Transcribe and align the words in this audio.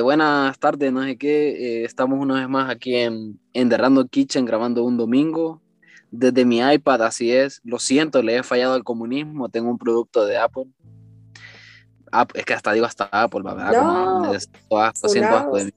Eh, 0.00 0.02
buenas 0.02 0.58
tardes, 0.58 0.90
no 0.90 1.02
sé 1.02 1.18
qué. 1.18 1.50
Eh, 1.50 1.84
estamos 1.84 2.18
una 2.18 2.36
vez 2.40 2.48
más 2.48 2.70
aquí 2.70 2.96
en, 2.96 3.38
en 3.52 3.68
The 3.68 3.76
Random 3.76 4.08
Kitchen 4.08 4.46
grabando 4.46 4.82
un 4.82 4.96
domingo 4.96 5.60
desde 6.10 6.46
mi 6.46 6.58
iPad, 6.60 7.02
así 7.02 7.30
es. 7.30 7.60
Lo 7.64 7.78
siento, 7.78 8.22
le 8.22 8.36
he 8.36 8.42
fallado 8.42 8.72
al 8.72 8.82
comunismo. 8.82 9.50
Tengo 9.50 9.68
un 9.68 9.76
producto 9.76 10.24
de 10.24 10.38
Apple. 10.38 10.68
es 12.32 12.44
que 12.46 12.54
hasta 12.54 12.72
digo 12.72 12.86
hasta 12.86 13.10
Apple, 13.12 13.42
¿verdad? 13.44 13.72
No, 13.72 14.22
Como, 14.22 14.38
siento 14.38 14.78
asco, 14.78 15.08
siento 15.10 15.36
asco 15.36 15.56
de 15.58 15.64
mí. 15.66 15.70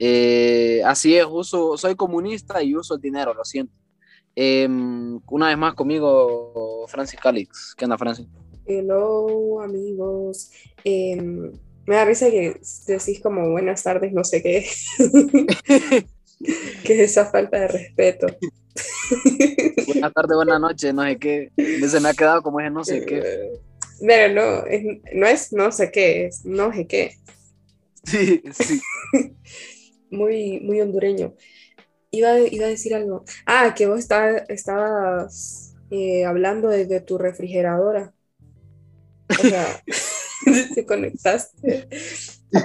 Eh, 0.00 0.82
así 0.84 1.16
es, 1.16 1.26
uso, 1.30 1.76
soy 1.76 1.94
comunista 1.94 2.60
y 2.60 2.74
uso 2.74 2.96
el 2.96 3.00
dinero, 3.00 3.34
lo 3.34 3.44
siento. 3.44 3.72
Em, 4.34 5.20
una 5.30 5.46
vez 5.46 5.58
más 5.58 5.74
conmigo, 5.74 6.86
Francis 6.88 7.20
Calix. 7.20 7.72
¿Qué 7.76 7.84
onda, 7.84 7.96
Francis? 7.96 8.26
Hello, 8.66 9.60
amigos. 9.60 10.50
Em, 10.82 11.52
me 11.86 11.96
da 11.96 12.04
risa 12.04 12.30
que 12.30 12.60
decís 12.86 13.20
como 13.20 13.50
buenas 13.50 13.82
tardes, 13.82 14.12
no 14.12 14.24
sé 14.24 14.42
qué. 14.42 14.66
que 16.84 16.94
es 16.94 17.10
esa 17.10 17.26
falta 17.26 17.60
de 17.60 17.68
respeto. 17.68 18.26
buenas 19.86 20.12
tardes, 20.12 20.36
buenas 20.36 20.60
noches, 20.60 20.94
no 20.94 21.02
sé 21.04 21.18
qué. 21.18 21.50
Se 21.88 22.00
me 22.00 22.08
ha 22.08 22.14
quedado 22.14 22.42
como 22.42 22.60
ese 22.60 22.70
no 22.70 22.84
sé 22.84 23.04
qué. 23.04 23.52
Pero 24.06 24.34
no, 24.34 24.66
es, 24.66 24.82
no 25.14 25.26
es 25.26 25.52
no 25.52 25.72
sé 25.72 25.90
qué, 25.90 26.26
es 26.26 26.44
no 26.44 26.72
sé 26.72 26.86
qué. 26.86 27.16
Sí, 28.04 28.42
sí. 28.52 28.80
muy, 30.10 30.60
muy 30.60 30.80
hondureño. 30.80 31.34
Iba, 32.10 32.38
iba, 32.38 32.66
a 32.66 32.68
decir 32.68 32.94
algo. 32.94 33.24
Ah, 33.46 33.74
que 33.76 33.86
vos 33.86 33.98
está, 33.98 34.38
estabas 34.48 35.74
eh, 35.90 36.24
hablando 36.24 36.68
desde 36.68 37.00
tu 37.00 37.18
refrigeradora. 37.18 38.14
O 39.28 39.42
sea, 39.42 39.82
te 40.74 40.86
conectaste. 40.86 41.88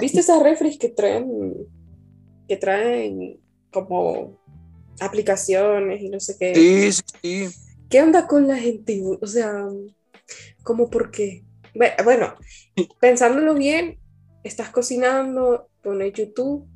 ¿Viste 0.00 0.20
esas 0.20 0.42
refris 0.42 0.78
que 0.78 0.88
traen, 0.88 1.54
que 2.48 2.56
traen 2.56 3.40
como 3.72 4.40
aplicaciones 5.00 6.00
y 6.00 6.08
no 6.08 6.20
sé 6.20 6.36
qué? 6.38 6.54
Sí, 6.54 7.02
sí. 7.22 7.48
¿Qué 7.88 8.02
onda 8.02 8.26
con 8.26 8.46
la 8.46 8.56
gente? 8.56 9.02
O 9.20 9.26
sea, 9.26 9.66
¿cómo 10.62 10.90
por 10.90 11.10
qué? 11.10 11.44
Bueno, 12.04 12.34
pensándolo 13.00 13.54
bien, 13.54 13.98
estás 14.44 14.70
cocinando, 14.70 15.68
pones 15.82 16.12
YouTube 16.12 16.68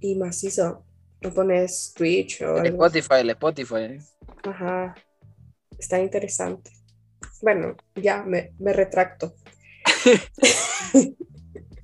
y 0.00 0.16
macizo. 0.16 0.84
No 1.20 1.32
pones 1.32 1.92
Twitch 1.94 2.42
o 2.42 2.58
el 2.58 2.66
algo. 2.66 2.86
Spotify, 2.86 3.20
el 3.20 3.30
Spotify. 3.30 3.98
Ajá. 4.42 4.94
Está 5.78 6.00
interesante. 6.00 6.70
Bueno, 7.40 7.76
ya 7.94 8.22
me, 8.22 8.52
me 8.58 8.72
retracto. 8.72 9.34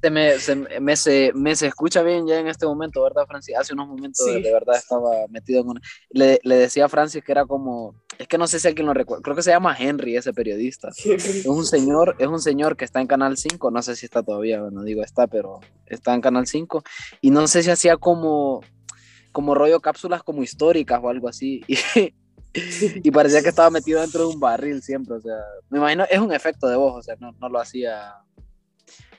se, 0.02 0.11
me, 0.11 0.38
se, 0.38 0.55
me, 0.55 0.97
se, 0.97 1.33
me, 1.34 1.56
se, 1.56 1.66
escucha 1.66 2.02
bien 2.02 2.27
ya 2.27 2.38
en 2.38 2.48
este 2.48 2.66
momento, 2.66 3.02
¿verdad, 3.02 3.27
Francis? 3.27 3.56
Hace 3.56 3.75
unos 3.75 3.88
momentos 3.88 4.25
sí. 4.27 4.41
de 4.41 4.52
verdad 4.52 4.77
estaba 4.77 5.27
metido 5.28 5.60
en 5.62 5.69
una... 5.69 5.80
Le, 6.10 6.41
le, 6.42 6.56
decía 6.56 6.84
a 6.84 6.88
Francis 6.88 7.22
que 7.25 7.33
era 7.33 7.47
como... 7.47 7.94
Es 8.19 8.28
que 8.28 8.38
no 8.38 8.47
sé 8.47 8.58
si 8.58 8.69
alguien 8.69 8.86
lo 8.86 8.94
recuerda. 8.94 9.22
Creo 9.22 9.37
que 9.37 9.43
se 9.43 9.50
llama 9.50 9.76
Henry, 9.78 10.16
ese 10.16 10.32
periodista. 10.32 10.88
Es 11.04 11.47
un 11.47 11.65
señor, 11.65 12.16
es 12.19 12.26
un 12.26 12.41
señor 12.41 12.76
que 12.76 12.84
está 12.84 13.00
en 13.00 13.06
Canal 13.06 13.37
5. 13.37 13.70
No 13.70 13.82
sé 13.82 13.97
si 13.97 14.06
está 14.06 14.22
todavía, 14.22 14.60
no 14.72 14.82
digo 14.82 15.03
está, 15.03 15.26
pero 15.26 15.60
está 15.87 16.14
en 16.14 16.20
Canal 16.20 16.47
5. 16.47 16.82
Y 17.20 17.31
no 17.31 17.47
sé 17.47 17.62
si 17.62 17.70
hacía 17.70 17.97
como, 17.97 18.62
como 19.32 19.54
rollo 19.54 19.81
cápsulas 19.81 20.22
como 20.22 20.43
históricas 20.43 21.00
o 21.03 21.09
algo 21.09 21.28
así. 21.28 21.62
Y, 21.69 22.14
y 23.03 23.10
parecía 23.10 23.42
que 23.42 23.48
estaba 23.48 23.70
metido 23.70 24.00
dentro 24.00 24.26
de 24.26 24.34
un 24.34 24.41
barril 24.41 24.82
siempre. 24.82 25.16
O 25.16 25.20
sea, 25.20 25.36
me 25.70 25.78
imagino, 25.78 26.04
es 26.10 26.19
un 26.19 26.32
efecto 26.32 26.69
de 26.69 26.76
voz. 26.76 26.94
O 26.97 27.03
sea, 27.03 27.16
no, 27.20 27.32
no 27.41 27.48
lo 27.48 27.60
hacía 27.60 28.22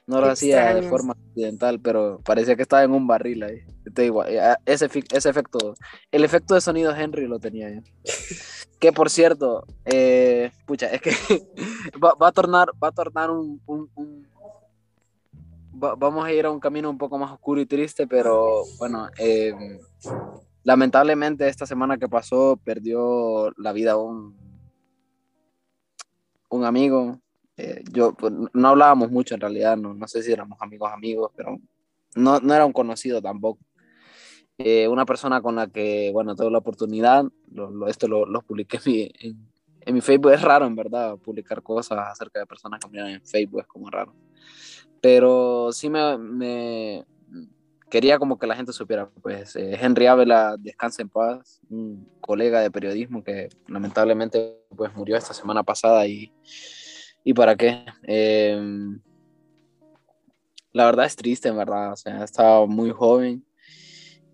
no 0.10 0.22
lo 0.22 0.32
hacía 0.32 0.74
de 0.74 0.82
forma 0.82 1.14
accidental, 1.14 1.80
pero 1.80 2.20
parecía 2.26 2.56
que 2.56 2.64
estaba 2.64 2.84
en 2.84 2.92
un 2.92 3.06
barril 3.06 3.44
ahí. 3.44 3.60
Te 3.94 4.02
digo, 4.02 4.26
ese, 4.26 4.90
ese 5.12 5.30
efecto, 5.30 5.76
el 6.12 6.24
efecto 6.24 6.56
de 6.56 6.62
sonido 6.62 6.96
Henry 6.96 7.28
lo 7.28 7.40
tenía 7.40 7.70
yo. 7.70 7.82
que 8.80 8.92
por 8.92 9.12
cierto, 9.12 9.68
eh, 9.86 10.52
pucha, 10.66 10.88
es 10.88 11.02
que 11.02 11.12
va, 12.04 12.16
va, 12.16 12.30
a 12.30 12.32
tornar, 12.32 12.72
va 12.84 12.88
a 12.88 12.92
tornar 12.92 13.30
un, 13.30 13.62
un, 13.68 13.88
un 13.94 14.28
va, 15.82 15.94
vamos 15.94 16.26
a 16.26 16.34
ir 16.34 16.44
a 16.48 16.52
un 16.52 16.60
camino 16.60 16.90
un 16.90 16.98
poco 16.98 17.20
más 17.20 17.32
oscuro 17.32 17.62
y 17.62 17.68
triste, 17.68 18.08
pero 18.08 18.64
bueno, 18.80 19.10
eh, 19.20 19.54
lamentablemente 20.64 21.48
esta 21.48 21.66
semana 21.66 21.98
que 21.98 22.10
pasó 22.10 22.60
perdió 22.64 23.52
la 23.58 23.72
vida 23.74 23.98
un, 23.98 24.36
un 26.50 26.66
amigo, 26.66 27.20
eh, 27.58 27.84
yo 27.92 28.14
pues, 28.14 28.34
no 28.54 28.68
hablábamos 28.68 29.12
mucho 29.12 29.36
en 29.36 29.42
realidad, 29.42 29.78
no, 29.78 29.94
no 29.94 30.08
sé 30.08 30.24
si 30.24 30.32
éramos 30.32 30.58
amigos 30.62 30.92
amigos, 30.92 31.32
pero 31.36 31.58
no, 32.16 32.40
no 32.40 32.54
era 32.54 32.66
un 32.66 32.74
conocido 32.74 33.22
tampoco. 33.22 33.60
Eh, 34.58 34.90
una 34.90 35.06
persona 35.06 35.42
con 35.42 35.56
la 35.56 35.68
que, 35.68 36.10
bueno, 36.12 36.36
tuve 36.36 36.52
la 36.52 36.58
oportunidad, 36.58 37.24
esto 37.88 38.08
lo, 38.10 38.26
lo 38.26 38.42
publiqué 38.42 38.78
en 39.22 39.94
mi, 39.94 40.02
Facebook, 40.02 40.32
es 40.34 40.42
raro 40.42 40.66
en 40.66 40.76
verdad 40.76 41.16
publicar 41.18 41.64
cosas 41.64 41.98
acerca 42.00 42.40
de 42.40 42.46
personas 42.46 42.82
que 42.82 42.90
miran 42.90 43.10
en 43.10 43.26
Facebook, 43.26 43.62
es 43.62 43.68
como 43.68 43.90
raro. 43.90 44.14
Pero 45.02 45.72
sí 45.72 45.90
me 45.90 47.06
quería 47.90 48.20
como 48.20 48.38
que 48.38 48.48
la 48.48 48.56
gente 48.56 48.74
supiera, 48.74 49.10
pues 49.22 49.56
eh, 49.56 49.78
Henry 49.80 50.08
Ávila, 50.08 50.56
descansa 50.58 51.02
en 51.02 51.10
paz, 51.10 51.60
un 51.70 52.08
colega 52.22 52.62
de 52.62 52.72
periodismo 52.72 53.24
que 53.24 53.50
lamentablemente 53.68 54.58
pues 54.76 54.96
murió 54.96 55.18
esta 55.18 55.34
semana 55.34 55.64
pasada 55.64 56.06
y 56.08 56.32
¿Y 57.24 57.34
para 57.34 57.56
qué? 57.56 57.86
Eh, 58.08 58.60
la 60.72 60.86
verdad 60.86 61.06
es 61.06 61.16
triste, 61.16 61.50
en 61.50 61.58
verdad. 61.58 61.94
O 61.94 61.96
sea, 61.96 62.24
estaba 62.24 62.66
muy 62.66 62.92
joven 62.92 63.46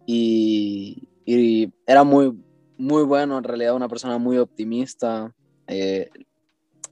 y, 0.05 1.09
y, 1.25 1.73
era 1.87 2.03
muy, 2.03 2.37
muy 2.77 3.03
bueno, 3.03 3.37
en 3.37 3.43
realidad, 3.43 3.75
una 3.75 3.89
persona 3.89 4.17
muy 4.17 4.37
optimista. 4.37 5.33
Eh, 5.67 6.09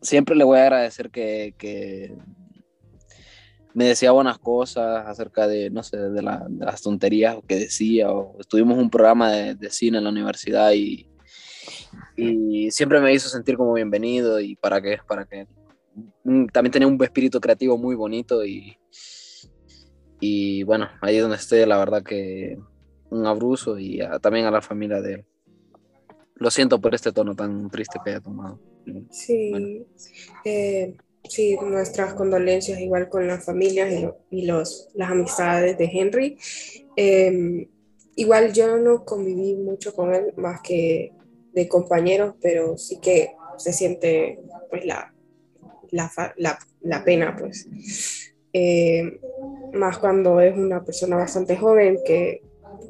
siempre 0.01 0.35
le 0.35 0.44
voy 0.44 0.59
a 0.59 0.63
agradecer 0.63 1.12
que, 1.12 1.56
que, 1.57 2.16
me 3.74 3.86
decía 3.86 4.12
buenas 4.12 4.38
cosas 4.40 5.08
acerca 5.08 5.48
de, 5.48 5.70
no 5.70 5.84
sé, 5.84 5.98
de, 5.98 6.22
la, 6.22 6.46
de 6.50 6.66
las 6.66 6.82
tonterías 6.82 7.38
que 7.48 7.56
decía. 7.56 8.12
O 8.12 8.40
estuvimos 8.40 8.78
un 8.78 8.90
programa 8.90 9.32
de, 9.32 9.56
de 9.56 9.70
cine 9.70 9.98
en 9.98 10.04
la 10.04 10.10
universidad 10.10 10.72
y, 10.74 11.08
y 12.16 12.72
siempre 12.72 13.00
me 13.00 13.14
hizo 13.14 13.30
sentir 13.30 13.58
como 13.58 13.74
bienvenido 13.74 14.40
y 14.40 14.56
para 14.56 14.82
qué, 14.82 15.00
para 15.08 15.26
qué 15.26 15.48
también 16.52 16.72
tenía 16.72 16.88
un 16.88 17.02
espíritu 17.04 17.40
creativo 17.40 17.78
muy 17.78 17.96
bonito 17.96 18.46
y, 18.46 18.78
y 20.20 20.64
bueno, 20.64 20.90
ahí 21.02 21.18
donde 21.18 21.38
estoy, 21.38 21.66
la 21.66 21.78
verdad 21.78 22.04
que 22.04 22.58
un 23.10 23.26
abrazo 23.26 23.78
y 23.78 24.02
a, 24.02 24.20
también 24.20 24.46
a 24.46 24.52
la 24.52 24.62
familia 24.62 25.02
de 25.02 25.14
él. 25.16 25.26
Lo 26.36 26.50
siento 26.50 26.82
por 26.82 26.96
este 26.96 27.12
tono 27.12 27.36
tan 27.36 27.70
triste 27.70 28.00
que 28.04 28.12
haya 28.12 28.22
tomado. 28.22 28.60
Sí, 29.12 29.50
bueno. 29.52 29.68
eh, 30.46 30.98
sí, 31.28 31.58
nuestras 31.62 32.14
condolencias 32.14 32.80
igual 32.80 33.10
con 33.10 33.28
las 33.28 33.46
familias 33.46 33.92
y, 33.92 34.02
lo, 34.02 34.18
y 34.30 34.46
los, 34.46 34.90
las 34.94 35.12
amistades 35.12 35.78
de 35.78 35.86
Henry. 35.86 36.38
Eh, 36.96 37.68
igual 38.16 38.54
yo 38.54 38.78
no 38.78 39.06
conviví 39.06 39.56
mucho 39.56 39.94
con 39.94 40.14
él 40.14 40.34
más 40.38 40.62
que 40.62 41.12
de 41.54 41.68
compañeros, 41.68 42.36
pero 42.42 42.78
sí 42.78 43.00
que 43.00 43.36
se 43.58 43.74
siente 43.74 44.40
pues 44.70 44.86
la, 44.86 45.14
la, 45.92 46.12
la, 46.81 47.04
pena, 47.04 47.36
pues. 47.38 47.68
Eh, 48.52 49.19
más 49.74 49.98
cuando 49.98 50.42
es 50.42 50.56
una 50.56 50.84
persona 50.84 51.16
bastante 51.16 51.56
joven, 51.56 52.00
que, 52.06 52.42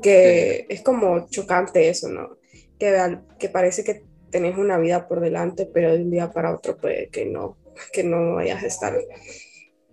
que 0.01 0.65
es 0.69 0.81
como 0.81 1.27
chocante 1.29 1.89
eso, 1.89 2.09
¿no? 2.09 2.38
Que, 2.79 3.18
que 3.38 3.50
parece 3.50 3.83
que 3.83 4.03
tenés 4.29 4.57
una 4.57 4.77
vida 4.77 5.07
por 5.07 5.19
delante, 5.19 5.69
pero 5.71 5.94
de 5.94 6.01
un 6.01 6.12
día 6.12 6.31
para 6.31 6.56
otro 6.56 6.77
puede 6.77 7.09
que 7.09 7.25
no, 7.25 7.57
que 7.91 8.03
no 8.03 8.35
vayas 8.35 8.63
a 8.63 8.67
estar. 8.67 8.97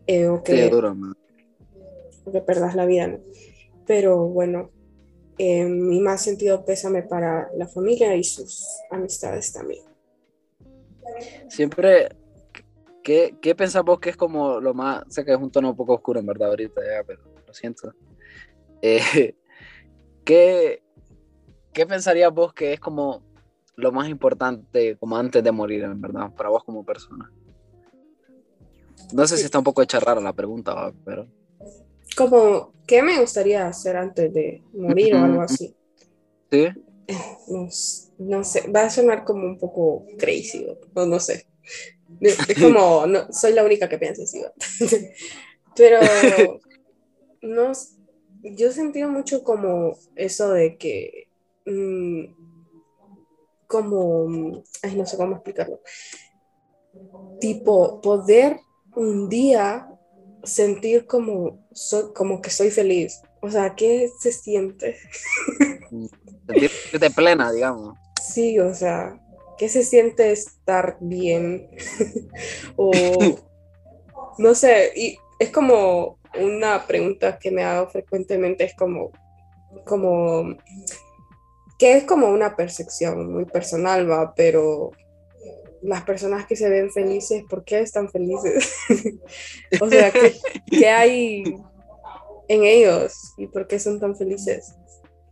Eh, 0.07 0.29
o, 0.29 0.43
que, 0.43 0.65
sí, 0.65 0.71
duro, 0.71 0.97
o 2.25 2.33
que 2.33 2.41
perdas 2.41 2.75
la 2.75 2.87
vida, 2.87 3.07
¿no? 3.07 3.21
Pero 3.87 4.27
bueno, 4.27 4.71
eh, 5.39 5.65
mi 5.65 6.01
más 6.01 6.23
sentido 6.23 6.65
pésame 6.65 7.03
para 7.03 7.51
la 7.57 7.67
familia 7.67 8.15
y 8.17 8.25
sus 8.25 8.67
amistades 8.91 9.53
también. 9.53 9.85
Siempre 11.49 12.09
¿Qué, 13.03 13.37
¿Qué 13.41 13.55
pensás 13.55 13.83
vos 13.83 13.99
que 13.99 14.11
es 14.11 14.17
como 14.17 14.61
lo 14.61 14.75
más, 14.75 15.03
sé 15.09 15.25
que 15.25 15.33
es 15.33 15.39
un 15.39 15.51
tono 15.51 15.71
un 15.71 15.77
poco 15.77 15.95
oscuro 15.95 16.21
en 16.21 16.27
verdad 16.27 16.51
ahorita 16.51 16.81
ya, 16.83 17.03
pero 17.07 17.23
lo 17.47 17.55
siento. 17.55 17.95
Eh, 18.83 19.01
¿qué, 20.25 20.83
¿Qué 21.73 21.87
pensarías 21.87 22.33
vos 22.33 22.53
que 22.53 22.75
es 22.75 22.81
como 22.81 23.23
lo 23.77 23.93
más 23.93 24.09
importante 24.09 24.97
como 24.99 25.17
antes 25.17 25.43
de 25.43 25.53
morir 25.53 25.85
en 25.85 26.01
verdad, 26.01 26.35
para 26.35 26.51
vos 26.51 26.63
como 26.65 26.85
persona? 26.85 27.33
No 29.13 29.27
sé 29.27 29.37
si 29.37 29.45
está 29.45 29.59
un 29.59 29.65
poco 29.65 29.83
hecha 29.83 30.01
rara 30.01 30.21
la 30.21 30.33
pregunta, 30.33 30.93
pero... 31.05 31.27
Como, 32.17 32.73
¿qué 32.87 33.03
me 33.03 33.21
gustaría 33.21 33.67
hacer 33.67 33.97
antes 33.97 34.33
de 34.33 34.63
morir 34.73 35.15
o 35.15 35.25
algo 35.25 35.43
así? 35.43 35.75
Sí. 36.51 36.69
No, 37.49 37.69
no 38.19 38.45
sé, 38.45 38.69
va 38.71 38.83
a 38.83 38.91
sonar 38.91 39.25
como 39.25 39.45
un 39.45 39.59
poco 39.59 40.07
crazy, 40.19 40.67
no, 40.95 41.07
no 41.07 41.21
sé. 41.21 41.47
Es 42.21 42.37
como, 42.61 43.07
no, 43.07 43.33
soy 43.33 43.53
la 43.53 43.65
única 43.65 43.89
que 43.89 43.99
piensa 43.99 44.23
así. 44.23 44.43
Pero 45.77 46.01
no, 47.43 47.73
yo 48.43 48.69
he 48.69 48.73
sentido 48.73 49.09
mucho 49.09 49.43
como 49.43 49.97
eso 50.17 50.51
de 50.51 50.77
que, 50.77 51.29
mm, 51.67 52.25
como, 53.67 54.63
ay, 54.83 54.97
no 54.97 55.07
sé 55.07 55.17
cómo 55.17 55.37
explicarlo, 55.37 55.81
tipo 57.41 58.01
poder 58.01 58.61
un 58.95 59.29
día 59.29 59.89
sentir 60.43 61.07
como, 61.07 61.59
como 62.15 62.41
que 62.41 62.51
soy 62.51 62.71
feliz. 62.71 63.23
O 63.41 63.51
sea, 63.51 63.75
¿qué 63.75 64.11
se 64.21 64.33
siente? 64.33 64.97
Sentirte 66.47 67.11
plena, 67.11 67.53
digamos. 67.53 67.97
Sí, 68.23 68.59
o 68.59 68.75
sea, 68.75 69.19
¿qué 69.59 69.69
se 69.69 69.83
siente 69.83 70.31
estar 70.33 70.99
bien? 71.01 71.69
o 72.77 72.91
no 74.39 74.55
sé, 74.55 74.93
y 74.95 75.19
es 75.39 75.51
como 75.51 76.19
una 76.39 76.87
pregunta 76.87 77.39
que 77.39 77.51
me 77.51 77.65
hago 77.65 77.89
frecuentemente, 77.89 78.65
es 78.65 78.75
como, 78.75 79.11
como, 79.85 80.57
que 81.79 81.97
es 81.97 82.05
como 82.05 82.29
una 82.29 82.57
percepción 82.57 83.33
muy 83.33 83.47
personal, 83.47 84.11
va, 84.11 84.35
pero 84.35 84.93
las 85.83 86.03
personas 86.03 86.47
que 86.47 86.57
se 86.57 86.69
ven 86.69 86.91
felices, 86.91 87.45
¿por 87.49 87.65
qué 87.65 87.81
están 87.81 88.11
felices? 88.11 88.77
o 89.81 89.89
sea, 89.89 90.13
¿qué, 90.67 90.89
hay 90.89 91.45
en 92.49 92.65
ellos 92.65 93.33
y 93.37 93.47
por 93.47 93.67
qué 93.67 93.79
son 93.79 93.99
tan 93.99 94.17
felices? 94.17 94.75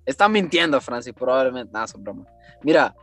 Están 0.06 0.32
mintiendo, 0.32 0.80
Francis, 0.80 1.12
probablemente. 1.12 1.72
Nada, 1.72 1.86
son 1.86 2.02
bromas. 2.02 2.26
Mira, 2.62 2.94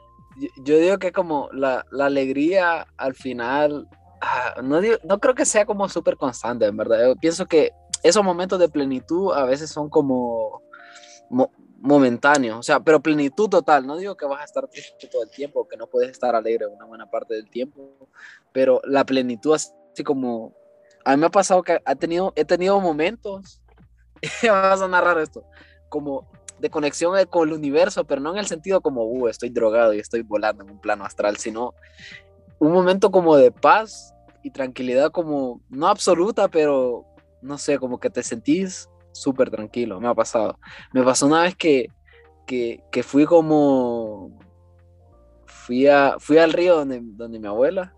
yo, 0.64 0.80
digo 0.80 0.98
que 0.98 1.12
como 1.12 1.50
la, 1.52 1.86
alegría 2.00 2.88
al 2.98 3.14
final, 3.14 3.88
ah, 4.22 4.56
no, 4.64 4.82
no 5.04 5.20
creo 5.20 5.36
que 5.36 5.46
sea 5.46 5.66
como 5.66 5.88
súper 5.88 6.18
constante, 6.18 6.66
en 6.66 6.78
verdad. 6.78 7.06
Yo 7.06 7.16
pienso 7.16 7.46
que 7.46 7.72
esos 8.04 8.24
momentos 8.24 8.60
de 8.60 8.70
plenitud 8.70 9.34
a 9.34 9.46
veces 9.46 9.70
son 9.70 9.90
como 9.90 10.62
momentáneo, 11.78 12.60
o 12.60 12.64
sea, 12.64 12.80
pero 12.80 13.00
plenitud 13.00 13.50
total. 13.50 13.86
No 13.86 13.98
digo 13.98 14.16
que 14.16 14.26
vas 14.26 14.42
a 14.42 14.46
estar 14.46 14.68
triste 14.68 15.08
todo 15.08 15.24
el 15.24 15.30
tiempo, 15.30 15.68
que 15.68 15.78
no 15.78 15.88
puedes 15.88 16.12
estar 16.12 16.36
alegre 16.36 16.68
una 16.68 16.86
buena 16.86 17.10
parte 17.10 17.34
del 17.34 17.50
tiempo, 17.50 18.10
pero 18.52 18.82
la 18.86 19.06
plenitud 19.06 19.54
así 19.54 20.04
como 20.04 20.54
a 21.06 21.12
mí 21.12 21.20
me 21.20 21.28
ha 21.28 21.32
pasado 21.32 21.62
que 21.62 21.80
ha 21.86 21.96
tenido, 21.96 22.34
he 22.36 22.44
tenido 22.44 22.80
momentos, 22.82 23.62
vas 24.44 24.82
a 24.82 24.88
narrar 24.88 25.20
esto, 25.20 25.46
como 25.88 26.28
de 26.60 26.70
conexión 26.70 27.14
con 27.30 27.48
el 27.48 27.54
universo, 27.54 28.06
pero 28.06 28.22
no 28.22 28.32
en 28.32 28.38
el 28.38 28.48
sentido 28.48 28.82
como, 28.82 29.06
uh, 29.06 29.28
estoy 29.28 29.50
drogado 29.50 29.94
y 29.94 30.00
estoy 30.00 30.24
volando 30.24 30.64
en 30.64 30.72
un 30.72 30.80
plano 30.80 31.06
astral, 31.06 31.38
sino 31.38 31.76
un 32.60 32.72
momento 32.72 33.12
como 33.12 33.36
de 33.38 33.52
paz 33.52 34.16
y 34.42 34.50
tranquilidad, 34.50 35.12
como 35.12 35.62
no 35.70 35.88
absoluta, 35.88 36.48
pero 36.48 37.06
no 37.42 37.58
sé, 37.58 37.78
como 37.78 38.00
que 38.00 38.10
te 38.10 38.24
sentís 38.24 38.90
súper 39.16 39.50
tranquilo, 39.50 40.00
me 40.00 40.08
ha 40.08 40.14
pasado. 40.14 40.60
Me 40.94 41.04
pasó 41.04 41.28
una 41.28 41.44
vez 41.44 41.56
que, 41.56 41.88
que, 42.46 42.84
que 42.92 43.04
fui 43.04 43.26
como, 43.26 44.38
fui, 45.46 45.88
a, 45.88 46.16
fui 46.20 46.38
al 46.38 46.54
río 46.54 46.76
donde, 46.78 47.00
donde 47.02 47.40
mi 47.40 47.48
abuela 47.48 47.94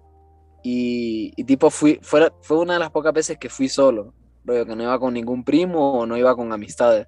y, 0.64 1.32
tipo 1.46 1.70
fui, 1.70 2.00
fue, 2.02 2.32
fue 2.42 2.58
una 2.58 2.74
de 2.74 2.80
las 2.80 2.92
pocas 2.92 3.14
veces 3.14 3.38
que 3.38 3.50
fui 3.50 3.70
solo, 3.70 4.14
que 4.46 4.66
no 4.66 4.84
iba 4.84 5.00
con 5.00 5.14
ningún 5.14 5.44
primo 5.44 6.00
o 6.00 6.06
no 6.06 6.18
iba 6.18 6.36
con 6.36 6.52
amistades. 6.52 7.08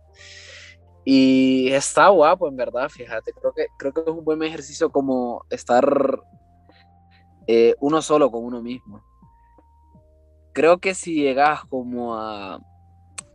Y 1.03 1.69
está 1.69 2.07
guapo, 2.09 2.47
en 2.47 2.55
verdad, 2.55 2.87
fíjate, 2.89 3.33
creo 3.33 3.53
que, 3.53 3.67
creo 3.77 3.93
que 3.93 4.01
es 4.01 4.07
un 4.07 4.23
buen 4.23 4.43
ejercicio 4.43 4.89
como 4.91 5.43
estar 5.49 6.21
eh, 7.47 7.75
uno 7.79 8.01
solo 8.01 8.29
con 8.31 8.43
uno 8.45 8.61
mismo. 8.61 9.03
Creo 10.53 10.77
que 10.79 10.93
si 10.93 11.15
llegas 11.15 11.65
como 11.65 12.15
a, 12.15 12.59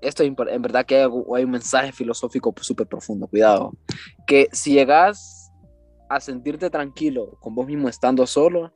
esto 0.07 0.23
en 0.23 0.63
verdad 0.63 0.87
que 0.87 0.97
hay, 0.97 1.03
hay 1.03 1.45
un 1.45 1.51
mensaje 1.51 1.93
filosófico 1.93 2.55
súper 2.61 2.87
profundo, 2.87 3.27
cuidado, 3.27 3.73
que 4.27 4.49
si 4.53 4.73
llegas 4.73 5.51
a 6.09 6.21
sentirte 6.21 6.71
tranquilo 6.71 7.37
con 7.41 7.55
vos 7.55 7.67
mismo 7.67 7.89
estando 7.89 8.27
solo, 8.27 8.73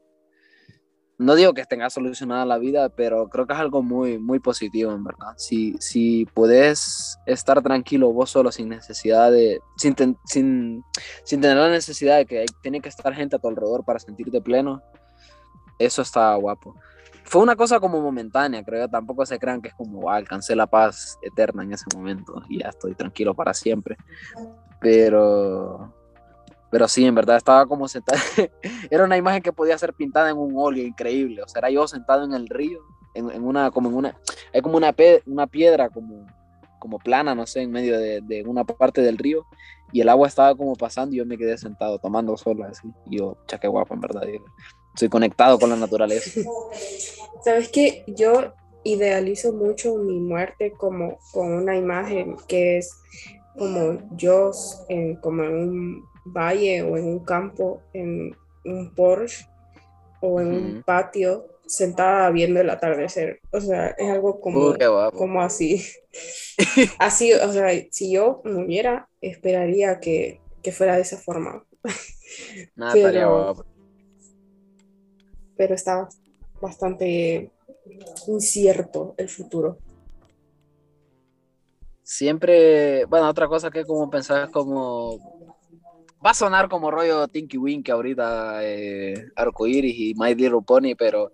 no 1.19 1.35
digo 1.35 1.53
que 1.53 1.65
tengas 1.65 1.95
solucionada 1.95 2.47
la 2.47 2.59
vida, 2.59 2.91
pero 2.91 3.29
creo 3.29 3.47
que 3.47 3.53
es 3.53 3.59
algo 3.59 3.83
muy, 3.83 4.19
muy 4.19 4.39
positivo, 4.39 4.93
en 4.93 5.03
verdad. 5.03 5.35
Si, 5.37 5.75
si 5.81 6.27
puedes 6.27 7.19
estar 7.27 7.61
tranquilo 7.61 8.13
vos 8.13 8.31
solo 8.31 8.53
sin 8.53 8.69
necesidad 8.69 9.33
de, 9.33 9.59
sin, 9.77 9.97
sin, 10.27 10.85
sin 11.25 11.41
tener 11.41 11.57
la 11.57 11.71
necesidad 11.71 12.19
de 12.19 12.27
que 12.27 12.47
tiene 12.63 12.81
que 12.81 12.89
estar 12.89 13.13
gente 13.15 13.35
a 13.35 13.39
tu 13.41 13.49
alrededor 13.49 13.85
para 13.85 13.99
sentirte 13.99 14.41
pleno, 14.41 14.81
eso 15.81 16.03
está 16.03 16.35
guapo 16.37 16.75
fue 17.29 17.43
una 17.43 17.57
cosa 17.57 17.79
como 17.79 18.01
momentánea, 18.01 18.65
creo. 18.65 18.89
Tampoco 18.89 19.25
se 19.27 19.39
crean 19.39 19.61
que 19.61 19.69
es 19.69 19.75
como, 19.75 20.11
alcancé 20.11 20.57
la 20.57 20.67
paz 20.67 21.19
eterna 21.23 21.63
en 21.63 21.75
ese 21.75 21.85
momento 21.95 22.43
y 22.49 22.61
ya 22.61 22.69
estoy 22.69 22.95
tranquilo 22.95 23.35
para 23.35 23.53
siempre. 23.53 23.97
Pero, 24.81 25.93
pero 26.71 26.89
sí, 26.89 27.05
en 27.05 27.15
verdad 27.15 27.37
estaba 27.37 27.67
como 27.67 27.87
sentado. 27.87 28.19
era 28.91 29.05
una 29.05 29.17
imagen 29.17 29.43
que 29.43 29.53
podía 29.53 29.77
ser 29.77 29.93
pintada 29.93 30.31
en 30.31 30.39
un 30.39 30.55
óleo 30.57 30.87
increíble. 30.87 31.43
O 31.43 31.49
sea, 31.49 31.61
era 31.61 31.71
yo 31.71 31.87
sentado 31.87 32.25
en 32.25 32.33
el 32.33 32.49
río, 32.49 32.81
en, 33.15 33.31
en 33.31 33.45
una, 33.45 33.71
como 33.71 33.91
en 33.91 33.97
una, 33.97 34.17
hay 34.55 34.63
como 34.63 34.79
una, 34.79 34.95
una 35.27 35.47
piedra 35.47 35.91
como, 35.91 36.27
como 36.79 36.99
plana, 36.99 37.35
no 37.35 37.47
sé, 37.47 37.61
en 37.61 37.71
medio 37.71 37.99
de, 37.99 38.23
de, 38.23 38.43
una 38.45 38.65
parte 38.65 39.03
del 39.03 39.19
río. 39.19 39.45
Y 39.93 40.01
el 40.01 40.09
agua 40.09 40.29
estaba 40.29 40.55
como 40.55 40.75
pasando 40.77 41.15
y 41.15 41.19
yo 41.19 41.27
me 41.27 41.37
quedé 41.37 41.59
sentado 41.59 41.99
tomando 41.99 42.37
sol 42.39 42.63
así. 42.63 42.89
Y 43.07 43.19
yo, 43.19 43.37
chaque 43.47 43.69
guapo, 43.69 43.95
en 43.95 44.01
verdad. 44.01 44.23
Estoy 44.99 45.11
conectado 45.11 45.61
con 45.61 45.71
la 45.71 45.77
naturaleza. 45.77 46.41
Sabes 47.45 47.69
que 47.69 48.03
yo 48.09 48.53
idealizo 48.83 49.53
mucho 49.53 49.95
mi 49.95 50.19
muerte 50.19 50.73
como 50.73 51.21
con 51.31 51.53
una 51.53 51.77
imagen 51.77 52.35
que 52.49 52.79
es 52.79 52.93
como 53.57 54.01
yo 54.17 54.51
en, 54.89 55.15
como 55.21 55.45
en 55.45 55.55
un 55.55 56.05
valle 56.25 56.83
o 56.83 56.97
en 56.97 57.05
un 57.05 57.25
campo, 57.25 57.81
en 57.93 58.37
un 58.65 58.93
Porsche 58.97 59.47
o 60.21 60.41
en 60.41 60.53
un 60.53 60.83
patio 60.83 61.47
sentada 61.65 62.29
viendo 62.31 62.61
el 62.61 62.69
atardecer. 62.69 63.39
O 63.53 63.61
sea, 63.61 63.91
es 63.91 64.11
algo 64.11 64.41
como, 64.41 64.75
como 65.15 65.43
así. 65.43 65.87
así, 66.99 67.33
o 67.35 67.53
sea, 67.53 67.69
si 67.93 68.11
yo 68.11 68.43
muriera, 68.45 69.09
esperaría 69.21 70.01
que, 70.01 70.41
que 70.61 70.73
fuera 70.73 70.97
de 70.97 71.03
esa 71.03 71.19
forma. 71.19 71.65
Nada, 72.75 72.93
pero, 72.95 73.65
pero 75.59 75.75
está 75.75 76.09
bastante 76.63 77.51
incierto 78.27 79.15
el 79.19 79.29
futuro. 79.29 79.79
Siempre, 82.03 83.05
bueno, 83.05 83.29
otra 83.29 83.49
cosa 83.49 83.71
que 83.71 83.85
como 83.85 84.09
pensar 84.09 84.51
como 84.51 85.19
va 86.25 86.31
a 86.31 86.35
sonar 86.35 86.69
como 86.69 86.91
rollo 86.91 87.29
Tinky 87.29 87.59
Winky 87.59 87.91
ahorita, 87.91 88.61
eh, 88.63 89.29
Arcoiris 89.37 89.95
y 89.95 90.15
My 90.15 90.35
Little 90.35 90.63
Pony, 90.67 90.95
pero 90.97 91.33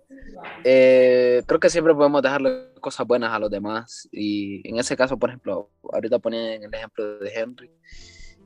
eh, 0.63 1.43
creo 1.45 1.59
que 1.59 1.69
siempre 1.69 1.95
podemos 1.95 2.21
dejarle 2.21 2.73
cosas 2.81 3.07
buenas 3.07 3.31
a 3.31 3.39
los 3.39 3.49
demás. 3.49 4.07
Y 4.11 4.67
en 4.67 4.77
ese 4.77 4.97
caso, 4.97 5.17
por 5.17 5.29
ejemplo, 5.29 5.71
ahorita 5.93 6.19
ponía 6.19 6.55
el 6.55 6.73
ejemplo 6.73 7.19
de 7.19 7.31
Henry, 7.33 7.71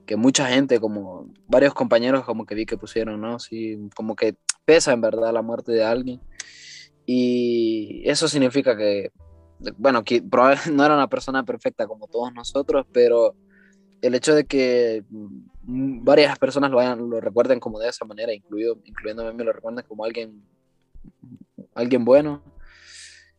que 0.09 0.15
mucha 0.15 0.47
gente, 0.47 0.79
como 0.79 1.31
varios 1.47 1.75
compañeros, 1.75 2.25
como 2.25 2.43
que 2.43 2.55
vi 2.55 2.65
que 2.65 2.79
pusieron, 2.79 3.21
¿no? 3.21 3.37
Sí, 3.37 3.77
como 3.95 4.15
que 4.15 4.35
pesa 4.65 4.91
en 4.91 5.01
verdad 5.01 5.31
la 5.31 5.43
muerte 5.43 5.71
de 5.71 5.83
alguien. 5.83 6.19
Y 7.05 8.01
eso 8.05 8.27
significa 8.27 8.75
que, 8.75 9.11
bueno, 9.77 10.03
que 10.03 10.23
probablemente 10.23 10.71
no 10.73 10.83
era 10.83 10.95
una 10.95 11.07
persona 11.07 11.43
perfecta 11.43 11.85
como 11.85 12.07
todos 12.07 12.33
nosotros, 12.33 12.87
pero 12.91 13.35
el 14.01 14.15
hecho 14.15 14.33
de 14.33 14.45
que 14.47 15.03
mm, 15.11 16.03
varias 16.03 16.39
personas 16.39 16.71
lo, 16.71 16.77
vayan, 16.77 17.07
lo 17.07 17.21
recuerden 17.21 17.59
como 17.59 17.77
de 17.77 17.89
esa 17.89 18.03
manera, 18.03 18.33
incluido, 18.33 18.79
incluyéndome, 18.85 19.31
me 19.33 19.43
lo 19.43 19.53
recuerden 19.53 19.85
como 19.87 20.05
alguien, 20.05 20.43
alguien 21.75 22.03
bueno, 22.03 22.41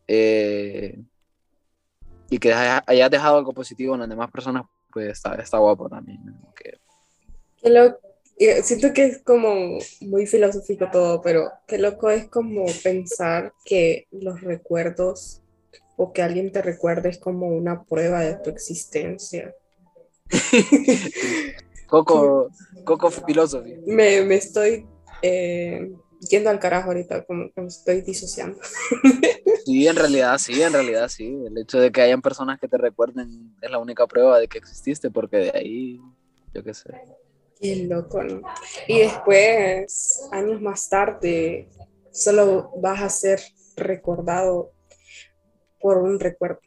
eh, 0.06 1.02
y 2.30 2.38
que 2.38 2.54
haya, 2.54 3.08
dejado 3.08 3.38
algo 3.38 3.52
positivo 3.52 3.94
en 3.94 4.00
las 4.02 4.08
demás 4.08 4.30
personas, 4.30 4.66
pues 4.92 5.12
está, 5.12 5.34
está 5.36 5.58
guapo 5.58 5.88
también. 5.88 6.20
Que... 6.54 6.78
Lo, 7.68 7.98
siento 8.62 8.92
que 8.92 9.04
es 9.04 9.22
como 9.22 9.78
muy 10.00 10.26
filosófico 10.26 10.88
todo, 10.90 11.20
pero 11.20 11.50
qué 11.66 11.78
loco 11.78 12.10
es 12.10 12.28
como 12.28 12.64
pensar 12.82 13.52
que 13.64 14.06
los 14.10 14.40
recuerdos 14.40 15.42
o 15.96 16.12
que 16.12 16.22
alguien 16.22 16.50
te 16.50 16.62
recuerde 16.62 17.10
es 17.10 17.18
como 17.18 17.48
una 17.48 17.84
prueba 17.84 18.20
de 18.20 18.34
tu 18.36 18.50
existencia. 18.50 19.54
Coco, 21.86 22.50
Coco 22.84 23.10
filosofía. 23.10 23.76
Me, 23.86 24.22
me 24.22 24.36
estoy 24.36 24.86
eh, 25.22 25.92
yendo 26.28 26.50
al 26.50 26.58
carajo 26.58 26.88
ahorita, 26.88 27.24
como 27.24 27.50
que 27.52 27.60
me 27.60 27.68
estoy 27.68 28.02
disociando. 28.02 28.58
Sí, 29.64 29.86
en 29.86 29.96
realidad 29.96 30.38
sí, 30.38 30.60
en 30.62 30.72
realidad 30.72 31.08
sí. 31.08 31.36
El 31.46 31.58
hecho 31.58 31.78
de 31.78 31.92
que 31.92 32.00
hayan 32.00 32.22
personas 32.22 32.58
que 32.58 32.68
te 32.68 32.78
recuerden 32.78 33.54
es 33.60 33.70
la 33.70 33.78
única 33.78 34.06
prueba 34.06 34.38
de 34.38 34.48
que 34.48 34.58
exististe, 34.58 35.10
porque 35.10 35.36
de 35.36 35.50
ahí, 35.54 36.00
yo 36.54 36.64
qué 36.64 36.74
sé. 36.74 36.90
Qué 37.60 37.84
loco, 37.84 38.22
¿no? 38.22 38.40
Y 38.88 39.00
después, 39.00 40.28
años 40.32 40.62
más 40.62 40.88
tarde, 40.88 41.68
solo 42.10 42.72
vas 42.76 43.02
a 43.02 43.10
ser 43.10 43.40
recordado 43.76 44.72
por 45.78 45.98
un 45.98 46.18
recuerdo. 46.18 46.60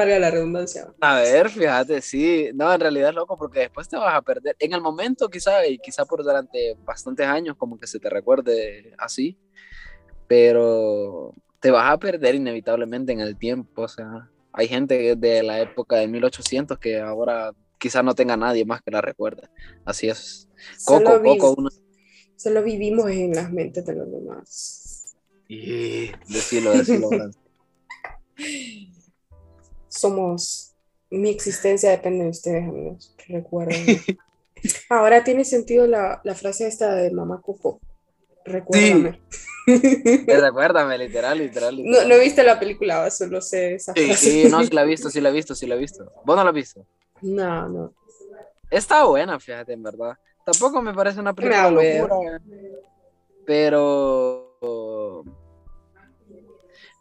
Valga 0.00 0.18
la 0.18 0.30
redundancia. 0.30 0.92
A 1.00 1.16
ver, 1.20 1.50
fíjate, 1.50 2.00
sí, 2.00 2.50
no, 2.54 2.72
en 2.72 2.80
realidad 2.80 3.10
es 3.10 3.14
loco 3.14 3.36
porque 3.36 3.60
después 3.60 3.88
te 3.88 3.96
vas 3.96 4.14
a 4.14 4.22
perder. 4.22 4.56
En 4.58 4.72
el 4.72 4.80
momento 4.80 5.28
quizá, 5.28 5.66
y 5.66 5.78
quizá 5.78 6.04
por 6.04 6.22
durante 6.22 6.76
bastantes 6.84 7.26
años 7.26 7.56
como 7.56 7.78
que 7.78 7.86
se 7.86 7.98
te 7.98 8.08
recuerde 8.08 8.94
así, 8.98 9.38
pero 10.26 11.34
te 11.60 11.70
vas 11.70 11.92
a 11.92 11.98
perder 11.98 12.34
inevitablemente 12.34 13.12
en 13.12 13.20
el 13.20 13.36
tiempo, 13.36 13.82
o 13.82 13.88
sea, 13.88 14.30
hay 14.52 14.68
gente 14.68 15.14
de 15.16 15.42
la 15.42 15.60
época 15.60 15.96
de 15.96 16.08
1800 16.08 16.78
que 16.78 17.00
ahora 17.00 17.52
quizá 17.78 18.02
no 18.02 18.14
tenga 18.14 18.36
nadie 18.36 18.64
más 18.64 18.82
que 18.82 18.90
la 18.90 19.00
recuerde. 19.00 19.48
Así 19.84 20.08
es. 20.08 20.48
Coco, 20.84 21.12
Solo, 21.12 21.22
Coco, 21.22 21.54
uno. 21.58 21.70
solo 22.36 22.62
vivimos 22.62 23.10
en 23.10 23.32
las 23.32 23.50
mentes 23.52 23.84
de 23.86 23.94
los 23.94 24.10
demás. 24.10 25.16
Y 25.48 26.10
decilo, 26.28 26.72
Fran. 26.72 27.32
Somos. 29.90 30.72
Mi 31.10 31.28
existencia 31.30 31.90
depende 31.90 32.24
de 32.24 32.30
ustedes, 32.30 32.62
amigos. 32.66 33.14
Recuerden. 33.28 33.84
Ahora 34.88 35.24
tiene 35.24 35.44
sentido 35.44 35.86
la, 35.86 36.20
la 36.24 36.34
frase 36.34 36.66
esta 36.66 36.94
de 36.94 37.10
mamá 37.10 37.40
Coco. 37.42 37.80
Recuérdame. 38.44 39.20
Recuérdame, 40.26 40.96
literal, 40.98 41.38
literal. 41.38 41.76
No, 41.76 41.82
literal. 41.82 42.08
no 42.08 42.14
he 42.14 42.20
visto 42.20 42.42
la 42.42 42.58
película, 42.58 43.10
solo 43.10 43.40
sé 43.40 43.74
esa 43.74 43.92
Sí, 43.94 44.06
frase. 44.06 44.30
sí, 44.30 44.48
no, 44.48 44.62
sí 44.64 44.70
la 44.70 44.82
he 44.82 44.86
visto, 44.86 45.10
sí 45.10 45.20
la 45.20 45.28
he 45.28 45.32
visto, 45.32 45.54
sí 45.54 45.66
la 45.66 45.74
he 45.74 45.78
visto. 45.78 46.12
¿Vos 46.24 46.36
no 46.36 46.44
la 46.44 46.50
has 46.50 46.54
visto? 46.54 46.86
No, 47.22 47.68
no. 47.68 47.94
Está 48.70 49.04
buena, 49.04 49.38
fíjate, 49.40 49.72
en 49.72 49.82
verdad. 49.82 50.16
Tampoco 50.44 50.80
me 50.80 50.94
parece 50.94 51.20
una 51.20 51.34
película 51.34 51.70
locura, 51.70 52.40
pero... 53.44 54.49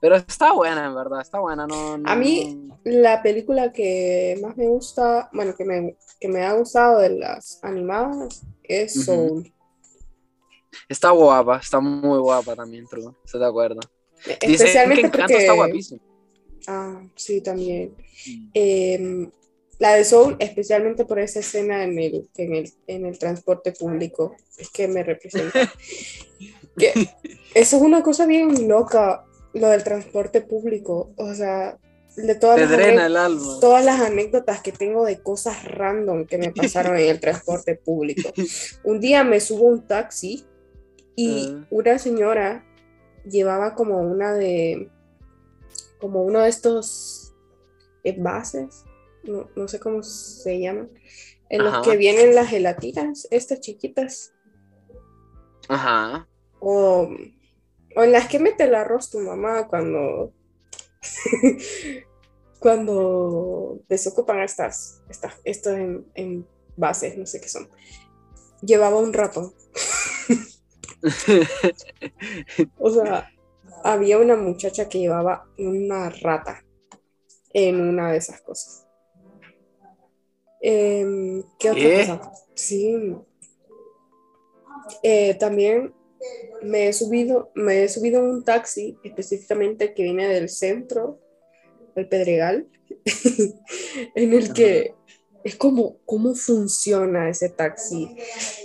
Pero 0.01 0.15
está 0.15 0.53
buena, 0.53 0.85
en 0.85 0.95
verdad, 0.95 1.21
está 1.21 1.39
buena. 1.39 1.67
No, 1.67 1.97
no- 1.97 2.09
A 2.09 2.15
mí- 2.15 2.69
La 2.85 3.21
película 3.21 3.71
que 3.73 4.37
más 4.41 4.55
me 4.55 4.67
gusta, 4.67 5.29
bueno, 5.33 5.53
que 5.55 5.65
me, 5.65 5.97
que 6.19 6.27
me 6.29 6.43
ha 6.45 6.53
gustado 6.53 6.99
de 6.99 7.09
las 7.09 7.59
animadas 7.63 8.43
es. 8.63 9.03
Soul. 9.05 9.51
Está 10.87 11.11
guapa, 11.11 11.57
está 11.57 11.79
muy 11.79 12.19
guapa 12.19 12.55
también, 12.55 12.85
true. 12.87 13.11
Estoy 13.25 13.41
de 13.41 13.47
acuerdo. 13.47 13.79
Dicen 14.25 14.37
que 14.39 14.53
Especialmente 14.53 15.07
Encanto 15.07 15.27
porque... 15.27 15.37
está 15.43 15.53
guapísimo. 15.53 16.01
Ah, 16.67 17.01
sí, 17.15 17.41
también. 17.41 17.95
Eh, 18.53 19.29
la 19.79 19.93
de 19.95 20.03
Soul, 20.05 20.35
especialmente 20.39 21.05
por 21.05 21.19
esa 21.19 21.39
escena 21.39 21.83
en 21.83 21.97
el, 21.99 22.29
en 22.35 22.53
el, 22.55 22.71
en 22.87 23.05
el 23.05 23.17
transporte 23.17 23.71
público, 23.71 24.35
es 24.57 24.69
que 24.69 24.87
me 24.87 25.03
representa. 25.03 25.71
Que 26.77 26.93
eso 27.55 27.75
es 27.75 27.81
una 27.81 28.01
cosa 28.03 28.25
bien 28.25 28.69
loca, 28.69 29.25
lo 29.53 29.69
del 29.69 29.83
transporte 29.83 30.41
público. 30.41 31.11
O 31.17 31.33
sea, 31.33 31.77
de 32.15 32.35
todas 32.35 32.55
Te 32.57 32.61
las, 32.63 32.71
drena 32.71 33.03
ane- 33.03 33.05
el 33.07 33.17
alma. 33.17 33.57
todas 33.61 33.85
las 33.85 34.01
anécdotas 34.01 34.61
que 34.61 34.71
tengo 34.71 35.05
de 35.05 35.21
cosas 35.21 35.63
random 35.65 36.25
que 36.25 36.37
me 36.37 36.51
pasaron 36.51 36.97
en 36.97 37.07
el 37.09 37.19
transporte 37.21 37.75
público. 37.75 38.29
Un 38.83 38.99
día 38.99 39.23
me 39.23 39.39
subo 39.39 39.67
a 39.67 39.71
un 39.71 39.87
taxi 39.87 40.45
y 41.15 41.49
Ah. 41.55 41.67
una 41.69 41.99
señora 41.99 42.65
llevaba 43.25 43.75
como 43.75 43.99
una 43.99 44.33
de, 44.33 44.89
como 45.99 46.23
uno 46.23 46.39
de 46.41 46.49
estos 46.49 47.33
envases, 48.03 48.85
no, 49.23 49.49
no 49.55 49.67
sé 49.67 49.79
cómo 49.79 50.01
se 50.01 50.59
llaman, 50.59 50.89
en 51.49 51.63
los 51.63 51.85
que 51.85 51.97
vienen 51.97 52.33
las 52.35 52.47
gelatinas, 52.49 53.27
estas 53.31 53.59
chiquitas, 53.59 54.33
Ajá. 55.67 56.27
o, 56.59 57.09
o 57.99 58.03
en 58.03 58.13
las 58.13 58.29
que 58.29 58.39
mete 58.39 58.63
el 58.63 58.75
arroz 58.75 59.09
tu 59.09 59.19
mamá 59.19 59.67
cuando, 59.67 60.31
cuando 62.59 63.81
desocupan 63.89 64.39
estas, 64.39 65.01
estas, 65.09 65.33
estos 65.43 65.73
en- 65.73 66.07
envases, 66.15 67.17
no 67.17 67.25
sé 67.25 67.41
qué 67.41 67.49
son. 67.49 67.69
Llevaba 68.61 68.97
un 68.99 69.11
ratón. 69.11 69.53
O 72.77 72.89
sea, 72.89 73.29
había 73.83 74.17
una 74.17 74.35
muchacha 74.35 74.89
que 74.89 74.99
llevaba 74.99 75.47
una 75.57 76.09
rata 76.09 76.63
en 77.53 77.79
una 77.79 78.11
de 78.11 78.17
esas 78.17 78.41
cosas. 78.41 78.85
Em, 80.61 81.43
¿qué 81.57 81.71
otra 81.71 82.17
cosa? 82.17 82.31
Sí. 82.55 83.15
Eh, 85.03 85.35
también 85.35 85.93
me 86.61 86.87
he 86.87 86.93
subido, 86.93 87.51
me 87.55 87.83
he 87.83 87.89
subido 87.89 88.21
un 88.23 88.43
taxi 88.43 88.97
específicamente 89.03 89.93
que 89.93 90.03
viene 90.03 90.27
del 90.27 90.49
centro, 90.49 91.19
el 91.95 92.07
Pedregal, 92.07 92.67
en 94.15 94.33
el 94.33 94.53
que 94.53 94.93
es 95.43 95.55
como 95.55 95.97
cómo 96.05 96.35
funciona 96.35 97.29
ese 97.29 97.49
taxi, 97.49 98.07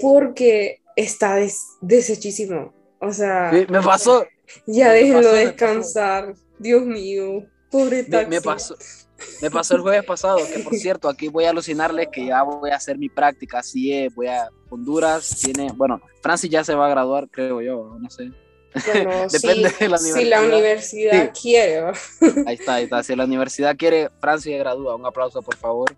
porque 0.00 0.80
está 0.96 1.36
des- 1.36 1.64
deshechísimo. 1.80 2.72
O 3.00 3.12
sea, 3.12 3.50
Me 3.52 3.66
me 3.66 3.82
pasó, 3.82 4.26
ya 4.66 4.88
Me 4.88 4.94
déjenlo 4.94 5.20
pasó, 5.22 5.32
me 5.32 5.38
descansar. 5.44 6.34
Dios 6.58 6.84
mío, 6.86 7.46
pobre 7.70 8.02
me, 8.04 8.08
taxi. 8.08 8.30
me 8.30 8.40
pasó. 8.40 8.76
Me 9.40 9.50
pasó 9.50 9.76
el 9.76 9.82
jueves 9.82 10.04
pasado, 10.04 10.38
que 10.38 10.60
por 10.60 10.74
cierto, 10.74 11.08
aquí 11.08 11.28
voy 11.28 11.44
a 11.44 11.50
alucinarles 11.50 12.08
que 12.08 12.26
ya 12.26 12.42
voy 12.42 12.70
a 12.70 12.76
hacer 12.76 12.98
mi 12.98 13.08
práctica, 13.08 13.60
así 13.60 13.92
es, 13.92 14.14
voy 14.14 14.26
a 14.26 14.48
Honduras, 14.70 15.40
tiene, 15.42 15.70
bueno, 15.74 16.00
Francis 16.20 16.50
ya 16.50 16.64
se 16.64 16.74
va 16.74 16.86
a 16.86 16.90
graduar, 16.90 17.28
creo 17.30 17.60
yo, 17.60 17.96
no 17.98 18.10
sé. 18.10 18.30
Bueno, 18.86 19.10
Depende 19.30 19.70
sí, 19.70 19.76
de 19.78 19.88
la 19.88 19.98
si 19.98 20.24
la 20.24 20.42
universidad 20.42 21.32
quiere. 21.40 21.80
¿va? 21.80 21.92
Ahí 22.46 22.54
está, 22.54 22.74
ahí 22.74 22.84
está, 22.84 23.02
si 23.02 23.14
la 23.14 23.24
universidad 23.24 23.76
quiere, 23.76 24.10
Francis 24.20 24.52
se 24.52 24.58
gradúa, 24.58 24.96
un 24.96 25.06
aplauso 25.06 25.42
por 25.42 25.56
favor. 25.56 25.96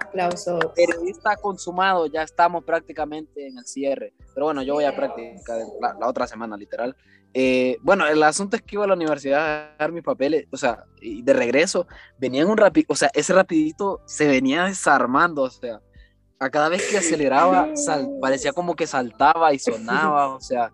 Aplausos. 0.00 0.64
Periodista 0.74 1.36
consumado, 1.36 2.06
ya 2.06 2.22
estamos 2.22 2.62
prácticamente 2.64 3.46
en 3.46 3.58
el 3.58 3.66
cierre, 3.66 4.12
pero 4.34 4.46
bueno, 4.46 4.62
yo 4.62 4.74
voy 4.74 4.84
a 4.84 4.94
práctica 4.94 5.56
la, 5.80 5.96
la 5.98 6.08
otra 6.08 6.26
semana, 6.26 6.56
literal. 6.56 6.94
Eh, 7.34 7.76
bueno, 7.82 8.06
el 8.06 8.22
asunto 8.22 8.56
es 8.56 8.62
que 8.62 8.76
iba 8.76 8.84
a 8.84 8.88
la 8.88 8.94
universidad 8.94 9.40
a 9.40 9.76
dar 9.78 9.92
mis 9.92 10.02
papeles, 10.02 10.46
o 10.50 10.56
sea, 10.56 10.84
y 11.00 11.22
de 11.22 11.34
regreso 11.34 11.86
venía 12.18 12.42
en 12.42 12.48
un 12.48 12.56
rapidito, 12.56 12.92
o 12.94 12.96
sea, 12.96 13.10
ese 13.12 13.34
rapidito 13.34 14.00
se 14.06 14.26
venía 14.26 14.64
desarmando, 14.64 15.42
o 15.42 15.50
sea, 15.50 15.80
a 16.38 16.50
cada 16.50 16.68
vez 16.68 16.88
que 16.90 16.98
aceleraba, 16.98 17.68
parecía 18.20 18.52
como 18.52 18.74
que 18.74 18.86
saltaba 18.86 19.52
y 19.52 19.58
sonaba, 19.58 20.34
o 20.34 20.40
sea, 20.40 20.72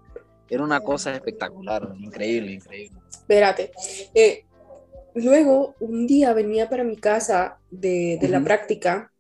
era 0.48 0.62
una 0.62 0.80
cosa 0.80 1.14
espectacular, 1.14 1.94
increíble, 1.98 2.52
increíble. 2.52 3.00
Espérate. 3.10 3.72
eh, 4.14 4.44
luego, 5.14 5.74
un 5.80 6.06
día 6.06 6.32
venía 6.32 6.68
para 6.68 6.84
mi 6.84 6.96
casa 6.96 7.58
de, 7.70 8.18
de 8.20 8.28
la 8.28 8.40
práctica 8.40 9.10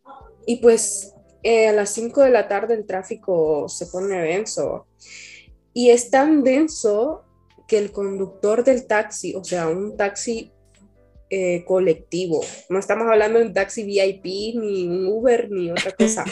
y 0.46 0.56
pues 0.56 1.14
eh, 1.42 1.68
a 1.68 1.72
las 1.72 1.90
5 1.90 2.22
de 2.22 2.30
la 2.30 2.46
tarde 2.48 2.74
el 2.74 2.86
tráfico 2.86 3.68
se 3.68 3.86
pone 3.86 4.16
denso. 4.20 4.86
Y 5.74 5.90
es 5.90 6.10
tan 6.10 6.42
denso 6.44 7.24
que 7.66 7.78
el 7.78 7.92
conductor 7.92 8.64
del 8.64 8.86
taxi, 8.86 9.34
o 9.34 9.42
sea, 9.42 9.68
un 9.68 9.96
taxi 9.96 10.52
eh, 11.30 11.64
colectivo, 11.64 12.44
no 12.68 12.78
estamos 12.78 13.08
hablando 13.08 13.38
de 13.38 13.46
un 13.46 13.54
taxi 13.54 13.84
VIP, 13.84 14.24
ni 14.60 14.86
un 14.86 15.06
Uber, 15.06 15.50
ni 15.50 15.70
otra 15.70 15.92
cosa, 15.98 16.24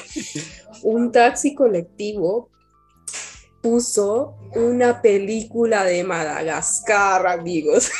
un 0.82 1.10
taxi 1.10 1.54
colectivo 1.54 2.50
puso 3.62 4.36
una 4.54 5.02
película 5.02 5.84
de 5.84 6.04
Madagascar, 6.04 7.26
amigos. 7.26 7.90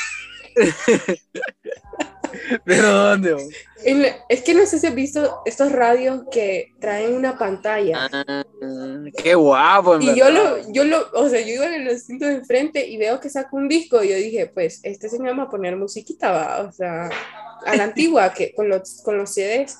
¿Pero 2.65 2.91
dónde? 2.91 3.33
vos? 3.33 3.43
En 3.83 4.01
la- 4.03 4.15
es 4.29 4.41
que 4.41 4.53
no 4.53 4.65
sé 4.65 4.79
si 4.79 4.87
has 4.87 4.95
visto 4.95 5.41
estos 5.45 5.71
radios 5.71 6.23
que 6.31 6.73
traen 6.79 7.13
una 7.15 7.37
pantalla. 7.37 8.07
Ah, 8.11 8.43
qué 9.17 9.33
guapo, 9.35 9.95
en 9.95 10.01
Y 10.03 10.15
yo 10.15 10.29
lo, 10.29 10.71
yo 10.71 10.83
lo, 10.83 11.07
o 11.13 11.29
sea, 11.29 11.41
yo 11.41 11.55
iba 11.55 11.65
en 11.67 11.81
el 11.81 11.95
asiento 11.95 12.25
de 12.25 12.35
enfrente 12.35 12.87
y 12.87 12.97
veo 12.97 13.19
que 13.19 13.29
saca 13.29 13.49
un 13.53 13.67
disco 13.67 14.03
y 14.03 14.09
yo 14.09 14.15
dije, 14.15 14.47
pues, 14.47 14.79
este 14.83 15.09
señor 15.09 15.37
va 15.37 15.43
a 15.43 15.49
poner 15.49 15.75
musiquita, 15.77 16.31
va, 16.31 16.61
o 16.61 16.71
sea, 16.71 17.09
a 17.65 17.75
la 17.75 17.83
antigua, 17.85 18.33
que 18.33 18.53
con 18.53 18.69
los, 18.69 19.01
con 19.03 19.17
los 19.17 19.33
CDs. 19.33 19.77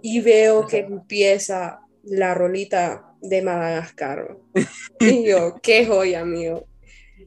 Y 0.00 0.20
veo 0.20 0.66
que 0.66 0.78
empieza 0.78 1.80
la 2.04 2.32
rolita 2.34 3.12
de 3.20 3.42
Madagascar. 3.42 4.36
Y 5.00 5.24
yo, 5.28 5.56
qué 5.62 5.86
joya, 5.86 6.20
amigo. 6.20 6.66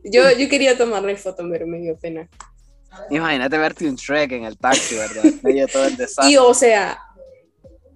Yo, 0.04 0.32
yo 0.32 0.50
quería 0.50 0.78
tomarle 0.78 1.16
foto, 1.16 1.44
pero 1.50 1.68
me 1.68 1.80
dio 1.80 1.98
pena. 1.98 2.28
Imagínate 3.10 3.58
verte 3.58 3.88
un 3.88 3.96
Shrek 3.96 4.32
en 4.32 4.44
el 4.46 4.58
taxi, 4.58 4.96
¿verdad? 4.96 5.24
Medio 5.44 5.68
todo 5.68 5.86
el 5.86 5.98
desastre. 5.98 6.32
Y 6.32 6.38
o 6.38 6.54
sea, 6.54 7.00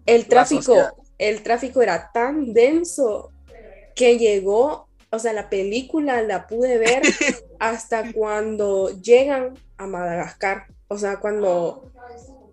el 0.06 0.28
tráfico, 0.28 0.76
el 1.18 1.42
tráfico 1.44 1.82
era 1.82 2.12
tan 2.14 2.54
denso 2.54 3.32
que 3.96 4.18
llegó, 4.18 4.88
o 5.10 5.20
sea, 5.20 5.34
la 5.34 5.50
película 5.50 6.22
la 6.22 6.48
pude 6.48 6.78
ver 6.78 7.02
hasta 7.60 8.12
cuando 8.14 8.90
llegan 9.02 9.58
a 9.78 9.88
Madagascar. 9.88 10.68
O 10.88 10.98
sea, 10.98 11.20
cuando, 11.20 11.92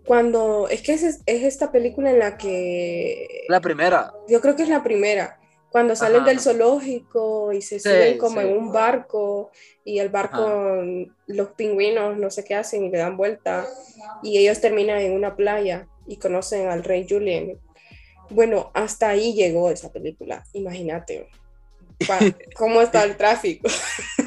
cuando, 0.06 0.68
es 0.68 0.82
que 0.82 0.94
es, 0.94 1.02
es 1.26 1.42
esta 1.42 1.70
película 1.70 2.10
en 2.10 2.18
la 2.18 2.36
que, 2.38 3.44
La 3.48 3.60
primera. 3.60 4.12
yo 4.28 4.40
creo 4.40 4.56
que 4.56 4.62
es 4.62 4.68
la 4.68 4.82
primera, 4.82 5.38
Cuando 5.72 5.96
salen 5.96 6.24
del 6.24 6.38
zoológico 6.38 7.50
y 7.50 7.62
se 7.62 7.80
suben 7.80 8.18
como 8.18 8.42
en 8.42 8.54
un 8.54 8.72
barco 8.72 9.50
y 9.86 10.00
el 10.00 10.10
barco, 10.10 10.82
los 11.26 11.48
pingüinos 11.52 12.18
no 12.18 12.30
sé 12.30 12.44
qué 12.44 12.54
hacen 12.54 12.84
y 12.84 12.90
le 12.90 12.98
dan 12.98 13.16
vuelta 13.16 13.66
y 14.22 14.36
ellos 14.36 14.60
terminan 14.60 14.98
en 14.98 15.12
una 15.12 15.34
playa 15.34 15.88
y 16.06 16.16
conocen 16.18 16.68
al 16.68 16.84
rey 16.84 17.06
Julien. 17.08 17.58
Bueno, 18.28 18.70
hasta 18.74 19.08
ahí 19.08 19.32
llegó 19.32 19.70
esa 19.70 19.90
película, 19.90 20.44
imagínate. 20.52 21.30
¿Cómo 22.56 22.82
está 22.82 23.04
el 23.04 23.16
tráfico? 23.16 23.66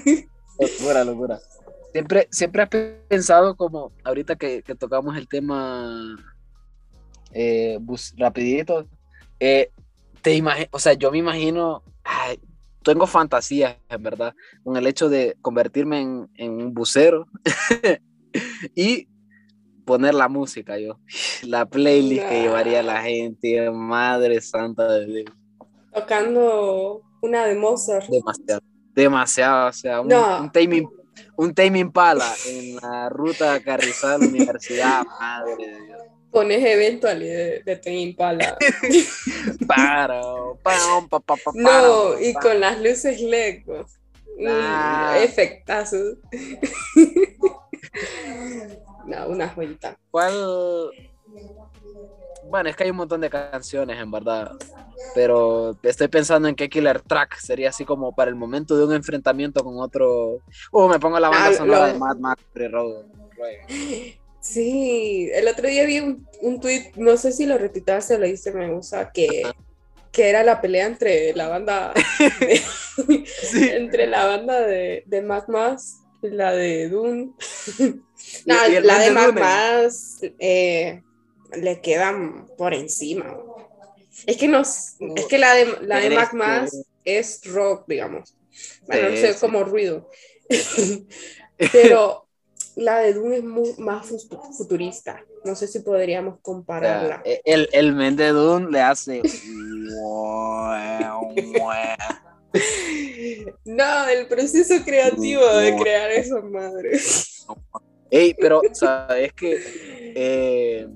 locura, 0.59 1.03
locura. 1.03 1.39
Siempre, 1.91 2.27
siempre 2.31 2.63
has 2.63 2.69
pensado 3.07 3.55
como, 3.55 3.91
ahorita 4.03 4.35
que, 4.35 4.63
tocamos 4.79 5.15
el 5.15 5.27
tema 5.27 6.17
eh, 7.31 7.77
rapidito, 8.17 8.87
eh, 9.39 9.69
te 10.25 10.43
o 10.71 10.79
sea, 10.79 10.93
yo 10.93 11.11
me 11.11 11.19
imagino, 11.19 11.83
tengo 12.83 13.05
fantasías, 13.05 13.77
en 13.89 14.01
verdad, 14.01 14.33
con 14.63 14.75
el 14.75 14.87
hecho 14.87 15.07
de 15.07 15.37
convertirme 15.39 16.01
en, 16.01 16.51
un 16.51 16.73
bucero 16.73 17.27
y 18.75 19.07
poner 19.85 20.15
la 20.15 20.27
música, 20.27 20.79
yo, 20.79 20.99
la 21.43 21.67
playlist 21.67 22.27
que 22.27 22.41
llevaría 22.41 22.81
la 22.81 23.03
gente, 23.03 23.69
madre 23.69 24.41
santa 24.41 24.91
de 24.93 25.05
Dios. 25.05 25.31
Tocando 25.93 27.03
una 27.21 27.45
de 27.45 27.53
Mozart. 27.53 28.09
Demasiado, 28.09 28.61
demasiado, 28.95 29.69
o 29.69 29.73
sea, 29.73 30.01
un, 30.01 30.11
un 30.11 30.51
timing 30.51 30.89
un 31.37 31.53
timing 31.53 31.91
pala 31.91 32.33
en 32.47 32.75
la 32.77 33.09
ruta 33.09 33.61
Carrizal 33.61 34.21
Universidad, 34.21 35.05
madre 35.19 35.55
de 35.55 35.85
Dios 35.85 36.04
pones 36.35 36.65
eventual 36.65 37.19
de, 37.19 37.61
de 37.63 37.75
Tame 37.77 38.01
Impala. 38.01 38.57
para, 39.67 40.21
no, 41.53 42.19
y 42.19 42.33
con 42.33 42.59
las 42.59 42.81
luces 42.81 43.21
LED. 43.21 43.63
Nah. 44.37 45.17
efectazos. 45.19 46.17
no, 49.05 49.27
una 49.29 49.47
joyita. 49.47 49.97
¿Cuál? 50.11 50.33
Bueno, 52.49 52.69
es 52.69 52.75
que 52.75 52.83
hay 52.83 52.89
un 52.89 52.97
montón 52.97 53.21
de 53.21 53.29
canciones, 53.29 53.97
en 53.97 54.11
verdad. 54.11 54.51
Pero 55.13 55.77
estoy 55.83 56.09
pensando 56.09 56.49
en 56.49 56.55
qué 56.55 56.67
killer 56.67 56.99
track 56.99 57.37
sería 57.37 57.69
así 57.69 57.85
como 57.85 58.13
para 58.13 58.29
el 58.29 58.35
momento 58.35 58.75
de 58.75 58.83
un 58.83 58.93
enfrentamiento 58.93 59.63
con 59.63 59.79
otro. 59.79 60.39
Uh, 60.73 60.89
me 60.89 60.99
pongo 60.99 61.17
la 61.17 61.29
banda 61.29 61.51
ah, 61.51 61.53
sonora 61.53 61.87
de 61.87 61.97
Mad 61.97 62.17
Max 62.17 62.43
Road. 62.53 63.05
Sí, 64.45 65.27
el 65.33 65.47
otro 65.47 65.67
día 65.67 65.85
vi 65.85 65.99
un, 65.99 66.29
un 66.41 66.59
tweet, 66.59 66.91
no 66.97 67.17
sé 67.17 67.31
si 67.31 67.47
lo 67.47 67.57
retuitaste 67.57 68.13
o 68.13 68.19
lo 68.19 68.27
hice 68.27 68.51
me 68.51 68.71
gusta, 68.71 69.11
que, 69.11 69.41
que 70.11 70.29
era 70.29 70.43
la 70.43 70.61
pelea 70.61 70.85
entre 70.85 71.33
la 71.33 71.47
banda 71.47 71.93
de, 72.39 72.61
entre 73.75 74.05
la 74.05 74.27
banda 74.27 74.61
de, 74.61 75.03
de 75.07 75.27
y 76.21 76.27
la 76.29 76.51
de 76.53 76.89
Dune. 76.89 77.31
no, 78.45 78.55
la 78.83 78.99
de 78.99 79.11
Más 79.11 80.19
eh, 80.37 81.01
le 81.57 81.81
quedan 81.81 82.45
por 82.55 82.75
encima. 82.75 83.35
Es 84.27 84.37
que 84.37 84.47
nos, 84.47 84.95
es 85.15 85.25
que 85.25 85.39
la 85.39 85.55
de 85.55 85.65
la 85.81 85.99
de 85.99 86.69
es 87.03 87.41
rock, 87.45 87.85
digamos. 87.87 88.35
Bueno, 88.85 89.09
no 89.09 89.17
sé, 89.17 89.35
como 89.39 89.63
ruido. 89.63 90.11
Pero 91.71 92.24
la 92.75 92.99
de 92.99 93.13
Dune 93.13 93.37
es 93.37 93.43
más 93.79 94.07
futurista. 94.57 95.23
No 95.43 95.55
sé 95.55 95.67
si 95.67 95.79
podríamos 95.79 96.39
compararla. 96.41 97.21
El, 97.43 97.69
el 97.71 97.93
men 97.93 98.15
de 98.15 98.29
Dune 98.29 98.71
le 98.71 98.81
hace. 98.81 99.21
no, 103.65 104.07
el 104.07 104.27
proceso 104.27 104.75
creativo 104.83 105.45
de 105.45 105.75
crear 105.75 106.11
esa 106.11 106.41
madre. 106.41 106.99
Ey, 108.09 108.33
pero, 108.33 108.61
¿sabes 108.73 109.33
que 109.33 109.59
eh, 110.15 110.87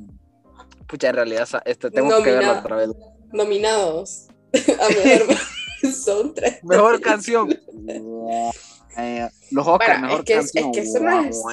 pucha, 0.90 1.10
en 1.10 1.16
realidad, 1.16 1.48
este, 1.66 1.92
tengo 1.92 2.22
que 2.24 2.32
verlo 2.32 2.60
otra 2.60 2.78
vez. 2.78 2.90
Nominados 3.32 4.28
a 4.54 4.90
mejor 4.90 5.38
soundtrack. 5.94 6.64
Mejor 6.64 7.00
canción. 7.00 7.58
Los 9.52 9.68
Oscars, 9.68 10.02
mejor 10.02 10.26
canción. 10.26 10.72
Es 10.74 10.94
que 10.94 11.00
no 11.00 11.24
es, 11.24 11.44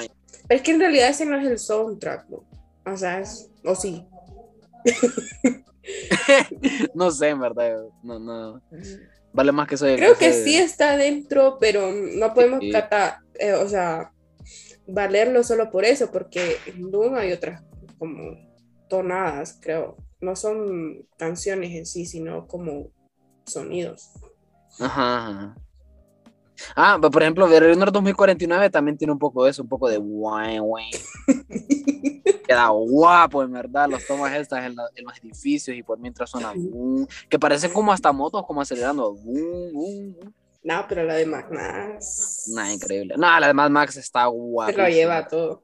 pero 0.47 0.49
es 0.49 0.61
que 0.61 0.71
en 0.71 0.79
realidad 0.79 1.09
ese 1.09 1.25
no 1.25 1.37
es 1.37 1.45
el 1.45 1.59
soundtrack, 1.59 2.29
¿no? 2.29 2.43
O 2.85 2.97
sea, 2.97 3.19
es, 3.19 3.49
o 3.63 3.75
sí. 3.75 4.05
no 6.93 7.11
sé, 7.11 7.29
en 7.29 7.39
verdad. 7.39 7.83
No, 8.01 8.19
no. 8.19 8.61
Vale 9.33 9.51
más 9.51 9.67
que 9.67 9.77
soy. 9.77 9.97
Creo 9.97 10.17
que 10.17 10.33
sí 10.33 10.55
está 10.55 10.95
dentro, 10.95 11.57
pero 11.59 11.91
no 11.91 12.33
podemos 12.33 12.61
tratar, 12.71 13.19
eh, 13.39 13.53
o 13.53 13.67
sea, 13.67 14.11
valerlo 14.87 15.43
solo 15.43 15.69
por 15.69 15.85
eso, 15.85 16.11
porque 16.11 16.57
en 16.65 16.89
Doom 16.89 17.15
hay 17.15 17.33
otras 17.33 17.61
como 17.97 18.37
tonadas, 18.89 19.59
creo. 19.61 19.97
No 20.21 20.35
son 20.35 21.05
canciones 21.17 21.71
en 21.71 21.85
sí, 21.85 22.05
sino 22.05 22.47
como 22.47 22.89
sonidos. 23.45 24.11
Ajá. 24.79 25.55
Ah, 26.75 26.99
por 26.99 27.21
ejemplo, 27.21 27.47
Runner 27.47 27.91
2049 27.91 28.69
también 28.69 28.97
tiene 28.97 29.13
un 29.13 29.19
poco 29.19 29.43
de 29.43 29.51
eso, 29.51 29.63
un 29.63 29.69
poco 29.69 29.89
de 29.89 29.97
guay, 29.97 30.59
guay. 30.59 30.89
Queda 32.47 32.69
guapo, 32.69 33.43
en 33.43 33.51
verdad, 33.51 33.89
los 33.89 34.05
tomas 34.05 34.33
estas 34.33 34.65
en, 34.65 34.75
los 34.75 35.17
edificios 35.21 35.75
y 35.75 35.83
por 35.83 35.99
mientras 35.99 36.29
suena 36.29 36.53
que 37.29 37.39
parecen 37.39 37.71
como 37.71 37.91
hasta 37.91 38.11
motos, 38.11 38.45
como 38.45 38.61
acelerando. 38.61 39.17
no, 40.63 40.85
pero 40.87 41.03
la 41.03 41.15
de 41.15 41.25
Max 41.25 41.51
Max. 41.51 42.51
No, 42.53 42.71
increíble. 42.71 43.15
No, 43.17 43.39
la 43.39 43.47
de 43.47 43.53
Mad 43.53 43.69
Max 43.69 43.97
está 43.97 44.25
guapa. 44.27 44.71
Se 44.71 44.77
lo 44.77 44.87
lleva 44.87 45.27
todo. 45.27 45.63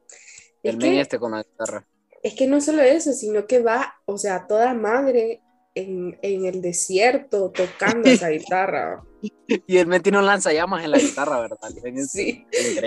El 0.62 0.78
men 0.78 0.94
este 0.94 1.18
con 1.18 1.32
la 1.32 1.42
guitarra. 1.42 1.86
Es 2.22 2.34
que 2.34 2.46
no 2.46 2.60
solo 2.60 2.82
eso, 2.82 3.12
sino 3.12 3.46
que 3.46 3.60
va, 3.60 3.96
o 4.06 4.16
sea, 4.16 4.46
toda 4.46 4.72
madre 4.72 5.43
en, 5.74 6.18
en 6.22 6.44
el 6.46 6.62
desierto 6.62 7.50
tocando 7.50 8.08
esa 8.08 8.28
guitarra. 8.30 9.02
Y 9.46 9.78
el 9.78 9.86
men 9.86 10.02
tiene 10.02 10.18
un 10.18 10.26
lanzallamas 10.26 10.84
en 10.84 10.90
la 10.90 10.98
guitarra, 10.98 11.40
¿verdad? 11.40 11.58
sí, 12.06 12.44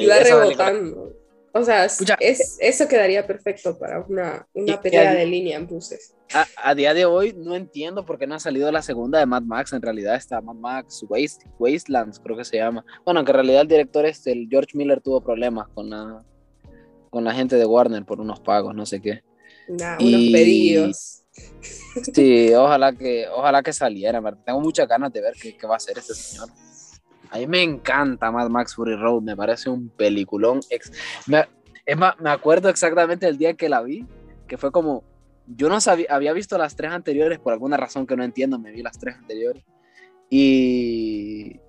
va 0.10 0.19
rebotando. 0.19 1.13
O 1.54 1.63
sea, 1.63 1.86
es, 1.86 2.58
eso 2.60 2.88
quedaría 2.88 3.26
perfecto 3.26 3.78
para 3.80 4.02
una, 4.02 4.47
una 4.54 4.80
pelea 4.80 5.13
de 5.13 5.26
línea 5.26 5.58
en 5.58 5.65
buses. 5.65 6.13
A, 6.34 6.45
a, 6.58 6.76
día 6.76 6.93
de 6.93 7.06
hoy 7.06 7.34
no 7.36 7.56
entiendo 7.56 8.06
por 8.06 8.19
qué 8.19 8.28
no 8.28 8.36
ha 8.36 8.39
salido 8.39 8.71
la 8.71 8.82
segunda 8.84 9.17
de 9.17 9.26
Mad 9.26 9.41
Max. 9.41 9.73
En 9.73 9.82
realidad 9.82 10.15
está 10.15 10.39
Mad 10.39 10.56
Max 10.56 11.04
Waste, 11.10 11.50
Wastelands, 11.58 12.19
creo 12.19 12.38
que 12.38 12.45
se 12.45 12.58
llama. 12.58 12.86
Bueno, 13.06 13.23
que 13.26 13.32
en 13.32 13.36
realidad 13.36 13.62
el 13.62 13.67
director 13.67 14.06
este, 14.06 14.34
el 14.34 14.47
George 14.50 14.78
Miller, 14.78 15.02
tuvo 15.02 15.21
problemas 15.21 15.67
con 15.69 15.89
la, 15.89 16.23
con 17.10 17.23
la 17.23 17.34
gente 17.34 17.56
de 17.56 17.65
Warner 17.65 18.06
por 18.06 18.19
unos 18.19 18.39
pagos, 18.39 18.76
no 18.76 18.86
sé 18.86 19.02
qué. 19.02 19.21
unos 19.67 19.97
pedidos. 20.00 21.16
Sí, 22.13 22.54
ojalá 22.54 22.93
que, 22.93 23.28
ojalá 23.28 23.63
que 23.63 23.73
saliera, 23.73 24.21
tengo 24.45 24.62
muchas 24.62 24.88
ganas 24.88 25.12
de 25.12 25.21
ver 25.21 25.34
qué, 25.41 25.58
qué 25.58 25.67
va 25.67 25.76
a 25.76 25.78
hacer 25.78 25.97
este 25.97 26.13
señor. 26.13 26.50
A 27.30 27.38
mí 27.39 27.47
me 27.47 27.62
encanta 27.62 28.32
Mad 28.32 28.50
Max 28.50 28.76
Fury 28.76 28.95
Road, 28.95 29.21
me 29.21 29.36
parece 29.36 29.69
un 29.69 29.89
peliculón. 29.89 30.62
Me, 31.26 31.45
es 31.86 31.97
más, 31.97 32.19
me 32.19 32.30
acuerdo 32.30 32.69
exactamente 32.69 33.28
el 33.28 33.38
día 33.38 33.54
que 33.54 33.69
la 33.69 33.82
vi, 33.82 34.06
que 34.47 34.58
fue 34.58 34.71
como, 34.71 35.04
yo 35.47 35.69
no 35.69 35.82
sabía, 35.82 36.08
había 36.10 36.34
visto 36.34 36.58
las 36.58 36.76
tres 36.76 36.91
anteriores, 36.91 37.39
por 37.39 37.54
alguna 37.54 37.78
razón 37.78 38.08
que 38.08 38.15
no 38.15 38.23
entiendo, 38.23 38.60
me 38.60 38.71
vi 38.71 38.82
las 38.82 38.97
tres 38.97 39.15
anteriores. 39.15 39.63
Y, 40.30 41.60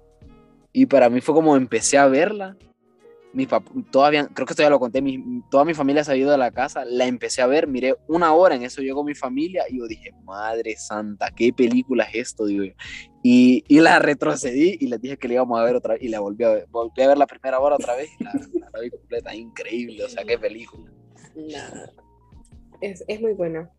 y 0.72 0.86
para 0.86 1.08
mí 1.08 1.20
fue 1.20 1.34
como 1.34 1.56
empecé 1.56 1.98
a 1.98 2.06
verla 2.06 2.56
todavía, 3.46 4.28
creo 4.32 4.46
que 4.46 4.52
esto 4.52 4.62
ya 4.62 4.70
lo 4.70 4.80
conté, 4.80 5.02
mi, 5.02 5.42
toda 5.50 5.64
mi 5.64 5.74
familia 5.74 6.04
se 6.04 6.12
ha 6.12 6.16
ido 6.16 6.30
de 6.30 6.38
la 6.38 6.50
casa, 6.50 6.84
la 6.84 7.06
empecé 7.06 7.42
a 7.42 7.46
ver, 7.46 7.66
miré 7.66 7.96
una 8.06 8.32
hora, 8.32 8.54
en 8.54 8.62
eso 8.62 8.82
llegó 8.82 9.04
mi 9.04 9.14
familia 9.14 9.64
y 9.68 9.78
yo 9.78 9.86
dije, 9.86 10.12
madre 10.24 10.76
santa, 10.76 11.30
¿qué 11.30 11.52
película 11.52 12.04
es 12.04 12.14
esto? 12.14 12.46
Digo 12.46 12.64
Y, 13.22 13.64
y, 13.68 13.80
la 13.80 13.98
retrocedí 13.98 14.76
y 14.80 14.86
les 14.88 15.00
dije 15.00 15.16
que 15.16 15.28
la 15.28 15.34
íbamos 15.34 15.60
a 15.60 15.64
ver 15.64 15.76
otra 15.76 15.94
vez 15.94 16.02
y 16.02 16.08
la 16.08 16.20
volví 16.20 16.44
a 16.44 16.50
ver, 16.50 16.66
volví 16.70 17.02
a 17.02 17.08
ver 17.08 17.18
la 17.18 17.26
primera 17.26 17.60
hora 17.60 17.76
otra 17.76 17.94
vez 17.94 18.10
y 18.18 18.24
la, 18.24 18.32
vi 18.80 18.90
completa, 18.90 19.34
increíble, 19.34 20.04
o 20.04 20.08
sea, 20.08 20.24
qué 20.24 20.38
película. 20.38 20.90
Es, 22.80 23.04
es, 23.06 23.20
muy 23.20 23.32
buena. 23.32 23.70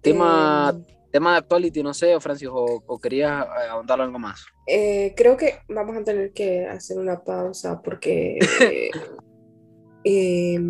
Tema... 0.00 0.74
Eh, 0.76 0.97
tema 1.18 1.32
de 1.32 1.38
actuality, 1.38 1.82
no 1.82 1.92
sé, 1.92 2.20
Francis, 2.20 2.48
o, 2.48 2.80
o 2.86 2.98
querías 3.00 3.44
eh, 3.44 3.68
ahondar 3.70 4.00
algo 4.00 4.20
más. 4.20 4.46
Eh, 4.68 5.14
creo 5.16 5.36
que 5.36 5.54
vamos 5.68 5.96
a 5.96 6.04
tener 6.04 6.32
que 6.32 6.64
hacer 6.64 6.96
una 6.96 7.24
pausa 7.24 7.82
porque 7.82 8.38
eh, 10.04 10.60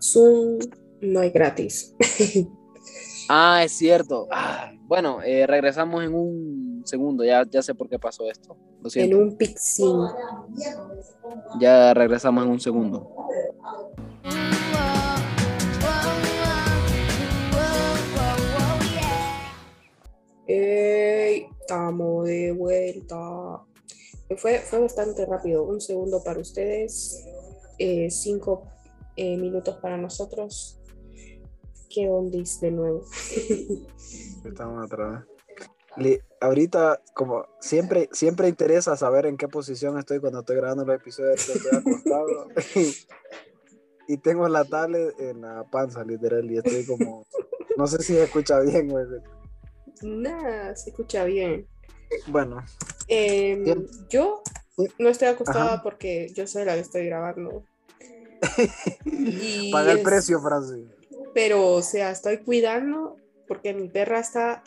Zoom 0.00 0.58
no 1.02 1.20
hay 1.20 1.28
gratis. 1.28 1.94
ah, 3.28 3.60
es 3.62 3.72
cierto. 3.72 4.26
Ah, 4.30 4.72
bueno, 4.84 5.18
regresamos 5.20 6.02
en 6.02 6.14
un 6.14 6.82
segundo, 6.86 7.22
ya, 7.22 7.44
ya 7.46 7.60
sé 7.60 7.74
por 7.74 7.86
qué 7.90 7.98
pasó 7.98 8.30
esto. 8.30 8.56
en 8.94 9.14
un 9.14 9.36
pixín. 9.36 10.00
Ya 11.60 11.92
regresamos 11.92 12.42
en 12.42 12.50
un 12.50 12.60
segundo. 12.60 13.14
Estamos 20.46 22.26
de 22.26 22.52
vuelta. 22.52 23.62
Fue, 24.36 24.58
fue 24.58 24.80
bastante 24.80 25.24
rápido. 25.26 25.64
Un 25.64 25.80
segundo 25.80 26.22
para 26.22 26.40
ustedes, 26.40 27.24
eh, 27.78 28.10
cinco 28.10 28.68
eh, 29.16 29.36
minutos 29.36 29.76
para 29.76 29.96
nosotros. 29.96 30.80
¿Qué 31.88 32.08
ondis 32.08 32.60
de 32.60 32.72
nuevo? 32.72 33.04
Estamos 34.44 34.84
atrás. 34.84 35.24
ahorita, 36.40 37.00
como 37.14 37.46
siempre, 37.60 38.08
siempre 38.12 38.48
interesa 38.48 38.96
saber 38.96 39.26
en 39.26 39.36
qué 39.36 39.48
posición 39.48 39.98
estoy 39.98 40.20
cuando 40.20 40.40
estoy 40.40 40.56
grabando 40.56 40.84
los 40.84 40.96
episodios, 40.96 41.48
estoy 41.48 41.78
acostado. 41.78 42.48
y 44.08 44.16
tengo 44.18 44.48
la 44.48 44.64
tablet 44.64 45.18
en 45.20 45.40
la 45.40 45.64
panza, 45.70 46.04
literal, 46.04 46.50
y 46.50 46.58
estoy 46.58 46.84
como, 46.84 47.24
no 47.76 47.86
sé 47.86 47.98
si 47.98 48.14
se 48.14 48.24
escucha 48.24 48.60
bien, 48.60 48.88
güey. 48.88 49.06
Nada, 50.02 50.76
se 50.76 50.90
escucha 50.90 51.24
bien. 51.24 51.66
Bueno. 52.26 52.64
Em, 53.08 53.64
yo 54.08 54.42
no 54.98 55.08
estoy 55.08 55.28
acostada 55.28 55.82
porque 55.82 56.32
yo 56.34 56.46
soy 56.46 56.64
la 56.64 56.74
que 56.74 56.80
estoy 56.80 57.06
grabando. 57.06 57.64
y 59.04 59.70
Paga 59.70 59.92
el 59.92 60.02
precio, 60.02 60.40
Francis. 60.40 60.86
Pero, 61.32 61.72
o 61.72 61.82
sea, 61.82 62.10
estoy 62.10 62.38
cuidando 62.38 63.16
porque 63.48 63.74
mi 63.74 63.88
perra 63.88 64.20
está 64.20 64.62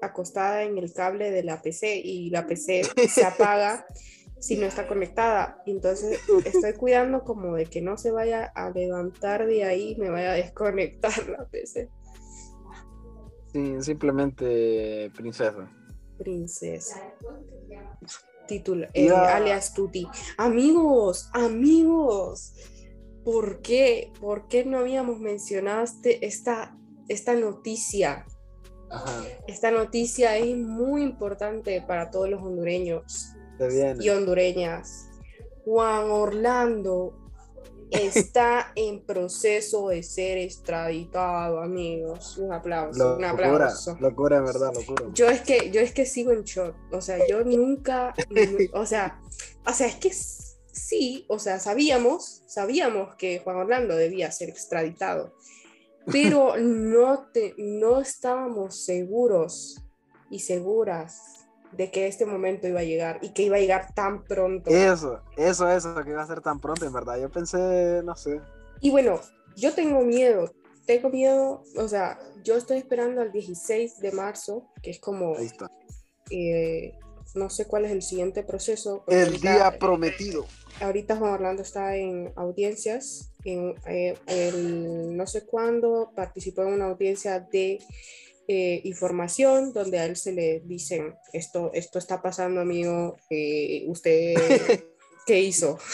acostada 0.00 0.62
en 0.62 0.78
el 0.78 0.92
cable 0.92 1.30
de 1.30 1.42
la 1.42 1.60
PC 1.60 1.96
y 1.96 2.30
la 2.30 2.46
PC 2.46 2.82
se 3.08 3.24
apaga 3.24 3.86
si 4.38 4.56
no 4.56 4.66
está 4.66 4.86
conectada. 4.86 5.62
Entonces 5.66 6.18
estoy 6.44 6.72
cuidando 6.74 7.24
como 7.24 7.54
de 7.54 7.66
que 7.66 7.82
no 7.82 7.96
se 7.98 8.10
vaya 8.10 8.50
a 8.54 8.70
levantar 8.70 9.46
de 9.46 9.64
ahí, 9.64 9.96
me 9.96 10.10
vaya 10.10 10.32
a 10.32 10.34
desconectar 10.34 11.28
la 11.28 11.44
PC. 11.44 11.88
Sí, 13.52 13.76
simplemente 13.80 15.10
princesa. 15.16 15.68
Princesa. 16.18 17.14
Título, 18.46 18.86
eh, 18.94 19.10
alias 19.10 19.74
Tuti. 19.74 20.06
Amigos, 20.36 21.30
amigos, 21.32 22.54
¿por 23.24 23.60
qué? 23.62 24.12
¿Por 24.20 24.48
qué 24.48 24.64
no 24.64 24.78
habíamos 24.78 25.18
mencionado 25.20 25.84
este, 25.84 26.26
esta, 26.26 26.76
esta 27.08 27.34
noticia? 27.34 28.26
Esta 29.46 29.70
noticia 29.70 30.36
es 30.36 30.56
muy 30.56 31.02
importante 31.02 31.80
para 31.86 32.10
todos 32.10 32.28
los 32.28 32.42
hondureños 32.42 33.34
y 34.00 34.08
hondureñas. 34.08 35.08
Juan 35.64 36.10
Orlando 36.10 37.19
está 37.90 38.72
en 38.74 39.04
proceso 39.04 39.88
de 39.88 40.02
ser 40.02 40.38
extraditado, 40.38 41.60
amigos. 41.60 42.38
Un 42.38 42.52
aplauso, 42.52 43.16
un 43.16 43.24
aplauso. 43.24 43.96
Locura, 44.00 44.38
en 44.38 44.44
verdad, 44.44 44.72
locura. 44.74 45.04
Yo 45.12 45.28
es 45.28 45.40
que, 45.40 45.70
yo 45.70 45.80
es 45.80 45.92
que 45.92 46.06
sigo 46.06 46.32
en 46.32 46.44
shock. 46.44 46.74
O 46.92 47.00
sea, 47.00 47.18
yo 47.28 47.44
nunca, 47.44 48.14
o 48.74 48.86
sea, 48.86 49.20
o 49.66 49.72
sea, 49.72 49.86
es 49.86 49.96
que 49.96 50.12
sí, 50.12 51.24
o 51.28 51.38
sea, 51.38 51.58
sabíamos, 51.58 52.42
sabíamos 52.46 53.14
que 53.16 53.40
Juan 53.40 53.56
Orlando 53.56 53.96
debía 53.96 54.30
ser 54.30 54.48
extraditado, 54.48 55.34
pero 56.10 56.56
no, 56.58 57.30
te, 57.32 57.54
no 57.58 58.00
estábamos 58.00 58.84
seguros 58.84 59.82
y 60.30 60.40
seguras 60.40 61.39
de 61.72 61.90
que 61.90 62.06
este 62.06 62.26
momento 62.26 62.66
iba 62.66 62.80
a 62.80 62.84
llegar 62.84 63.18
y 63.22 63.30
que 63.30 63.42
iba 63.42 63.56
a 63.56 63.60
llegar 63.60 63.94
tan 63.94 64.24
pronto. 64.24 64.70
Eso, 64.70 65.20
eso, 65.36 65.70
eso, 65.70 65.94
que 66.04 66.10
iba 66.10 66.22
a 66.22 66.26
ser 66.26 66.40
tan 66.40 66.60
pronto, 66.60 66.84
en 66.84 66.92
verdad. 66.92 67.20
Yo 67.20 67.30
pensé, 67.30 68.02
no 68.04 68.16
sé. 68.16 68.40
Y 68.80 68.90
bueno, 68.90 69.20
yo 69.56 69.74
tengo 69.74 70.02
miedo, 70.02 70.52
tengo 70.86 71.10
miedo, 71.10 71.62
o 71.76 71.88
sea, 71.88 72.18
yo 72.42 72.56
estoy 72.56 72.78
esperando 72.78 73.20
al 73.20 73.32
16 73.32 74.00
de 74.00 74.12
marzo, 74.12 74.68
que 74.82 74.90
es 74.90 75.00
como... 75.00 75.36
Ahí 75.36 75.46
está. 75.46 75.70
Eh, 76.30 76.94
no 77.34 77.48
sé 77.48 77.66
cuál 77.66 77.84
es 77.84 77.92
el 77.92 78.02
siguiente 78.02 78.42
proceso. 78.42 79.04
El 79.06 79.40
día 79.40 79.76
prometido. 79.78 80.46
Ahorita 80.80 81.16
Juan 81.16 81.34
Orlando 81.34 81.62
está 81.62 81.96
en 81.96 82.32
audiencias, 82.36 83.32
en 83.44 83.74
eh, 83.86 84.16
el, 84.26 85.16
no 85.16 85.26
sé 85.26 85.44
cuándo 85.46 86.12
participó 86.16 86.62
en 86.62 86.74
una 86.74 86.86
audiencia 86.86 87.40
de 87.40 87.78
eh, 88.52 88.80
información 88.82 89.72
donde 89.72 90.00
a 90.00 90.06
él 90.06 90.16
se 90.16 90.32
le 90.32 90.58
dicen, 90.64 91.14
esto, 91.32 91.70
esto 91.72 92.00
está 92.00 92.20
pasando, 92.20 92.60
amigo, 92.60 93.16
eh, 93.30 93.84
usted, 93.86 94.34
¿qué 95.26 95.40
hizo? 95.40 95.78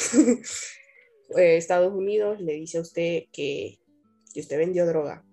Eh, 1.37 1.57
Estados 1.57 1.93
Unidos 1.93 2.41
le 2.41 2.53
dice 2.53 2.79
a 2.79 2.83
usted 2.83 3.25
que, 3.33 3.81
que 4.33 4.39
usted 4.39 4.59
vendió 4.59 4.87
droga. 4.87 5.25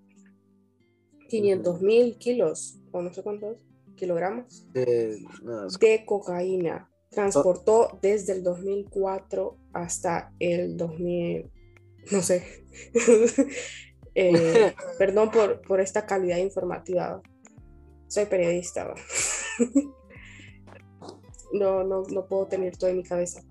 500 1.30 1.82
mil 1.84 2.18
kilos, 2.18 2.80
o 2.92 3.00
no 3.04 3.14
sé 3.14 3.22
cuántos 3.22 3.60
kilogramos, 3.96 4.66
de 4.74 6.04
cocaína. 6.04 6.90
Transportó 7.12 8.00
desde 8.02 8.34
el 8.34 8.42
2004 8.42 9.56
hasta 9.72 10.34
el 10.40 10.78
2000, 10.78 11.52
no 12.12 12.22
sé, 12.24 12.44
Eh, 14.16 14.76
perdón 14.98 15.32
por, 15.32 15.62
por, 15.62 15.80
esta 15.80 16.06
calidad 16.06 16.38
informativa. 16.38 17.22
Soy 18.08 18.26
periodista. 18.26 18.94
no, 21.54 21.84
no, 21.84 22.04
no 22.04 22.26
puedo 22.28 22.48
tener 22.48 22.78
todo 22.78 22.90
en 22.90 22.98
mi 22.98 23.04
cabeza. 23.04 23.42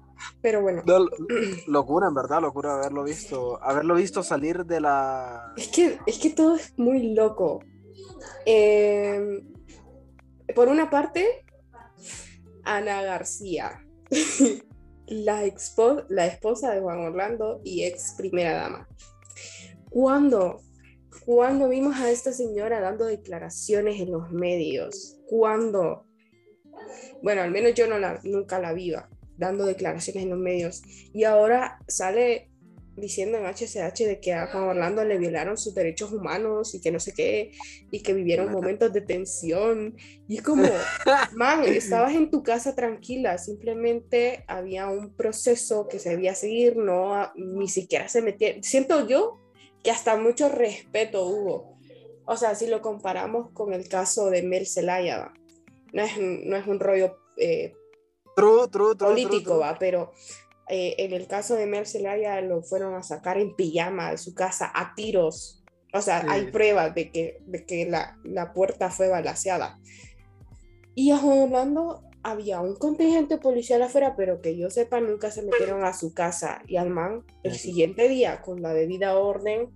Pero 0.41 0.63
bueno. 0.63 0.83
locura, 1.67 2.09
en 2.09 2.15
verdad, 2.15 2.41
locura 2.41 2.75
haberlo 2.75 3.05
visto. 3.05 3.63
Haberlo 3.63 3.95
visto 3.95 4.23
salir 4.23 4.65
de 4.65 4.81
la. 4.81 5.53
Es 5.57 5.69
que, 5.69 5.99
es 6.07 6.19
que 6.19 6.31
todo 6.31 6.57
es 6.57 6.75
muy 6.79 7.15
loco. 7.15 7.61
Em, 8.47 9.43
por 10.55 10.69
una 10.69 10.91
parte, 10.91 11.45
Ana 12.65 13.03
García, 13.03 13.85
la, 15.07 15.45
expo 15.45 16.03
la 16.09 16.27
esposa 16.27 16.73
de 16.73 16.81
Juan 16.81 17.01
Orlando 17.01 17.61
y 17.65 17.85
ex 17.85 18.15
primera 18.17 18.55
dama. 18.55 18.89
¿Cuándo? 19.93 20.63
¿Cuándo 21.27 21.69
vimos 21.69 21.97
a 21.97 22.11
esta 22.11 22.33
señora 22.33 22.81
dando 22.81 23.05
declaraciones 23.05 24.01
en 24.01 24.13
los 24.13 24.31
medios? 24.31 25.19
¿Cuándo? 25.29 26.07
Bueno, 27.23 27.43
al 27.43 27.51
menos 27.51 27.75
yo 27.75 27.87
no 27.87 27.99
la, 27.99 28.19
nunca 28.25 28.59
la 28.59 28.73
viva 28.73 29.09
dando 29.37 29.67
declaraciones 29.67 30.23
en 30.23 30.31
los 30.31 30.39
medios. 30.39 30.83
Y 31.13 31.25
ahora 31.25 31.79
sale 31.89 32.49
diciendo 32.97 33.39
en 33.39 33.47
HCH 33.47 34.05
de 34.05 34.21
que 34.21 34.35
a 34.35 34.49
Juan 34.49 34.65
Orlando 34.65 35.05
le 35.05 35.19
violaron 35.19 35.57
sus 35.57 35.75
derechos 35.75 36.13
humanos 36.13 36.75
y 36.75 36.81
que 36.81 36.91
no 36.91 37.01
sé 37.01 37.13
qué, 37.15 37.53
y 37.91 38.03
que 38.03 38.13
vivieron 38.13 38.53
momentos 38.53 38.93
de 38.93 39.01
tensión. 39.01 39.97
Y 40.29 40.37
es 40.37 40.43
como, 40.43 40.63
man, 41.35 41.65
estabas 41.65 42.15
en 42.15 42.31
tu 42.31 42.43
casa 42.43 42.75
tranquila, 42.75 43.39
simplemente 43.39 44.45
había 44.47 44.89
un 44.89 45.15
proceso 45.15 45.89
que 45.89 45.99
se 45.99 46.11
debía 46.11 46.35
seguir, 46.35 46.77
no, 46.77 47.33
ni 47.35 47.69
siquiera 47.69 48.09
se 48.09 48.23
metía. 48.23 48.55
Siento 48.63 49.07
yo 49.09 49.42
que 49.83 49.91
hasta 49.91 50.17
mucho 50.17 50.49
respeto 50.49 51.27
hubo. 51.27 51.77
O 52.25 52.37
sea, 52.37 52.55
si 52.55 52.67
lo 52.67 52.81
comparamos 52.81 53.51
con 53.51 53.73
el 53.73 53.89
caso 53.89 54.31
de 54.31 54.43
Mel 54.43 54.67
Zelaya, 54.67 55.33
no 55.93 56.03
es, 56.03 56.19
no 56.19 56.57
es 56.57 56.67
un 56.67 56.81
rollo 56.81 57.17
eh, 57.37 57.75
político, 58.99 59.59
¿va? 59.59 59.77
pero 59.79 60.13
eh, 60.69 60.95
en 60.99 61.13
el 61.13 61.27
caso 61.27 61.55
de 61.55 61.67
Mel 61.67 61.87
Zelaya 61.87 62.41
lo 62.41 62.63
fueron 62.63 62.95
a 62.95 63.03
sacar 63.03 63.39
en 63.39 63.55
pijama 63.55 64.11
de 64.13 64.19
su 64.19 64.35
casa 64.35 64.71
a 64.75 64.95
tiros. 64.95 65.63
O 65.93 66.01
sea, 66.01 66.25
hay 66.29 66.47
pruebas 66.47 66.95
de 66.95 67.11
que, 67.11 67.43
de 67.45 67.67
que 67.67 67.85
la, 67.85 68.17
la 68.25 68.55
puerta 68.55 68.91
fue 68.91 69.09
balaseada. 69.09 69.79
Y 70.95 71.11
a 71.11 71.23
Orlando 71.23 72.03
había 72.23 72.61
un 72.61 72.77
contingente 72.77 73.39
policial 73.39 73.83
afuera, 73.83 74.15
pero 74.17 74.41
que 74.41 74.57
yo 74.57 74.71
sepa, 74.71 75.01
nunca 75.01 75.31
se 75.31 75.43
metieron 75.43 75.85
a 75.85 75.93
su 75.93 76.15
casa. 76.15 76.63
Y 76.67 76.77
al 76.77 76.91
man, 76.91 77.25
el 77.43 77.57
siguiente 77.57 78.09
día, 78.09 78.43
con 78.43 78.63
la 78.63 78.73
debida 78.73 79.19
orden 79.19 79.71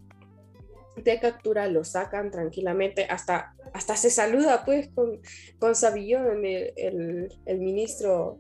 de 0.96 1.20
captura, 1.20 1.68
lo 1.68 1.84
sacan 1.84 2.30
tranquilamente. 2.30 3.04
Hasta, 3.04 3.54
hasta 3.74 3.96
se 3.96 4.10
saluda, 4.10 4.64
pues, 4.64 4.88
con, 4.94 5.20
con 5.58 5.74
Savillón, 5.74 6.44
el, 6.44 7.28
el, 7.44 7.58
ministro, 7.58 8.38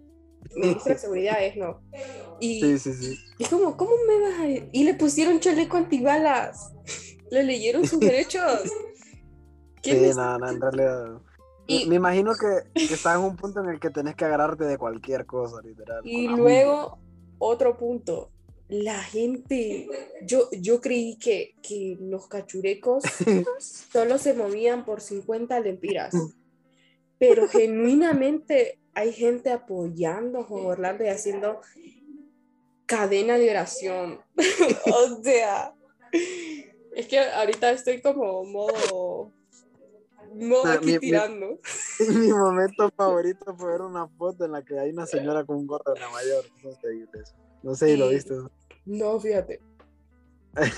ministro 0.54 0.92
de 0.92 0.98
Seguridad, 0.98 1.42
es, 1.42 1.56
¿no? 1.56 1.82
Y, 2.40 2.60
sí, 2.60 2.78
sí, 2.78 2.94
sí. 2.94 3.18
Y 3.38 3.44
como, 3.46 3.76
¿cómo 3.76 3.92
me 4.06 4.20
vas 4.20 4.40
a...? 4.40 4.68
Y 4.72 4.84
le 4.84 4.94
pusieron 4.94 5.40
chaleco 5.40 5.76
antibalas. 5.76 6.72
le 7.30 7.42
leyeron 7.42 7.86
sus 7.86 8.00
derechos. 8.00 8.62
Sí, 9.82 9.92
nada, 10.16 10.36
nada, 10.38 10.52
en 10.52 10.60
realidad 10.60 11.20
me 11.68 11.96
imagino 11.96 12.32
que, 12.34 12.70
que 12.86 12.94
estás 12.94 13.16
en 13.16 13.24
un 13.24 13.36
punto 13.36 13.60
en 13.60 13.70
el 13.70 13.80
que 13.80 13.90
tenés 13.90 14.14
que 14.14 14.24
agarrarte 14.24 14.64
de 14.64 14.78
cualquier 14.78 15.26
cosa, 15.26 15.60
literal. 15.62 16.00
Y 16.04 16.28
luego, 16.28 16.98
otro 17.38 17.76
punto. 17.76 18.30
La 18.68 19.00
gente, 19.00 19.88
yo, 20.22 20.48
yo 20.50 20.80
creí 20.80 21.16
que, 21.18 21.54
que 21.62 21.96
los 22.00 22.26
cachurecos 22.26 23.04
solo 23.92 24.18
se 24.18 24.34
movían 24.34 24.84
por 24.84 25.00
50 25.00 25.60
lempiras, 25.60 26.14
pero 27.18 27.46
genuinamente 27.46 28.80
hay 28.92 29.12
gente 29.12 29.50
apoyando 29.50 30.40
a 30.40 30.44
Juan 30.44 30.66
Orlando 30.66 31.04
y 31.04 31.08
haciendo 31.08 31.60
cadena 32.86 33.38
de 33.38 33.50
oración. 33.50 34.20
o 34.86 35.22
sea, 35.22 35.74
es 36.94 37.06
que 37.06 37.18
ahorita 37.20 37.70
estoy 37.70 38.00
como 38.00 38.44
modo 38.44 39.32
No, 40.36 40.66
aquí 40.66 40.98
tirando. 40.98 41.58
Mi, 42.20 42.28
momento 42.28 42.90
favorito 42.94 43.56
fue 43.56 43.72
ver 43.72 43.80
una 43.80 44.06
foto 44.06 44.44
en 44.44 44.52
la 44.52 44.62
que 44.62 44.78
hay 44.78 44.90
una 44.90 45.06
señora 45.06 45.44
con 45.44 45.56
un 45.56 45.66
gorro 45.66 45.94
de 45.94 46.00
Nueva 46.00 46.20
York. 46.22 46.52
No 47.62 47.74
sé 47.74 47.86
si 47.86 47.96
lo 47.96 48.10
viste. 48.10 48.34
No, 48.84 49.18
fíjate. 49.20 49.60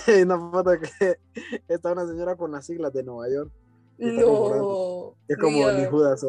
hay 0.06 0.22
una 0.22 0.38
foto 0.38 0.70
que 0.78 1.18
está 1.66 1.92
una 1.92 2.06
señora 2.06 2.36
con 2.36 2.52
las 2.52 2.66
siglas 2.66 2.92
de 2.92 3.02
Nueva 3.02 3.28
York. 3.28 3.50
No. 3.98 5.16
Es 5.26 5.36
como 5.38 5.72
ni 5.72 5.84
Judas, 5.86 6.24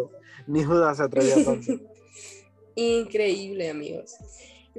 ni 0.47 0.63
Judas 0.63 0.97
se 0.97 1.03
atrevía 1.03 1.45
tanto. 1.45 1.73
Increíble, 2.73 3.69
amigos. 3.69 4.15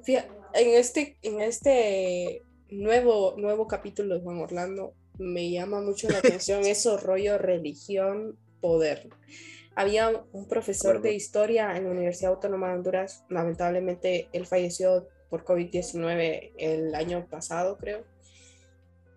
Fíjate, 0.03 0.29
en 0.55 0.71
este, 0.71 1.17
en 1.23 1.41
este 1.41 2.45
nuevo, 2.69 3.35
nuevo 3.37 3.69
capítulo 3.69 4.17
de 4.17 4.23
Juan 4.23 4.39
Orlando 4.39 4.95
me 5.21 5.51
llama 5.51 5.81
mucho 5.81 6.09
la 6.09 6.19
atención 6.19 6.65
eso 6.65 6.97
rollo 6.97 7.39
religión, 7.39 8.37
poder. 8.61 9.09
Había 9.77 10.25
un 10.33 10.49
profesor 10.49 11.01
de 11.01 11.15
historia 11.15 11.77
en 11.77 11.85
la 11.85 11.91
Universidad 11.91 12.33
Autónoma 12.33 12.69
de 12.69 12.75
Honduras, 12.75 13.25
lamentablemente 13.29 14.29
él 14.33 14.47
falleció 14.47 15.09
por 15.29 15.45
COVID-19 15.45 16.53
el 16.59 16.95
año 16.95 17.27
pasado, 17.31 17.79
creo. 17.79 18.05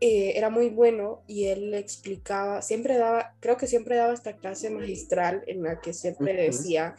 Eh, 0.05 0.37
era 0.37 0.49
muy 0.49 0.69
bueno 0.69 1.23
y 1.27 1.45
él 1.45 1.73
explicaba, 1.73 2.61
siempre 2.61 2.97
daba, 2.97 3.35
creo 3.39 3.55
que 3.55 3.67
siempre 3.67 3.95
daba 3.95 4.13
esta 4.13 4.35
clase 4.35 4.69
magistral 4.69 5.43
en 5.47 5.63
la 5.63 5.79
que 5.79 5.93
siempre 5.93 6.33
decía 6.33 6.95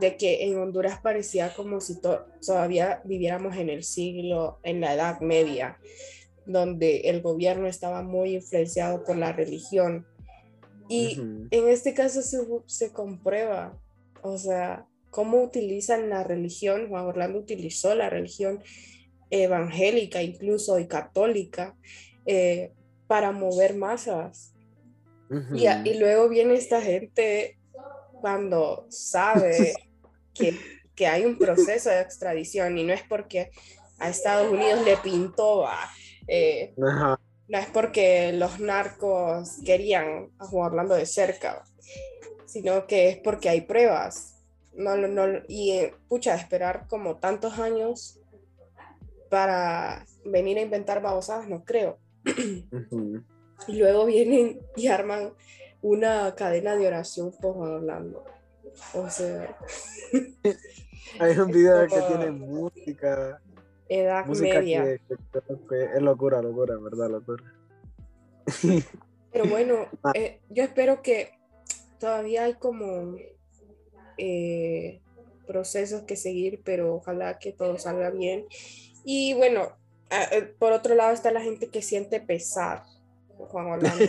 de 0.00 0.16
que 0.16 0.44
en 0.44 0.56
Honduras 0.56 0.98
parecía 1.02 1.54
como 1.54 1.82
si 1.82 2.00
todavía 2.00 3.02
viviéramos 3.04 3.54
en 3.58 3.68
el 3.68 3.84
siglo, 3.84 4.60
en 4.62 4.80
la 4.80 4.94
Edad 4.94 5.20
Media, 5.20 5.78
donde 6.48 7.00
el 7.02 7.20
gobierno 7.20 7.68
estaba 7.68 8.02
muy 8.02 8.36
influenciado 8.36 9.04
por 9.04 9.16
la 9.16 9.32
religión. 9.32 10.06
Y 10.88 11.20
en 11.50 11.68
este 11.68 11.92
caso 11.92 12.22
se, 12.22 12.38
se 12.66 12.92
comprueba, 12.92 13.78
o 14.22 14.38
sea, 14.38 14.86
cómo 15.10 15.42
utilizan 15.42 16.08
la 16.08 16.24
religión, 16.24 16.88
Juan 16.88 17.04
Orlando 17.04 17.38
utilizó 17.38 17.94
la 17.94 18.08
religión 18.08 18.62
evangélica 19.30 20.22
incluso 20.22 20.78
y 20.78 20.86
católica 20.86 21.76
eh, 22.24 22.72
para 23.06 23.32
mover 23.32 23.74
masas. 23.74 24.54
y, 25.54 25.66
y, 25.66 25.98
luego 25.98 26.30
viene 26.30 26.54
esta 26.54 26.80
gente 26.80 27.58
cuando 28.22 28.86
sabe 28.88 29.74
que, 30.34 30.58
que, 30.94 31.06
hay 31.06 31.26
un 31.26 31.36
proceso 31.36 31.90
de 31.90 32.00
extradición 32.00 32.78
y 32.78 32.84
no 32.84 32.94
es 32.94 33.02
porque 33.02 33.50
a 33.98 34.08
Estados 34.08 34.50
Unidos 34.50 34.84
le 34.86 34.96
pintó, 34.98 35.66
eh, 36.28 36.74
no 36.76 37.58
es 37.58 37.66
porque 37.72 38.32
los 38.32 38.60
narcos 38.60 39.58
querían 39.64 40.30
a 40.38 40.46
Juan 40.46 40.72
Orlando 40.72 40.94
de 40.94 41.06
cerca, 41.06 41.64
sino 42.46 42.86
que 42.86 43.08
es 43.08 43.16
porque 43.16 43.48
hay 43.48 43.62
pruebas. 43.62 44.34
No, 44.74 44.96
no, 44.96 45.42
y 45.48 45.72
eh, 45.72 45.94
pucha, 46.08 46.34
esperar 46.34 46.86
como 46.88 47.16
tantos 47.16 47.58
años 47.58 48.20
para 49.30 50.06
venir 50.24 50.58
a 50.58 50.62
inventar 50.62 51.02
babosadas, 51.02 51.48
no 51.48 51.64
creo. 51.64 51.98
Y 53.66 53.76
luego 53.76 54.06
vienen 54.06 54.60
y 54.76 54.86
arman 54.86 55.32
una 55.82 56.34
cadena 56.34 56.76
de 56.76 56.86
oración 56.86 57.32
por 57.40 57.54
Juan 57.54 57.70
Orlando. 57.70 58.24
O 58.94 59.08
sea. 59.10 59.56
Hay 61.20 61.38
un 61.38 61.50
video 61.50 61.86
que 61.86 62.00
tiene 62.02 62.30
música. 62.30 63.40
Edad 63.88 64.26
media. 64.26 64.84
es 64.90 66.02
locura, 66.02 66.42
locura, 66.42 66.76
¿verdad? 66.76 67.10
Locura. 67.10 67.44
Pero 69.32 69.46
bueno, 69.46 69.86
ah. 70.02 70.12
eh, 70.14 70.40
yo 70.50 70.64
espero 70.64 71.02
que 71.02 71.32
todavía 71.98 72.44
hay 72.44 72.54
como 72.54 73.16
eh, 74.18 75.00
procesos 75.46 76.02
que 76.02 76.16
seguir, 76.16 76.60
pero 76.64 76.94
ojalá 76.94 77.38
que 77.38 77.52
todo 77.52 77.78
salga 77.78 78.10
bien. 78.10 78.46
Y 79.04 79.34
bueno, 79.34 79.72
Ah, 80.10 80.26
eh, 80.32 80.42
por 80.42 80.72
otro 80.72 80.94
lado 80.94 81.12
está 81.12 81.30
la 81.30 81.42
gente 81.42 81.68
que 81.68 81.82
siente 81.82 82.20
pesar, 82.20 82.82
Juan 83.36 83.66
Orlando. 83.66 84.04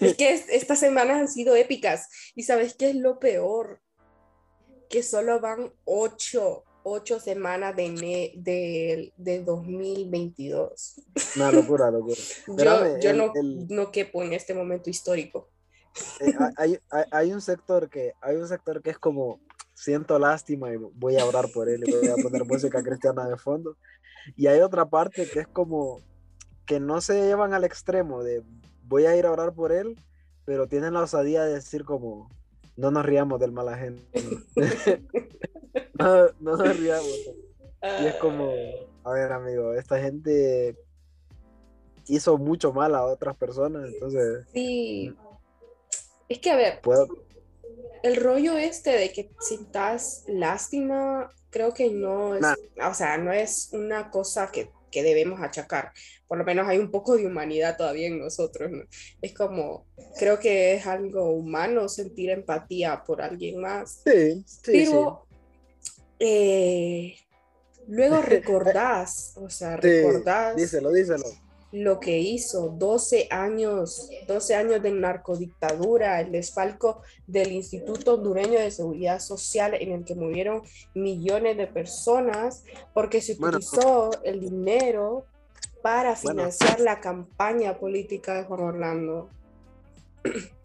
es 0.00 0.16
que 0.16 0.32
estas 0.32 0.80
semanas 0.80 1.18
han 1.18 1.28
sido 1.28 1.54
épicas. 1.54 2.08
¿Y 2.34 2.42
sabes 2.42 2.74
qué 2.74 2.90
es 2.90 2.96
lo 2.96 3.20
peor? 3.20 3.80
Que 4.88 5.02
solo 5.02 5.40
van 5.40 5.72
ocho, 5.84 6.64
ocho 6.88 7.18
semanas 7.18 7.74
de, 7.74 8.32
de, 8.36 9.12
de 9.16 9.42
2022. 9.42 11.02
Una 11.34 11.50
locura, 11.50 11.90
locura. 11.90 12.16
yo, 12.46 12.98
yo 13.00 13.12
no, 13.12 13.32
no 13.68 13.90
quepo 13.90 14.22
en 14.22 14.32
este 14.32 14.54
momento 14.54 14.88
histórico. 14.88 15.48
Eh, 16.20 16.32
hay, 16.56 16.78
hay, 16.90 17.04
hay, 17.10 17.32
un 17.32 17.40
sector 17.40 17.90
que, 17.90 18.12
hay 18.20 18.36
un 18.36 18.46
sector 18.46 18.82
que 18.82 18.90
es 18.90 18.98
como 18.98 19.40
siento 19.74 20.16
lástima 20.18 20.72
y 20.72 20.76
voy 20.76 21.16
a 21.16 21.24
orar 21.24 21.50
por 21.52 21.68
él 21.68 21.82
y 21.84 21.90
voy 21.90 22.08
a 22.08 22.22
poner 22.22 22.44
música 22.44 22.80
cristiana 22.84 23.28
de 23.28 23.36
fondo. 23.36 23.76
Y 24.36 24.46
hay 24.46 24.60
otra 24.60 24.86
parte 24.86 25.28
que 25.28 25.40
es 25.40 25.48
como 25.48 26.00
que 26.66 26.78
no 26.78 27.00
se 27.00 27.20
llevan 27.20 27.52
al 27.52 27.64
extremo 27.64 28.22
de 28.22 28.44
voy 28.84 29.06
a 29.06 29.16
ir 29.16 29.26
a 29.26 29.32
orar 29.32 29.54
por 29.54 29.72
él, 29.72 29.98
pero 30.44 30.68
tienen 30.68 30.94
la 30.94 31.02
osadía 31.02 31.42
de 31.42 31.54
decir 31.54 31.84
como 31.84 32.30
no 32.76 32.90
nos 32.90 33.04
riamos 33.04 33.40
del 33.40 33.52
mala 33.52 33.76
gente. 33.76 34.04
no, 35.98 36.26
no 36.40 36.56
nos 36.56 36.78
riamos. 36.78 37.30
Y 38.00 38.06
es 38.06 38.14
como, 38.16 38.52
a 39.04 39.12
ver 39.12 39.32
amigo, 39.32 39.74
esta 39.74 40.00
gente 40.00 40.76
hizo 42.08 42.38
mucho 42.38 42.72
mal 42.72 42.94
a 42.94 43.04
otras 43.04 43.36
personas, 43.36 43.88
entonces... 43.92 44.46
Sí. 44.52 45.14
Es 46.28 46.38
que, 46.38 46.50
a 46.50 46.56
ver, 46.56 46.80
¿puedo? 46.80 47.06
el 48.06 48.16
rollo 48.16 48.56
este 48.56 48.90
de 48.90 49.12
que 49.12 49.30
sintas 49.40 50.24
lástima, 50.28 51.32
creo 51.50 51.74
que 51.74 51.90
no 51.90 52.36
es, 52.36 52.44
o 52.82 52.94
sea, 52.94 53.18
no 53.18 53.32
es 53.32 53.70
una 53.72 54.10
cosa 54.10 54.50
que, 54.52 54.70
que, 54.96 55.02
debemos 55.02 55.40
achacar. 55.40 55.92
Por 56.26 56.38
lo 56.38 56.44
menos 56.44 56.66
hay 56.68 56.78
un 56.78 56.90
poco 56.90 57.16
de 57.16 57.26
humanidad 57.26 57.76
todavía 57.76 58.08
en 58.08 58.18
nosotros. 58.18 58.70
Es 59.20 59.34
como, 59.34 59.86
creo 60.18 60.38
que 60.38 60.74
es 60.74 60.86
algo 60.86 61.30
humano 61.30 61.88
sentir 61.88 62.30
empatía 62.30 63.02
por 63.04 63.22
alguien 63.22 63.60
más. 63.60 64.02
Sí, 64.04 64.44
sí. 64.46 64.72
Pero 64.72 65.26
eh, 66.18 67.14
luego 67.86 68.20
recordás, 68.22 69.34
o 69.36 69.50
sea, 69.50 69.76
recordás. 69.76 70.56
díselo, 70.56 70.92
díselo 70.92 71.45
lo 71.72 72.00
que 72.00 72.18
hizo, 72.18 72.68
12 72.68 73.28
años, 73.30 74.08
12 74.28 74.54
años 74.54 74.82
de 74.82 74.92
narcodictadura, 74.92 76.20
el 76.20 76.32
desfalco 76.32 77.02
del 77.26 77.52
Instituto 77.52 78.14
Hondureño 78.14 78.58
de 78.58 78.70
Seguridad 78.70 79.18
Social 79.20 79.74
en 79.74 79.92
el 79.92 80.04
que 80.04 80.14
murieron 80.14 80.62
millones 80.94 81.56
de 81.56 81.66
personas 81.66 82.64
porque 82.94 83.20
se 83.20 83.32
utilizó 83.32 84.10
el 84.22 84.40
dinero 84.40 85.26
para 85.82 86.16
financiar 86.16 86.80
la 86.80 87.00
campaña 87.00 87.78
política 87.78 88.34
de 88.34 88.44
Juan 88.44 88.60
Orlando. 88.60 89.30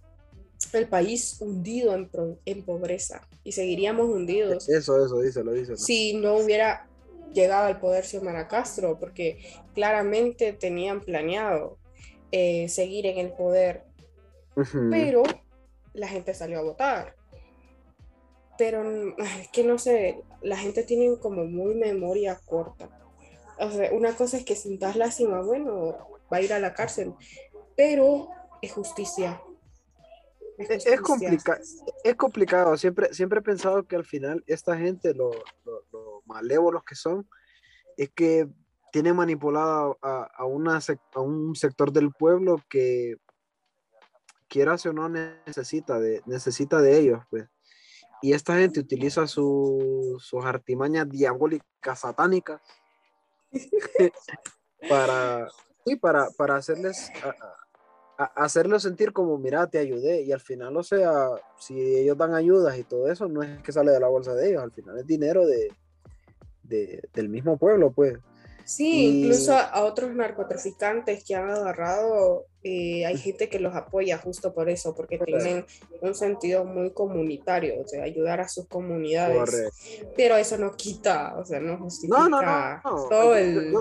El 0.74 0.88
país 0.88 1.38
hundido 1.42 1.94
en, 1.96 2.10
en 2.46 2.64
pobreza 2.64 3.28
y 3.44 3.52
seguiríamos 3.52 4.08
hundidos. 4.08 4.70
Eso, 4.70 5.04
eso, 5.04 5.20
díselo, 5.20 5.52
díselo. 5.52 5.76
Si 5.76 6.14
no 6.14 6.38
hubiera 6.38 6.88
llegado 7.34 7.68
al 7.68 7.80
poder 7.80 8.06
Xiomara 8.06 8.48
Castro, 8.48 8.98
porque 9.00 9.40
claramente 9.74 10.54
tenían 10.54 11.02
planeado 11.02 11.78
eh, 12.32 12.70
seguir 12.70 13.06
en 13.08 13.18
el 13.18 13.34
poder, 13.34 13.84
pero 14.90 15.24
la 15.94 16.08
gente 16.08 16.34
salió 16.34 16.60
a 16.60 16.64
votar. 16.64 17.16
Pero 18.58 18.84
es 19.18 19.50
que 19.52 19.64
no 19.64 19.78
sé, 19.78 20.22
la 20.42 20.58
gente 20.58 20.84
tiene 20.84 21.18
como 21.20 21.46
muy 21.46 21.76
memoria 21.76 22.40
corta. 22.46 22.90
O 23.60 23.70
sea, 23.70 23.92
una 23.92 24.16
cosa 24.16 24.38
es 24.38 24.46
que 24.46 24.56
sintas 24.56 24.96
lástima, 24.96 25.42
bueno, 25.42 25.98
va 26.32 26.38
a 26.38 26.42
ir 26.42 26.54
a 26.54 26.60
la 26.60 26.74
cárcel, 26.74 27.14
pero 27.76 28.30
es 28.62 28.72
justicia. 28.72 29.42
Es, 30.58 30.70
es, 30.70 31.02
es 32.04 32.16
complicado. 32.16 32.78
Siempre, 32.78 33.14
siempre 33.14 33.40
he 33.40 33.44
pensado 33.44 33.84
que 33.84 33.96
al 33.96 34.06
final 34.06 34.44
esta 34.48 34.78
gente, 34.78 35.14
lo, 35.14 35.32
malévolos 36.34 36.84
que 36.84 36.96
son, 36.96 37.28
es 37.98 38.10
que 38.10 38.48
tienen 38.92 39.16
manipulado 39.16 39.98
a, 40.02 40.24
a, 40.24 40.46
una, 40.46 40.80
a 41.14 41.20
un 41.20 41.56
sector 41.56 41.92
del 41.92 42.12
pueblo 42.12 42.62
que, 42.70 43.16
quieras 44.52 44.86
o 44.86 44.92
no, 44.92 45.08
necesita 45.08 45.98
de, 45.98 46.22
necesita 46.26 46.82
de 46.82 47.00
ellos, 47.00 47.24
pues. 47.30 47.48
Y 48.22 48.34
esta 48.34 48.56
gente 48.58 48.82
utiliza 48.82 49.26
sus 49.26 50.34
artimañas 50.44 51.10
diabólicas, 51.10 52.00
satánicas, 52.02 52.62
para, 54.90 55.48
y 55.86 55.96
para, 55.96 56.30
para 56.38 56.58
hacerles, 56.58 57.10
hacerlos 58.36 58.84
sentir 58.84 59.12
como, 59.12 59.40
mira, 59.40 59.66
te 59.68 59.80
ayudé. 59.80 60.22
Y 60.22 60.34
al 60.34 60.42
final, 60.42 60.78
o 60.78 60.84
sea, 60.84 61.30
si 61.58 61.80
ellos 61.80 62.16
dan 62.16 62.36
ayudas 62.36 62.78
y 62.78 62.84
todo 62.84 63.10
eso, 63.10 63.28
no 63.28 63.42
es 63.42 63.64
que 63.64 63.72
sale 63.72 63.92
de 63.92 64.00
la 64.00 64.10
bolsa 64.10 64.36
de 64.36 64.50
ellos, 64.50 64.62
al 64.62 64.72
final 64.72 65.00
es 65.00 65.08
dinero 65.08 65.48
de, 65.48 65.74
del 66.64 67.30
mismo 67.30 67.58
pueblo, 67.58 67.92
pues. 67.92 68.18
Sí, 68.64 69.24
incluso 69.24 69.54
a 69.54 69.84
otros 69.84 70.14
narcotraficantes 70.16 71.24
que 71.26 71.36
han 71.36 71.50
agarrado, 71.50 72.46
eh, 72.64 73.06
hay 73.06 73.18
gente 73.18 73.50
que 73.50 73.60
los 73.60 73.76
apoya 73.76 74.18
justo 74.18 74.54
por 74.54 74.70
eso, 74.70 74.96
porque 74.96 75.18
tienen 75.18 75.66
un 76.00 76.16
sentido 76.16 76.64
muy 76.64 76.94
comunitario, 76.94 77.82
o 77.82 77.88
sea, 77.88 78.04
ayudar 78.04 78.40
a 78.40 78.48
sus 78.48 78.68
comunidades. 78.68 79.72
Pero 80.16 80.38
eso 80.38 80.58
no 80.58 80.72
quita, 80.76 81.36
o 81.38 81.44
sea, 81.44 81.60
no 81.60 81.78
justifica 81.80 82.82
todo 83.10 83.36
el... 83.36 83.74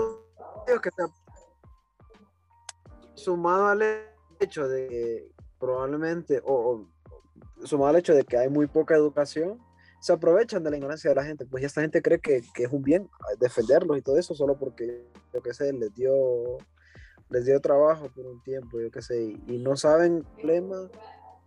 sumado 3.13 3.67
al 3.67 3.83
hecho 4.39 4.67
de 4.67 4.87
que 4.87 5.27
probablemente, 5.59 6.41
o 6.43 6.87
sumado 7.63 7.91
al 7.91 7.97
hecho 7.97 8.15
de 8.15 8.23
que 8.23 8.37
hay 8.37 8.49
muy 8.49 8.67
poca 8.67 8.95
educación, 8.95 9.59
se 10.01 10.11
aprovechan 10.11 10.63
de 10.63 10.71
la 10.71 10.77
ignorancia 10.77 11.11
de 11.11 11.15
la 11.15 11.23
gente. 11.23 11.45
Pues 11.45 11.63
esta 11.63 11.81
gente 11.81 12.01
cree 12.01 12.19
que, 12.19 12.41
que, 12.55 12.63
es 12.63 12.71
un 12.71 12.81
bien 12.81 13.07
defenderlos 13.39 13.97
y 13.97 14.01
todo 14.01 14.17
eso 14.17 14.33
solo 14.33 14.57
porque, 14.57 15.07
yo 15.31 15.41
qué 15.41 15.53
sé, 15.53 15.71
les 15.73 15.93
dio, 15.93 16.57
les 17.29 17.45
dio 17.45 17.61
trabajo 17.61 18.09
por 18.09 18.25
un 18.25 18.41
tiempo, 18.41 18.81
yo 18.81 18.89
qué 18.89 19.03
sé, 19.03 19.21
y, 19.21 19.59
no 19.59 19.77
saben 19.77 20.17
el 20.17 20.23
problema 20.23 20.89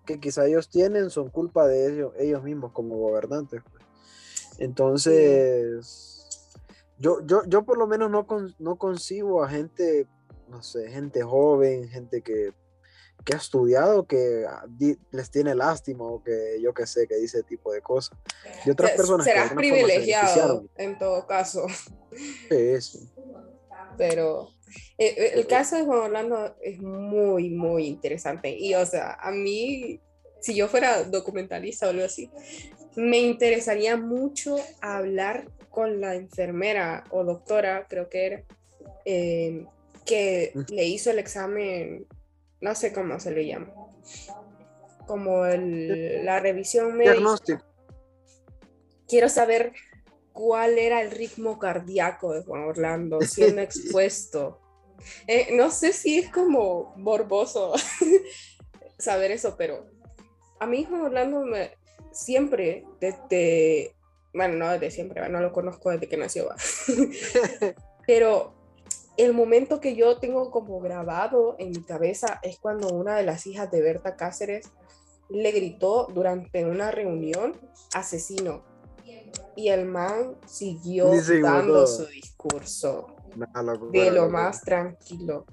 que 0.06 0.20
quizá 0.20 0.46
ellos 0.46 0.68
tienen 0.68 1.10
son 1.10 1.30
culpa 1.30 1.66
de 1.66 1.92
ellos, 1.92 2.12
ellos 2.16 2.44
mismos 2.44 2.70
como 2.70 2.96
gobernantes. 2.96 3.60
Pues. 3.70 3.82
Entonces, 4.58 6.48
yo, 6.98 7.26
yo, 7.26 7.42
yo 7.46 7.64
por 7.64 7.76
lo 7.76 7.88
menos 7.88 8.08
no, 8.08 8.24
no 8.60 8.76
concibo 8.76 9.42
a 9.42 9.48
gente, 9.48 10.06
no 10.48 10.62
sé, 10.62 10.88
gente 10.90 11.24
joven, 11.24 11.88
gente 11.88 12.22
que 12.22 12.52
que 13.24 13.34
ha 13.34 13.38
estudiado 13.38 14.06
que 14.06 14.44
ah, 14.48 14.66
les 15.10 15.30
tiene 15.30 15.54
lástima 15.54 16.04
o 16.04 16.22
que 16.22 16.58
yo 16.60 16.74
que 16.74 16.86
sé, 16.86 17.06
que 17.06 17.16
dice 17.16 17.42
tipo 17.42 17.72
de 17.72 17.80
cosas. 17.80 18.16
Y 18.64 18.70
otras 18.70 18.92
personas 18.92 19.24
serás 19.24 19.52
privilegiado 19.52 20.66
en 20.76 20.98
todo 20.98 21.26
caso. 21.26 21.66
Sí. 22.48 23.10
Pero 23.96 24.50
eh, 24.98 25.14
eh, 25.16 25.30
el 25.34 25.46
caso 25.46 25.76
de 25.76 25.84
Juan 25.84 26.00
Orlando 26.00 26.56
es 26.60 26.80
muy, 26.80 27.50
muy 27.50 27.86
interesante. 27.86 28.50
Y 28.50 28.74
o 28.74 28.84
sea, 28.84 29.14
a 29.20 29.30
mí, 29.30 30.00
si 30.40 30.54
yo 30.54 30.68
fuera 30.68 31.04
documentalista 31.04 31.86
o 31.86 31.90
algo 31.90 32.04
así, 32.04 32.30
me 32.96 33.18
interesaría 33.18 33.96
mucho 33.96 34.56
hablar 34.80 35.48
con 35.70 36.00
la 36.00 36.14
enfermera 36.14 37.04
o 37.10 37.24
doctora, 37.24 37.86
creo 37.88 38.08
que 38.08 38.26
era, 38.26 38.44
eh, 39.04 39.66
que 40.04 40.52
le 40.68 40.84
hizo 40.84 41.10
el 41.10 41.18
examen 41.18 42.06
no 42.64 42.74
sé 42.74 42.94
cómo 42.94 43.20
se 43.20 43.30
le 43.30 43.46
llama, 43.46 43.70
como 45.06 45.44
el, 45.44 46.24
la 46.24 46.40
revisión 46.40 46.96
médica. 46.96 47.12
Diagnóstico. 47.12 47.62
Quiero 49.06 49.28
saber 49.28 49.74
cuál 50.32 50.78
era 50.78 51.02
el 51.02 51.10
ritmo 51.10 51.58
cardíaco 51.58 52.32
de 52.32 52.42
Juan 52.42 52.62
Orlando 52.62 53.20
siendo 53.20 53.60
expuesto. 53.60 54.62
Eh, 55.26 55.48
no 55.52 55.70
sé 55.70 55.92
si 55.92 56.18
es 56.18 56.30
como 56.30 56.94
morboso 56.96 57.74
saber 58.98 59.30
eso, 59.30 59.56
pero 59.58 59.84
a 60.58 60.66
mí 60.66 60.86
Juan 60.88 61.02
Orlando 61.02 61.42
me, 61.42 61.72
siempre, 62.12 62.86
desde, 62.98 63.94
bueno, 64.32 64.54
no 64.54 64.72
desde 64.72 64.90
siempre, 64.90 65.28
no 65.28 65.40
lo 65.40 65.52
conozco 65.52 65.90
desde 65.90 66.08
que 66.08 66.16
nació, 66.16 66.48
pero 68.06 68.53
el 69.16 69.32
momento 69.32 69.80
que 69.80 69.94
yo 69.94 70.18
tengo 70.18 70.50
como 70.50 70.80
grabado 70.80 71.56
en 71.58 71.70
mi 71.70 71.82
cabeza 71.82 72.40
es 72.42 72.58
cuando 72.58 72.88
una 72.88 73.16
de 73.16 73.24
las 73.24 73.46
hijas 73.46 73.70
de 73.70 73.80
Berta 73.80 74.16
Cáceres 74.16 74.70
le 75.28 75.52
gritó 75.52 76.08
durante 76.12 76.64
una 76.64 76.90
reunión 76.90 77.56
asesino 77.94 78.64
y 79.56 79.68
el 79.68 79.86
man 79.86 80.36
siguió 80.46 81.10
dando 81.42 81.86
su 81.86 82.06
discurso 82.06 83.16
de 83.92 84.10
lo 84.10 84.28
más 84.28 84.62
tranquilo. 84.62 85.46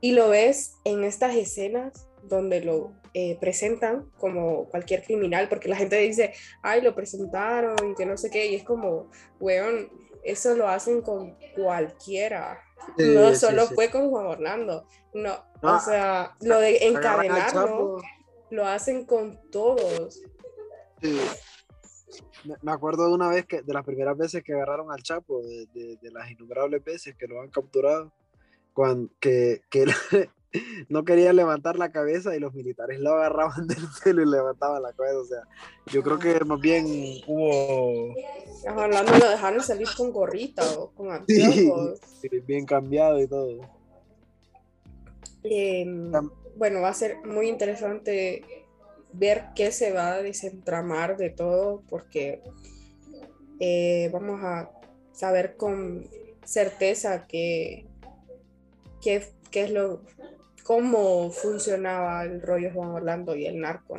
Y 0.00 0.12
lo 0.12 0.28
ves 0.28 0.74
en 0.84 1.02
estas 1.02 1.34
escenas 1.34 2.08
donde 2.22 2.60
lo 2.60 2.92
eh, 3.14 3.38
presentan 3.40 4.10
como 4.18 4.66
cualquier 4.66 5.02
criminal, 5.02 5.48
porque 5.48 5.68
la 5.68 5.76
gente 5.76 5.96
dice, 5.96 6.34
ay, 6.62 6.82
lo 6.82 6.94
presentaron 6.94 7.76
y 7.90 7.94
que 7.94 8.06
no 8.06 8.16
sé 8.16 8.30
qué, 8.30 8.46
y 8.48 8.54
es 8.54 8.64
como, 8.64 9.10
weón, 9.40 9.88
eso 10.24 10.54
lo 10.54 10.68
hacen 10.68 11.00
con 11.00 11.36
cualquiera 11.56 12.67
no 12.98 13.34
solo 13.34 13.66
fue 13.66 13.90
con 13.90 14.10
Juan 14.10 14.26
Orlando, 14.26 14.86
no, 15.14 15.34
o 15.62 15.80
sea, 15.80 16.36
lo 16.40 16.58
de 16.60 16.88
encadenarlo 16.88 17.98
lo 18.50 18.66
hacen 18.66 19.04
con 19.04 19.38
todos. 19.50 20.22
Me 22.62 22.72
acuerdo 22.72 23.08
de 23.08 23.14
una 23.14 23.28
vez 23.28 23.46
que, 23.46 23.62
de 23.62 23.74
las 23.74 23.84
primeras 23.84 24.16
veces 24.16 24.42
que 24.42 24.54
agarraron 24.54 24.90
al 24.90 25.02
Chapo, 25.02 25.42
de, 25.42 25.98
las 26.12 26.30
innumerables 26.30 26.82
veces 26.82 27.14
que 27.16 27.26
lo 27.26 27.40
han 27.40 27.50
capturado, 27.50 28.12
cuando, 28.72 29.10
que, 29.20 29.62
que 29.68 29.86
no 30.88 31.04
quería 31.04 31.32
levantar 31.32 31.78
la 31.78 31.92
cabeza 31.92 32.34
y 32.34 32.40
los 32.40 32.54
militares 32.54 32.98
lo 33.00 33.14
agarraban 33.14 33.66
del 33.66 33.84
pelo 34.02 34.22
y 34.22 34.26
levantaban 34.26 34.82
la 34.82 34.92
cabeza. 34.92 35.18
O 35.18 35.24
sea, 35.24 35.42
yo 35.86 36.02
creo 36.02 36.18
que 36.18 36.44
más 36.44 36.60
bien 36.60 36.86
hubo. 37.26 38.14
Hablando 38.66 39.12
lo 39.18 39.28
dejaron 39.28 39.62
salir 39.62 39.88
con 39.96 40.12
gorrita 40.12 40.62
o 40.78 40.90
con 40.90 41.10
anteojos. 41.12 42.00
Sí, 42.20 42.28
bien 42.46 42.64
cambiado 42.64 43.20
y 43.20 43.26
todo. 43.26 43.60
Em, 45.44 46.10
bueno, 46.56 46.80
va 46.80 46.88
a 46.88 46.94
ser 46.94 47.18
muy 47.24 47.48
interesante 47.48 48.42
ver 49.12 49.46
qué 49.54 49.70
se 49.70 49.92
va 49.92 50.14
a 50.14 50.22
desentramar 50.22 51.16
de 51.16 51.30
todo, 51.30 51.82
porque 51.88 52.42
eh, 53.60 54.10
vamos 54.12 54.40
a 54.42 54.70
saber 55.12 55.56
con 55.56 56.08
certeza 56.44 57.26
que, 57.26 57.86
qué 59.00 59.22
es 59.52 59.70
lo 59.70 60.02
cómo 60.68 61.30
funcionaba 61.30 62.24
el 62.24 62.42
rollo 62.42 62.70
Juan 62.74 62.90
Orlando 62.90 63.34
y 63.34 63.46
el 63.46 63.58
narco, 63.58 63.98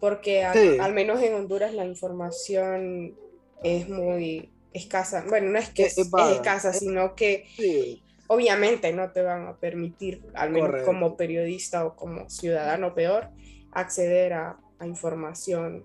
porque 0.00 0.42
al, 0.42 0.94
menos 0.94 1.20
en 1.20 1.34
Honduras 1.34 1.74
la 1.74 1.84
información 1.84 3.14
es 3.62 3.86
muy 3.90 4.50
escasa, 4.72 5.26
bueno, 5.28 5.50
no 5.50 5.58
es 5.58 5.68
que 5.68 5.82
es, 5.82 5.98
escasa, 5.98 6.72
sino 6.72 7.14
que 7.14 8.00
obviamente 8.28 8.94
no 8.94 9.12
te 9.12 9.20
van 9.20 9.46
a 9.46 9.58
permitir, 9.58 10.22
al 10.32 10.52
menos 10.52 10.84
como 10.86 11.18
periodista 11.18 11.84
o 11.84 11.94
como 11.94 12.30
ciudadano 12.30 12.94
peor, 12.94 13.28
acceder 13.70 14.32
a, 14.32 14.58
información 14.82 15.84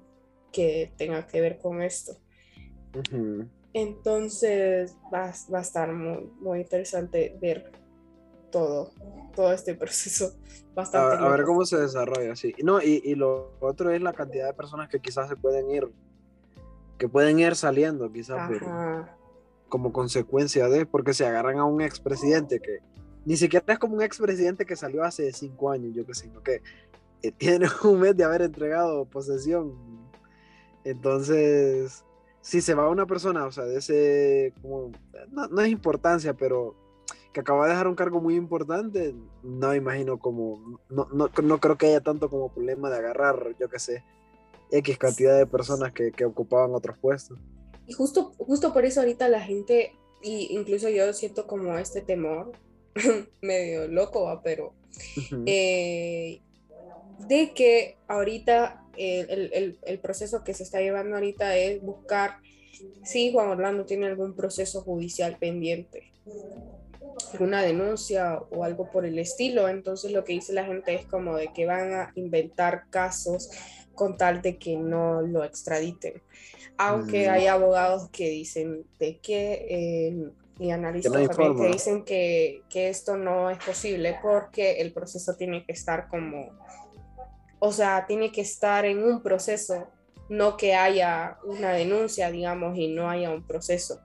que 0.54 0.94
tenga 0.98 1.28
que 1.28 1.42
ver 1.42 1.58
con 1.58 1.82
esto. 1.82 2.18
Entonces 3.74 4.96
va, 5.14 5.34
va, 5.54 5.60
a 5.60 5.62
estar 5.62 5.92
muy, 5.94 6.30
muy 6.40 6.60
interesante 6.62 7.38
ver 7.40 7.79
todo, 8.50 8.92
todo 9.36 9.54
este 9.54 9.76
proceso 9.76 10.34
bastante. 10.76 11.24
A, 11.24 11.30
ver 11.30 11.44
cómo 11.44 11.66
se 11.66 11.78
desarrolla, 11.78 12.36
sí. 12.36 12.54
No, 12.64 12.82
y, 12.82 13.02
y, 13.04 13.16
lo 13.16 13.54
otro 13.60 13.92
es 13.92 14.02
la 14.02 14.14
cantidad 14.14 14.48
de 14.48 14.54
personas 14.54 14.90
que 14.90 15.00
quizás 15.00 15.30
se 15.30 15.36
pueden 15.36 15.70
ir, 15.70 15.88
que 16.98 17.08
pueden 17.08 17.40
ir 17.40 17.56
saliendo, 17.56 18.12
quizás 18.12 18.50
como 19.70 19.94
consecuencia 19.94 20.68
de, 20.68 20.86
porque 20.86 21.14
se 21.14 21.26
agarran 21.26 21.60
a 21.60 21.66
un 21.66 21.82
expresidente 21.82 22.60
que 22.60 22.80
ni 23.26 23.38
siquiera 23.38 23.74
es 23.74 23.80
como 23.80 23.96
un 23.96 24.02
expresidente 24.02 24.66
que 24.66 24.76
salió 24.76 25.04
hace 25.04 25.32
cinco 25.32 25.70
años, 25.72 25.94
yo 25.94 26.06
que 26.06 26.14
sé, 26.14 26.24
sino 26.24 26.42
que 26.42 26.62
eh, 27.22 27.32
tiene 27.38 27.68
un 27.84 28.00
mes 28.00 28.18
de 28.18 28.24
haber 28.24 28.42
entregado 28.42 29.06
posesión. 29.06 29.74
Entonces, 30.84 32.04
si 32.42 32.62
se 32.62 32.74
va 32.74 32.90
una 32.90 33.06
persona, 33.06 33.46
o 33.46 33.52
sea, 33.52 33.66
de 33.66 33.78
ese, 33.78 34.54
como, 34.62 34.92
no, 35.30 35.48
no 35.48 35.62
es 35.62 35.70
importancia, 35.70 36.34
pero 36.34 36.76
que 37.34 37.42
acaba 37.42 37.66
de 37.66 37.72
dejar 37.72 37.88
un 37.88 37.96
cargo 37.96 38.22
muy 38.22 38.36
importante, 38.36 39.14
no 39.44 39.76
imagino 39.76 40.20
como, 40.20 40.80
no, 40.90 41.08
no, 41.14 41.30
no 41.42 41.60
creo 41.60 41.78
que 41.78 41.88
haya 41.88 42.02
tanto 42.02 42.30
como 42.30 42.52
problema 42.52 42.90
de 42.90 42.98
agarrar, 42.98 43.56
yo 43.60 43.70
qué 43.70 43.80
sé, 43.80 44.04
X 44.72 44.98
cantidad 44.98 45.38
de 45.38 45.46
personas 45.46 45.92
que, 45.94 46.12
que, 46.12 46.26
ocupaban 46.26 46.74
otros 46.74 46.98
puestos. 46.98 47.38
Y 47.88 47.94
justo, 47.94 48.34
justo 48.38 48.74
por 48.74 48.86
eso 48.86 49.02
ahorita 49.02 49.28
la 49.30 49.42
gente, 49.42 49.96
y 50.22 50.56
incluso 50.56 50.90
yo 50.90 51.12
siento 51.14 51.46
como 51.46 51.78
este 51.78 52.02
temor, 52.02 52.52
medio 53.42 53.88
loco, 53.88 54.42
pero 54.44 54.74
eh, 55.46 56.42
de 57.28 57.54
que 57.54 57.98
ahorita 58.08 58.86
el, 58.98 59.52
el, 59.54 59.80
el, 59.82 60.00
proceso 60.00 60.44
que 60.44 60.54
se 60.54 60.64
está 60.64 60.82
llevando 60.82 61.16
ahorita 61.16 61.56
es 61.56 61.82
buscar 61.82 62.38
si 63.04 63.32
Juan 63.32 63.50
Orlando 63.50 63.86
tiene 63.86 64.08
algún 64.08 64.36
proceso 64.36 64.82
judicial 64.82 65.38
pendiente 65.38 66.12
una 67.40 67.62
denuncia 67.62 68.40
o 68.52 68.64
algo 68.64 68.90
por 68.90 69.06
el 69.06 69.20
estilo. 69.20 69.68
Entonces 69.70 70.12
lo 70.12 70.24
que 70.24 70.34
dice 70.34 70.54
la 70.54 70.66
gente 70.66 70.94
es 70.94 71.06
como 71.06 71.36
de 71.36 71.52
que 71.54 71.66
van 71.66 71.94
a 71.94 72.12
inventar 72.16 72.86
casos 72.90 73.50
con 73.94 74.18
tal 74.18 74.42
de 74.42 74.58
que 74.58 74.78
no 74.78 75.22
lo 75.22 75.44
extraditen. 75.44 76.22
Aunque 76.78 77.28
mm. 77.28 77.32
hay 77.32 77.48
abogados 77.48 78.10
que 78.10 78.30
dicen 78.30 78.86
de 78.98 79.20
que, 79.20 79.68
eh, 79.70 80.32
y 80.60 80.72
analistas 80.72 81.28
también 81.28 81.58
que 81.58 81.68
dicen 81.68 82.06
que, 82.06 82.64
que 82.70 82.90
esto 82.90 83.18
no 83.18 83.50
es 83.50 83.58
posible 83.64 84.18
porque 84.22 84.80
el 84.80 84.94
proceso 84.94 85.36
tiene 85.36 85.66
que 85.66 85.74
estar 85.74 86.08
como, 86.08 86.58
o 87.60 87.72
sea, 87.74 88.06
tiene 88.08 88.32
que 88.32 88.42
estar 88.42 88.86
en 88.86 89.04
un 89.04 89.22
proceso, 89.22 89.88
no 90.30 90.56
que 90.56 90.76
haya 90.76 91.38
una 91.44 91.72
denuncia, 91.72 92.32
digamos, 92.32 92.78
y 92.78 92.88
no 92.88 93.10
haya 93.10 93.32
un 93.32 93.46
proceso. 93.46 94.00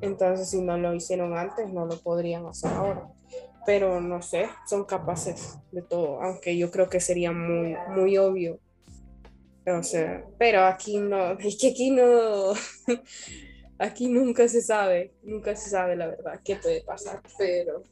Entonces, 0.00 0.50
si 0.50 0.60
no 0.62 0.78
lo 0.78 0.94
hicieron 0.94 1.36
antes, 1.36 1.72
no 1.72 1.86
lo 1.86 1.98
podrían 1.98 2.46
hacer 2.46 2.70
ahora. 2.72 3.08
Pero 3.66 4.00
no 4.00 4.22
sé, 4.22 4.48
son 4.66 4.84
capaces 4.84 5.58
de 5.70 5.82
todo, 5.82 6.22
aunque 6.22 6.56
yo 6.56 6.70
creo 6.70 6.88
que 6.88 7.00
sería 7.00 7.32
muy, 7.32 7.76
muy 7.94 8.16
obvio. 8.16 8.58
O 9.66 9.82
sea, 9.82 10.24
pero 10.38 10.64
aquí 10.64 10.98
no, 10.98 11.32
es 11.38 11.56
que 11.58 11.68
aquí 11.68 11.90
no, 11.90 12.52
aquí 13.78 14.08
nunca 14.08 14.48
se 14.48 14.62
sabe, 14.62 15.12
nunca 15.22 15.54
se 15.54 15.70
sabe 15.70 15.96
la 15.96 16.06
verdad 16.06 16.40
qué 16.44 16.56
puede 16.56 16.82
pasar, 16.82 17.22
pero... 17.38 17.82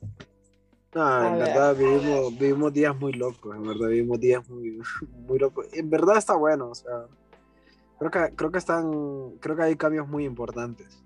No, 0.95 1.29
en 1.29 1.39
verdad 1.39 1.77
vivimos, 1.77 2.39
vivimos 2.39 2.73
días 2.73 2.99
muy 2.99 3.13
locos, 3.13 3.55
en 3.55 3.63
verdad 3.63 3.89
vivimos 3.89 4.19
días 4.19 4.49
muy, 4.49 4.81
muy 5.29 5.39
locos. 5.39 5.67
En 5.75 5.91
verdad 5.91 6.17
está 6.17 6.35
bueno, 6.35 6.71
o 6.71 6.75
sea, 6.75 7.05
creo 7.99 8.11
que, 8.11 8.35
creo 8.35 8.51
que 8.51 8.59
están, 8.59 9.33
creo 9.39 9.55
que 9.55 9.63
hay 9.63 9.77
cambios 9.77 10.09
muy 10.09 10.25
importantes. 10.25 11.05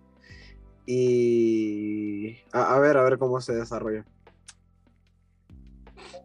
Y 0.86 2.38
a, 2.52 2.78
ver, 2.78 2.96
a 2.96 3.04
ver 3.04 3.18
cómo 3.18 3.40
se 3.40 3.54
desarrolla. 3.54 4.04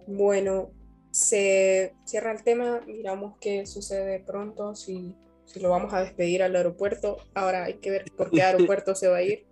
Bueno, 0.07 0.71
se 1.11 1.93
cierra 2.05 2.31
el 2.31 2.43
tema, 2.43 2.81
miramos 2.87 3.35
qué 3.39 3.65
sucede 3.65 4.19
pronto, 4.19 4.75
si, 4.75 5.15
si 5.45 5.59
lo 5.59 5.69
vamos 5.69 5.93
a 5.93 6.01
despedir 6.01 6.43
al 6.43 6.55
aeropuerto. 6.55 7.17
Ahora 7.33 7.65
hay 7.65 7.75
que 7.75 7.91
ver 7.91 8.05
por 8.15 8.31
qué 8.31 8.41
aeropuerto 8.43 8.95
se 8.95 9.07
va 9.07 9.17
a 9.17 9.23
ir. 9.23 9.45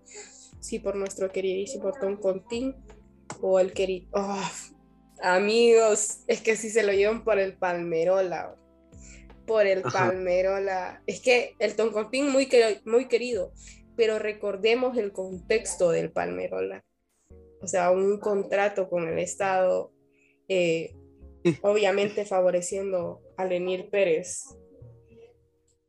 Si 0.60 0.80
por 0.80 0.96
nuestro 0.96 1.32
queridísimo 1.32 1.92
Tom 1.94 2.18
Contín 2.18 2.76
o 3.42 3.60
el 3.60 3.74
querido... 3.74 4.08
Oh, 4.14 4.42
amigos, 5.22 6.20
es 6.28 6.42
que 6.42 6.56
si 6.56 6.70
se 6.70 6.84
lo 6.84 6.94
llevan 6.94 7.24
por 7.24 7.40
el 7.40 7.54
Palmerola, 7.54 8.56
por 9.46 9.66
el 9.66 9.82
Palmerola. 9.82 11.02
Es 11.06 11.20
que 11.20 11.56
el 11.60 11.76
Tom 11.76 11.92
Contín 11.92 12.30
muy, 12.32 12.50
muy 12.86 13.08
querido, 13.08 13.52
pero 13.96 14.20
recordemos 14.20 14.98
el 14.98 15.12
contexto 15.12 15.92
del 15.92 16.12
Palmerola. 16.12 16.84
O 17.62 17.68
sea, 17.68 17.92
un 17.92 18.20
contrato 18.20 18.90
con 18.90 19.08
el 19.08 19.18
Estado, 19.20 19.92
eh, 20.48 20.96
obviamente 21.62 22.26
favoreciendo 22.26 23.22
a 23.38 23.46
Lenir 23.46 23.90
Pérez. 23.90 24.44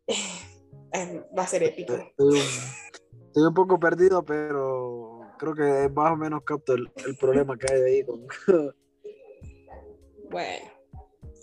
Eh, 0.07 1.23
va 1.37 1.43
a 1.43 1.47
ser 1.47 1.63
épico. 1.63 1.95
Estoy 1.95 3.43
un, 3.43 3.55
poco 3.55 3.79
perdido, 3.79 4.25
pero 4.25 5.21
creo 5.39 5.55
que 5.55 5.91
más 5.91 6.13
o 6.13 6.17
menos 6.17 6.43
capto 6.45 6.75
el, 6.75 6.89
problema 7.21 7.59
que 7.59 7.73
hay 7.73 7.83
ahí. 7.83 8.07
Bueno, 10.31 10.71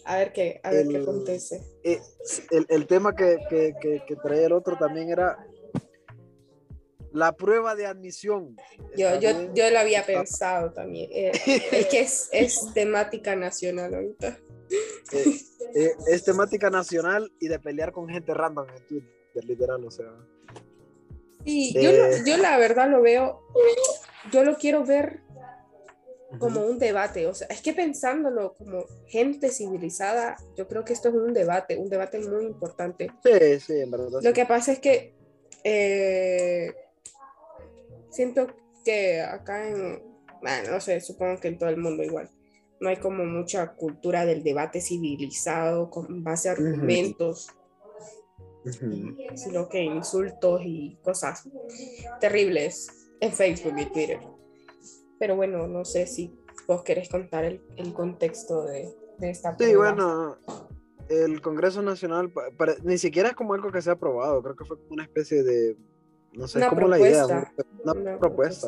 a 0.06 0.18
ver 0.18 0.34
qué, 0.34 0.60
a 0.64 0.72
ver 0.72 0.88
qué 0.88 0.98
acontece. 0.98 1.62
Eh, 1.84 2.02
el, 2.52 2.66
el, 2.70 2.88
tema 2.88 3.16
que, 3.16 3.38
que, 3.50 3.74
que, 3.80 4.16
traía 4.18 4.48
el 4.48 4.54
otro 4.54 4.78
también 4.78 5.10
era 5.10 5.38
la 7.14 7.36
prueba 7.36 7.76
de 7.76 7.86
admisión. 7.86 8.58
Yo, 8.98 9.20
yo, 9.20 9.54
yo 9.54 9.70
lo 9.70 9.80
había 9.80 10.06
pensado 10.06 10.74
también. 10.74 11.10
Eh, 11.14 11.32
es 11.72 11.86
que 11.88 12.00
es, 12.02 12.30
es, 12.32 12.74
temática 12.74 13.36
nacional 13.36 13.94
ahorita. 13.94 14.40
Eh, 15.12 15.40
eh, 15.76 15.92
es 16.08 16.24
temática 16.24 16.70
nacional 16.70 17.32
y 17.40 17.48
de 17.48 17.60
pelear 17.60 17.92
con 17.92 18.10
gente 18.10 18.34
random 18.34 18.68
en 18.68 18.88
Twitter, 18.88 19.46
literal, 19.46 19.86
o 19.86 19.92
sea. 19.92 20.08
Sí, 21.46 21.74
yo, 21.74 21.92
yo 22.26 22.38
la 22.38 22.58
verdad 22.58 22.90
lo 22.90 23.02
veo, 23.02 23.42
yo 24.32 24.44
lo 24.44 24.56
quiero 24.56 24.86
ver 24.86 25.22
como 26.40 26.62
un 26.66 26.80
debate, 26.80 27.28
o 27.28 27.34
sea, 27.36 27.48
es 27.48 27.62
que 27.62 27.74
pensándolo 27.74 28.56
como 28.56 28.86
gente 29.08 29.50
civilizada, 29.50 30.38
yo 30.56 30.68
creo 30.68 30.84
que 30.84 30.94
esto 30.94 31.10
es 31.10 31.16
un 31.16 31.34
debate, 31.34 31.78
un 31.78 31.90
debate 31.90 32.20
muy 32.20 32.46
importante. 32.46 33.12
Sí, 33.24 33.60
sí, 33.60 33.80
en 33.82 33.92
verdad. 33.92 34.20
Lo 34.24 34.34
que 34.34 34.46
pasa 34.46 34.72
es 34.72 34.80
que 34.80 35.14
siento 38.14 38.48
que 38.86 39.22
acá 39.22 39.68
en, 39.68 40.04
bueno, 40.42 40.72
no 40.72 40.80
sé, 40.80 41.02
supongo 41.02 41.40
que 41.40 41.48
en 41.50 41.58
todo 41.58 41.70
el 41.70 41.78
mundo 41.78 42.04
igual, 42.04 42.30
no 42.80 42.90
hay 42.90 42.98
como 42.98 43.26
mucha 43.26 43.74
cultura 43.74 44.26
del 44.26 44.44
debate 44.44 44.82
civilizado 44.82 45.90
con 45.90 46.24
base 46.24 46.50
a 46.50 46.52
argumentos, 46.54 47.50
sino 49.36 49.68
que 49.68 49.82
insultos 49.82 50.62
y 50.64 50.98
cosas 51.02 51.50
terribles 52.20 53.10
en 53.20 53.32
Facebook 53.32 53.76
y 53.78 53.86
Twitter. 53.86 54.20
Pero 55.20 55.36
bueno, 55.36 55.68
no 55.68 55.86
sé 55.86 56.08
si 56.08 56.38
vos 56.68 56.84
querés 56.84 57.10
contar 57.10 57.46
el, 57.46 57.62
el 57.78 57.94
contexto 57.94 58.64
de, 58.64 58.90
de 59.18 59.30
esta 59.30 59.58
Sí, 59.58 59.76
bueno, 59.76 60.38
el 61.10 61.42
Congreso 61.42 61.82
Nacional 61.82 62.34
ni 62.84 62.98
siquiera 62.98 63.30
es 63.30 63.36
como 63.36 63.54
algo 63.54 63.72
que 63.72 63.82
se 63.82 63.90
ha 63.90 63.94
aprobado, 63.94 64.42
creo 64.44 64.56
que 64.56 64.66
fue 64.66 64.78
como 64.78 64.92
una 64.92 65.04
especie 65.04 65.44
de 65.44 65.78
no 66.34 66.48
sé 66.48 66.66
cómo 66.68 66.88
la 66.88 67.00
idea, 67.00 67.26
una, 67.84 68.18
propuesta. 68.18 68.68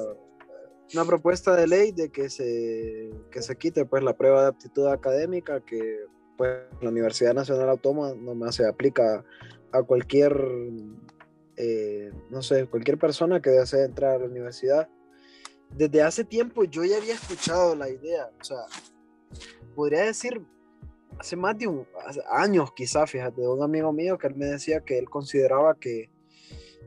Una 0.93 1.05
propuesta 1.05 1.55
de 1.55 1.67
ley 1.67 1.91
de 1.91 2.09
que 2.09 2.29
se, 2.29 3.11
que 3.31 3.41
se 3.41 3.55
quite 3.57 3.85
pues 3.85 4.03
la 4.03 4.15
prueba 4.15 4.43
de 4.43 4.47
aptitud 4.49 4.87
académica 4.87 5.61
que 5.61 6.05
pues 6.37 6.59
la 6.81 6.89
Universidad 6.89 7.33
Nacional 7.33 7.69
Autónoma 7.69 8.51
se 8.51 8.67
aplica 8.67 9.23
a 9.71 9.83
cualquier, 9.83 10.37
eh, 11.57 12.11
no 12.29 12.41
sé, 12.41 12.67
cualquier 12.67 12.97
persona 12.97 13.41
que 13.41 13.49
desee 13.49 13.85
entrar 13.85 14.15
a 14.15 14.19
la 14.19 14.25
universidad. 14.25 14.87
Desde 15.71 16.03
hace 16.03 16.23
tiempo 16.23 16.63
yo 16.65 16.83
ya 16.83 16.97
había 16.97 17.15
escuchado 17.15 17.75
la 17.75 17.89
idea, 17.89 18.29
o 18.39 18.43
sea, 18.43 18.65
podría 19.75 20.03
decir 20.03 20.41
hace 21.17 21.35
más 21.35 21.57
de 21.57 21.67
un, 21.67 21.87
años 22.29 22.71
quizá, 22.73 23.07
fíjate, 23.07 23.41
de 23.41 23.47
un 23.47 23.63
amigo 23.63 23.91
mío 23.91 24.17
que 24.17 24.27
él 24.27 24.35
me 24.35 24.45
decía 24.45 24.81
que 24.81 24.97
él 24.97 25.09
consideraba 25.09 25.75
que 25.75 26.09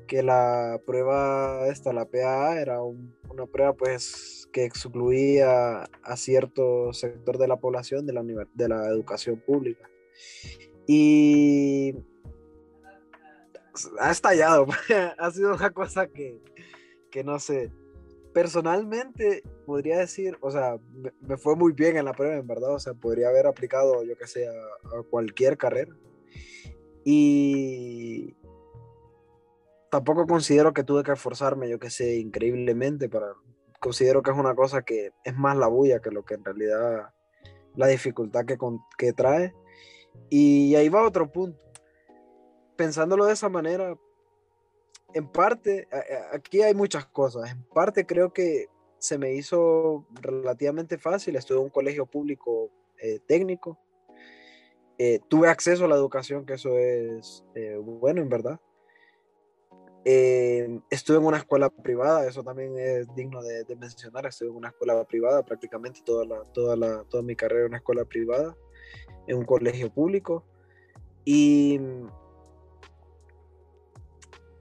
que 0.06 0.22
la 0.22 0.80
prueba 0.86 1.66
esta, 1.68 1.92
la 1.92 2.06
PAA, 2.06 2.60
era 2.60 2.82
una 2.82 3.46
prueba 3.46 3.72
pues 3.74 4.48
que 4.52 4.64
excluía 4.64 5.82
a 6.02 6.16
cierto 6.16 6.92
sector 6.92 7.38
de 7.38 7.48
la 7.48 7.56
población 7.56 8.06
de 8.06 8.12
la, 8.12 8.22
de 8.22 8.68
la 8.68 8.86
educación 8.88 9.42
pública. 9.44 9.88
Y 10.86 11.94
ha 14.00 14.10
estallado, 14.10 14.66
ha 15.18 15.30
sido 15.30 15.54
una 15.54 15.70
cosa 15.70 16.08
que, 16.08 16.40
que 17.10 17.24
no 17.24 17.38
sé, 17.38 17.70
personalmente 18.32 19.42
podría 19.66 19.98
decir, 19.98 20.36
o 20.40 20.50
sea, 20.50 20.78
me, 21.20 21.36
fue 21.36 21.56
muy 21.56 21.72
bien 21.72 21.96
en 21.96 22.04
la 22.04 22.12
prueba, 22.12 22.36
en 22.36 22.46
verdad, 22.46 22.74
o 22.74 22.78
sea, 22.78 22.94
podría 22.94 23.28
haber 23.28 23.46
aplicado, 23.46 24.04
yo 24.04 24.16
que 24.16 24.26
sé, 24.26 24.48
a 24.48 25.02
cualquier 25.10 25.58
carrera. 25.58 25.94
Y, 27.04 28.36
tampoco 29.90 30.26
considero 30.26 30.72
que 30.72 30.84
tuve 30.84 31.02
que 31.02 31.12
esforzarme, 31.12 31.68
yo 31.68 31.78
que 31.78 31.90
sé, 31.90 32.16
increíblemente 32.16 33.08
para... 33.08 33.34
Considero 33.80 34.22
que 34.22 34.32
es 34.32 34.36
una 34.36 34.56
cosa 34.56 34.82
que 34.82 35.12
es 35.22 35.36
más 35.36 35.56
la 35.56 35.68
bulla 35.68 36.00
que 36.00 36.10
lo 36.10 36.24
que 36.24 36.34
en 36.34 36.44
realidad 36.44 37.10
la 37.76 37.86
dificultad 37.86 38.44
que, 38.44 38.58
que 38.98 39.12
trae. 39.12 39.54
Y 40.28 40.74
ahí 40.74 40.88
va 40.88 41.06
otro 41.06 41.30
punto. 41.30 41.60
Pensándolo 42.76 43.26
de 43.26 43.34
esa 43.34 43.48
manera, 43.48 43.96
en 45.14 45.28
parte, 45.28 45.88
aquí 46.32 46.62
hay 46.62 46.74
muchas 46.74 47.06
cosas. 47.06 47.50
En 47.50 47.62
parte 47.64 48.04
creo 48.04 48.32
que 48.32 48.66
se 48.98 49.16
me 49.16 49.32
hizo 49.34 50.06
relativamente 50.20 50.98
fácil. 50.98 51.36
Estuve 51.36 51.58
en 51.58 51.64
un 51.64 51.70
colegio 51.70 52.06
público 52.06 52.70
eh, 52.98 53.20
técnico. 53.26 53.78
Eh, 54.98 55.20
tuve 55.28 55.48
acceso 55.48 55.84
a 55.84 55.88
la 55.88 55.94
educación, 55.94 56.44
que 56.44 56.54
eso 56.54 56.76
es 56.76 57.44
eh, 57.54 57.76
bueno, 57.80 58.20
en 58.20 58.28
verdad. 58.28 58.60
Eh, 60.10 60.80
estuve 60.88 61.18
en 61.18 61.26
una 61.26 61.36
escuela 61.36 61.68
privada, 61.68 62.26
eso 62.26 62.42
también 62.42 62.78
es 62.78 63.14
digno 63.14 63.42
de, 63.42 63.76
mencionar. 63.76 64.24
Estuve 64.24 64.48
en 64.48 64.56
una 64.56 64.68
escuela 64.68 65.04
privada, 65.04 65.44
prácticamente 65.44 66.00
toda, 66.02 66.24
la, 66.24 66.44
toda, 66.54 66.76
la, 66.76 67.04
toda 67.10 67.22
mi 67.22 67.36
carrera 67.36 67.64
en 67.64 67.68
una 67.68 67.76
escuela 67.76 68.06
privada, 68.06 68.56
en 69.26 69.36
un 69.36 69.44
colegio 69.44 69.92
público. 69.92 70.46
Y 71.26 71.78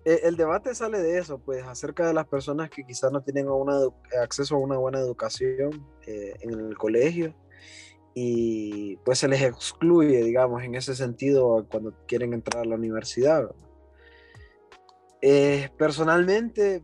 e, 0.03 0.19
el 0.23 0.35
debate 0.35 0.75
sale 0.75 0.99
de 0.99 1.17
eso, 1.17 1.39
pues 1.39 1.63
acerca 1.63 2.05
de 2.05 2.13
las 2.13 2.27
personas 2.27 2.69
que 2.69 2.83
quizás 2.83 3.13
no 3.13 3.21
tienen 3.21 3.47
una, 3.47 3.79
acceso 4.21 4.55
a 4.55 4.59
una 4.59 4.77
buena 4.77 4.99
educación 4.99 5.87
eh, 6.05 6.33
en 6.41 6.59
el 6.59 6.77
colegio 6.77 7.33
y 8.13 8.97
pues 9.05 9.19
se 9.19 9.29
les 9.29 9.41
excluye, 9.43 10.25
digamos, 10.25 10.61
en 10.63 10.75
ese 10.75 10.93
sentido 10.93 11.65
cuando 11.71 11.93
quieren 12.05 12.33
entrar 12.33 12.63
a 12.63 12.67
la 12.67 12.75
universidad. 12.75 13.49
Eh, 15.21 15.69
personalmente, 15.77 16.83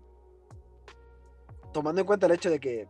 tomando 1.71 2.01
en 2.01 2.07
cuenta 2.07 2.25
el 2.25 2.33
hecho 2.33 2.49
de 2.49 2.59
que 2.59 2.87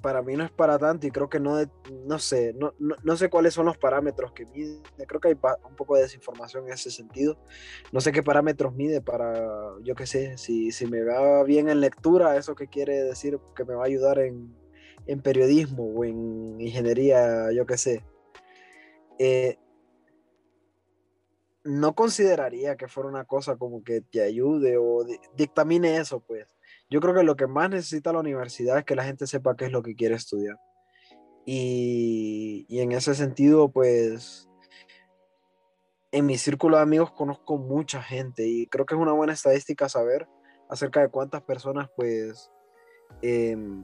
para 0.00 0.22
mí 0.22 0.34
no 0.34 0.44
es 0.44 0.50
para 0.50 0.78
tanto 0.78 1.06
y 1.06 1.10
creo 1.10 1.28
que 1.28 1.38
no, 1.38 1.58
no 2.06 2.18
sé, 2.18 2.54
no, 2.54 2.72
no, 2.78 3.16
sé 3.16 3.28
cuáles 3.28 3.54
son 3.54 3.66
los 3.66 3.76
parámetros 3.76 4.32
que 4.32 4.46
mide, 4.46 4.80
creo 5.06 5.20
que 5.20 5.28
hay 5.28 5.38
un 5.68 5.76
poco 5.76 5.96
de 5.96 6.02
desinformación 6.02 6.66
en 6.66 6.72
ese 6.72 6.90
sentido, 6.90 7.38
no 7.92 8.00
sé 8.00 8.12
qué 8.12 8.22
parámetros 8.22 8.74
mide 8.74 9.00
para, 9.00 9.34
yo 9.82 9.94
qué 9.94 10.06
sé, 10.06 10.38
si, 10.38 10.72
si 10.72 10.86
me 10.86 11.02
va 11.02 11.42
bien 11.44 11.68
en 11.68 11.80
lectura, 11.80 12.36
eso 12.36 12.54
que 12.54 12.68
quiere 12.68 13.02
decir 13.02 13.38
que 13.54 13.64
me 13.64 13.74
va 13.74 13.82
a 13.82 13.86
ayudar 13.86 14.18
en, 14.20 14.54
en 15.06 15.20
periodismo 15.20 15.84
o 15.84 16.04
en 16.04 16.60
ingeniería, 16.60 17.52
yo 17.52 17.66
qué 17.66 17.76
sé. 17.76 18.04
Eh, 19.18 19.58
no 21.64 21.94
consideraría 21.94 22.76
que 22.76 22.88
fuera 22.88 23.08
una 23.08 23.24
cosa 23.24 23.56
como 23.56 23.82
que 23.84 24.00
te 24.00 24.22
ayude 24.22 24.76
o 24.78 25.04
dictamine 25.36 25.98
eso, 25.98 26.20
pues. 26.20 26.46
yo 26.88 27.00
creo 27.00 27.14
que 27.14 27.22
lo 27.22 27.36
que 27.36 27.46
más 27.46 27.70
necesita 27.70 28.12
la 28.12 28.20
universidad 28.20 28.78
es 28.78 28.84
que 28.84 28.96
la 28.96 29.04
gente 29.04 29.26
sepa 29.26 29.56
qué 29.56 29.66
es 29.66 29.72
lo 29.72 29.82
que 29.82 29.94
quiere 29.94 30.14
estudiar. 30.14 30.58
Y, 31.46 32.66
y 32.68 32.80
en 32.80 32.92
ese 32.92 33.14
sentido, 33.14 33.70
pues, 33.70 34.48
en 36.12 36.26
mi 36.26 36.38
círculo 36.38 36.76
de 36.76 36.82
amigos 36.82 37.12
conozco 37.12 37.56
mucha 37.56 38.02
gente 38.02 38.46
y 38.46 38.66
creo 38.66 38.86
que 38.86 38.94
es 38.94 39.00
una 39.00 39.12
buena 39.12 39.32
estadística 39.32 39.88
saber 39.88 40.26
acerca 40.68 41.00
de 41.00 41.08
cuántas 41.08 41.42
personas, 41.42 41.90
pues, 41.96 42.50
em, 43.22 43.82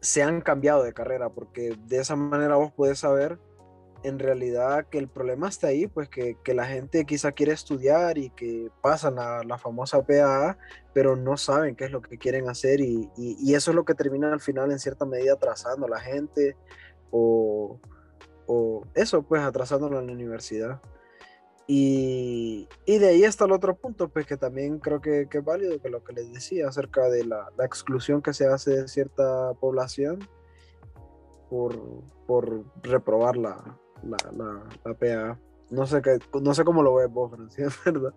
se 0.00 0.22
han 0.22 0.40
cambiado 0.40 0.82
de 0.82 0.92
carrera, 0.92 1.30
porque 1.30 1.76
de 1.86 1.98
esa 1.98 2.16
manera 2.16 2.56
vos 2.56 2.72
podés 2.72 2.98
saber 2.98 3.38
en 4.06 4.20
realidad 4.20 4.86
que 4.88 4.98
el 4.98 5.08
problema 5.08 5.48
está 5.48 5.66
ahí, 5.66 5.88
pues 5.88 6.08
que, 6.08 6.36
la 6.54 6.64
gente 6.64 7.04
quizá 7.04 7.32
quiere 7.32 7.52
estudiar 7.52 8.18
y 8.18 8.30
que 8.30 8.70
pasan 8.80 9.16
la, 9.16 9.42
la 9.42 9.58
famosa 9.58 10.06
PAA, 10.06 10.56
pero 10.94 11.16
no 11.16 11.36
saben 11.36 11.74
qué 11.74 11.86
es 11.86 11.90
lo 11.90 12.00
que 12.00 12.16
quieren 12.16 12.48
hacer 12.48 12.80
y, 12.80 13.10
eso 13.52 13.72
es 13.72 13.74
lo 13.74 13.84
que 13.84 13.94
termina 13.94 14.32
al 14.32 14.40
final 14.40 14.70
en 14.70 14.78
cierta 14.78 15.04
medida 15.06 15.32
atrasando 15.32 15.86
a 15.86 15.90
la 15.90 16.00
gente 16.00 16.56
o, 17.10 17.80
o 18.46 18.86
eso, 18.94 19.22
pues 19.24 19.42
atrasándolo 19.42 19.98
en 19.98 20.06
la 20.06 20.12
universidad. 20.12 20.80
Y, 21.66 22.68
de 22.86 23.08
ahí 23.08 23.24
está 23.24 23.46
el 23.46 23.52
otro 23.52 23.74
punto, 23.74 24.08
pues 24.08 24.24
que 24.24 24.36
también 24.36 24.78
creo 24.78 25.00
que, 25.00 25.28
es 25.28 25.44
válido, 25.44 25.82
que 25.82 25.90
lo 25.90 26.04
que 26.04 26.12
les 26.12 26.32
decía 26.32 26.68
acerca 26.68 27.08
de 27.08 27.24
la, 27.24 27.48
exclusión 27.64 28.22
que 28.22 28.32
se 28.32 28.46
hace 28.46 28.82
de 28.82 28.88
cierta 28.88 29.52
población 29.54 30.20
por, 31.50 31.76
por 32.28 32.64
reprobar 32.84 33.36
la, 33.36 33.80
la, 34.02 34.18
la, 34.84 34.94
PA. 34.94 35.38
No 35.70 35.86
sé, 35.86 36.00
qué, 36.00 36.18
no 36.40 36.54
sé 36.54 36.64
cómo 36.64 36.82
lo 36.82 36.94
ves 36.94 37.10
vos, 37.10 37.32
Francia, 37.32 37.68
¿verdad? 37.84 38.14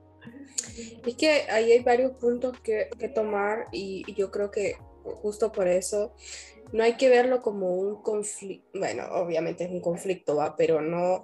Es 1.06 1.16
que 1.16 1.30
ahí 1.50 1.72
hay 1.72 1.84
varios 1.84 2.12
puntos 2.14 2.60
que, 2.60 2.90
que 2.98 3.10
tomar 3.10 3.68
y, 3.72 4.14
yo 4.14 4.30
creo 4.30 4.52
que 4.52 4.76
justo 5.04 5.52
por 5.52 5.68
eso 5.68 6.14
no 6.72 6.84
hay 6.84 6.98
que 6.98 7.10
verlo 7.10 7.42
como 7.42 7.74
un 7.74 8.02
conflicto, 8.04 8.78
bueno, 8.78 9.04
obviamente 9.14 9.64
es 9.64 9.72
un 9.72 9.82
conflicto, 9.82 10.36
va, 10.36 10.56
pero 10.56 10.82
no 10.82 11.24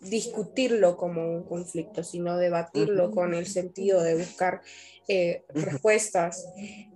discutirlo 0.00 0.96
como 0.96 1.30
un 1.30 1.44
conflicto, 1.44 2.02
sino 2.02 2.36
debatirlo 2.38 3.10
con 3.10 3.34
el 3.34 3.46
sentido 3.46 4.02
de 4.02 4.16
buscar 4.16 4.62
eh, 5.08 5.44
respuestas 5.54 6.48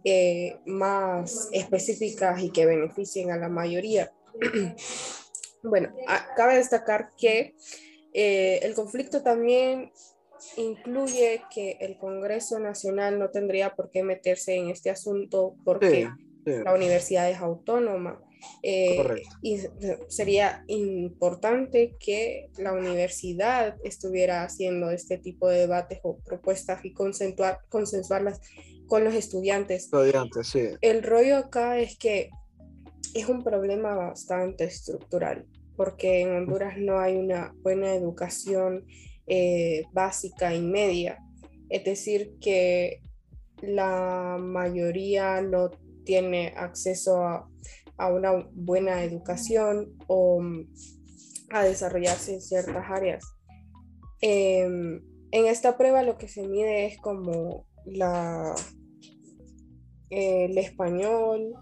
eh, 0.05 0.59
más 0.67 1.49
específicas 1.53 2.43
y 2.43 2.51
que 2.51 2.67
beneficien 2.67 3.31
a 3.31 3.37
la 3.37 3.49
mayoría. 3.49 4.13
bueno, 5.65 5.95
cabe 6.37 6.57
destacar 6.57 7.11
que 7.17 7.55
eh, 8.13 8.61
el 8.63 8.75
conflicto 8.75 9.23
también 9.23 9.93
incluye 10.57 11.43
que 11.53 11.79
el 11.81 11.99
Congreso 11.99 12.59
Nacional 12.59 13.19
no 13.19 13.31
tendría 13.31 13.75
por 13.75 13.91
qué 13.91 14.03
meterse 14.03 14.55
en 14.55 14.69
este 14.71 14.91
asunto 14.91 15.57
porque 15.65 16.09
la 16.45 16.75
universidad 16.75 17.31
es 17.31 17.39
autónoma 17.39 18.21
eh, 18.63 19.23
y 19.43 19.61
sería 20.09 20.65
importante 20.67 21.97
que 21.99 22.51
la 22.59 22.73
universidad 22.73 23.77
estuviera 23.83 24.45
haciendo 24.45 24.91
este 24.91 25.17
tipo 25.17 25.49
de 25.49 25.61
debates 25.61 26.01
o 26.03 26.19
propuestas 26.19 26.85
y 26.85 26.93
consensuar, 26.93 27.61
consensuarlas 27.71 28.41
con 28.87 29.03
los 29.05 29.15
estudiantes. 29.15 29.85
Estudiantes, 29.85 30.49
sí. 30.49 30.69
El 30.83 31.03
rollo 31.03 31.39
acá 31.39 31.79
es 31.79 31.97
que 31.97 32.31
es 33.15 33.29
un 33.29 33.43
problema 33.43 33.95
bastante 33.95 34.65
estructural, 34.65 35.47
porque 35.77 36.21
en 36.23 36.37
Honduras 36.37 36.77
no 36.79 36.99
hay 36.99 37.17
una 37.17 37.55
buena 37.63 37.95
educación 37.95 38.85
eh, 39.27 39.85
básica 39.93 40.55
y 40.55 40.61
media. 40.61 41.19
Es 41.71 41.85
decir, 41.85 42.35
que 42.41 43.01
la 43.63 44.37
mayoría 44.41 45.41
no 45.41 45.71
tiene 46.05 46.53
acceso 46.57 47.25
a 47.97 48.13
una 48.13 48.47
buena 48.53 49.03
educación 49.05 49.97
o 50.07 50.41
mm, 50.41 50.69
a 51.51 51.63
desarrollarse 51.65 52.35
en 52.35 52.43
ciertas 52.43 52.91
áreas. 52.91 53.25
Em, 54.21 55.03
en 55.31 55.47
esta 55.47 55.77
prueba 55.77 56.03
lo 56.03 56.19
que 56.19 56.29
se 56.29 56.47
mide 56.47 56.87
es 56.87 56.99
como 56.99 57.67
la, 57.85 58.55
el 60.11 60.57
español, 60.59 61.55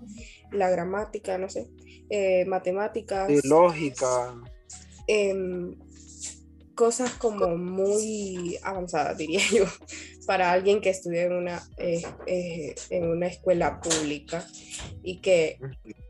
la 0.52 0.70
gramática, 0.70 1.38
no 1.38 1.48
sé, 1.48 1.68
eh, 2.10 2.44
matemáticas. 2.46 3.30
lógica. 3.44 4.34
Em, 5.06 5.76
cosas 6.74 7.12
como 7.12 7.56
muy 7.56 8.58
avanzadas, 8.62 9.16
diría 9.18 9.40
yo, 9.52 9.64
para 10.26 10.52
alguien 10.52 10.80
que 10.80 10.90
estudia 10.90 11.22
en 11.24 11.32
una, 11.32 11.62
eh, 11.78 12.02
eh, 12.26 12.74
en 12.90 13.08
una 13.08 13.26
escuela 13.26 13.80
pública 13.80 14.46
y 15.02 15.20
que 15.20 15.58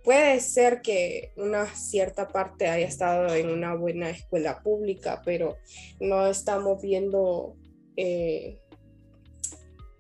puede 0.05 0.40
ser 0.40 0.82
que 0.82 1.32
una 1.36 1.66
cierta 1.66 2.28
parte 2.28 2.68
haya 2.68 2.86
estado 2.86 3.34
en 3.34 3.49
una 3.49 3.74
buena 3.74 4.11
escuela 4.11 4.62
pública, 4.62 5.22
pero 5.24 5.57
no 6.01 6.26
estamos 6.26 6.80
viendo... 6.82 7.57
Eh, 7.97 8.59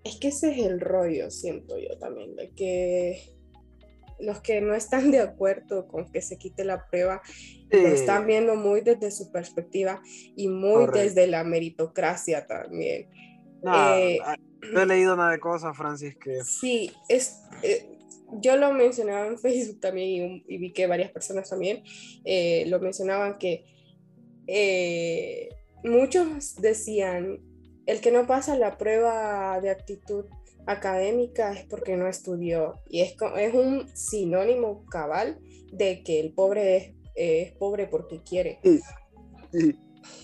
es 0.04 0.16
que 0.16 0.28
ese 0.28 0.50
es 0.50 0.58
el 0.66 0.80
rollo, 0.80 1.30
siento 1.30 1.78
yo 1.78 1.96
también, 1.98 2.34
de 2.34 2.50
que 2.50 3.31
los 4.22 4.40
que 4.40 4.60
no 4.60 4.74
están 4.74 5.10
de 5.10 5.20
acuerdo 5.20 5.86
con 5.88 6.10
que 6.10 6.22
se 6.22 6.38
quite 6.38 6.64
la 6.64 6.86
prueba 6.86 7.22
lo 7.70 7.88
están 7.88 8.26
viendo 8.26 8.54
muy 8.54 8.82
desde 8.82 9.10
su 9.10 9.32
perspectiva 9.32 10.02
y 10.36 10.48
muy 10.48 10.86
desde 10.92 11.26
la 11.26 11.42
meritocracia 11.42 12.46
también. 12.46 13.08
Eh, 13.64 14.18
ah, 14.24 14.36
no, 14.72 14.82
he 14.82 14.86
leído 14.86 15.16
nada 15.16 15.30
de 15.30 15.40
cosas, 15.40 15.76
Francis, 15.76 16.16
que... 16.16 16.40
Sí, 16.44 16.92
es, 17.08 17.40
eh, 17.62 17.98
yo 18.40 18.56
lo 18.56 18.72
mencionaba 18.72 19.26
en 19.26 19.38
Facebook 19.40 19.80
también 19.80 20.42
y, 20.46 20.58
vi 20.58 20.72
que 20.72 20.86
varias 20.86 21.10
personas 21.10 21.48
también 21.48 21.82
eh, 22.24 22.64
lo 22.66 22.78
mencionaban 22.80 23.38
que 23.38 23.64
muchos 25.84 26.56
decían, 26.56 27.40
el 27.86 28.00
que 28.00 28.12
no 28.12 28.26
pasa 28.26 28.56
la 28.56 28.76
prueba 28.76 29.60
de 29.60 29.70
actitud 29.70 30.26
académica 30.66 31.52
es 31.52 31.64
porque 31.66 31.96
no 31.96 32.08
estudió. 32.08 32.80
Y 32.88 33.00
es, 33.00 33.14
es 33.36 33.54
un 33.54 33.88
sinónimo 33.94 34.84
cabal 34.86 35.38
de 35.72 36.02
que 36.02 36.20
el 36.20 36.32
pobre 36.32 36.96
es, 37.14 37.52
pobre 37.52 37.86
porque 37.86 38.22
quiere. 38.22 38.60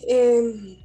Em, 0.06 0.76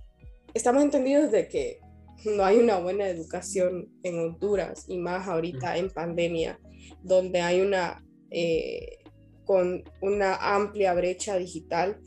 estamos 0.54 0.84
entendidos 0.84 1.32
de 1.32 1.48
que 1.48 1.80
no 2.26 2.44
hay 2.46 2.58
una 2.58 2.80
buena 2.80 3.08
educación 3.08 3.90
en 4.04 4.20
Honduras 4.20 4.86
y 4.88 4.98
más 4.98 5.28
ahorita 5.28 5.78
en 5.78 5.90
pandemia, 5.90 6.60
donde 7.02 7.42
hay 7.42 7.62
una, 7.62 8.04
eh, 8.32 9.00
con 9.46 9.84
una 10.02 10.36
amplia 10.36 10.94
brecha 10.94 11.38
digital, 11.38 12.00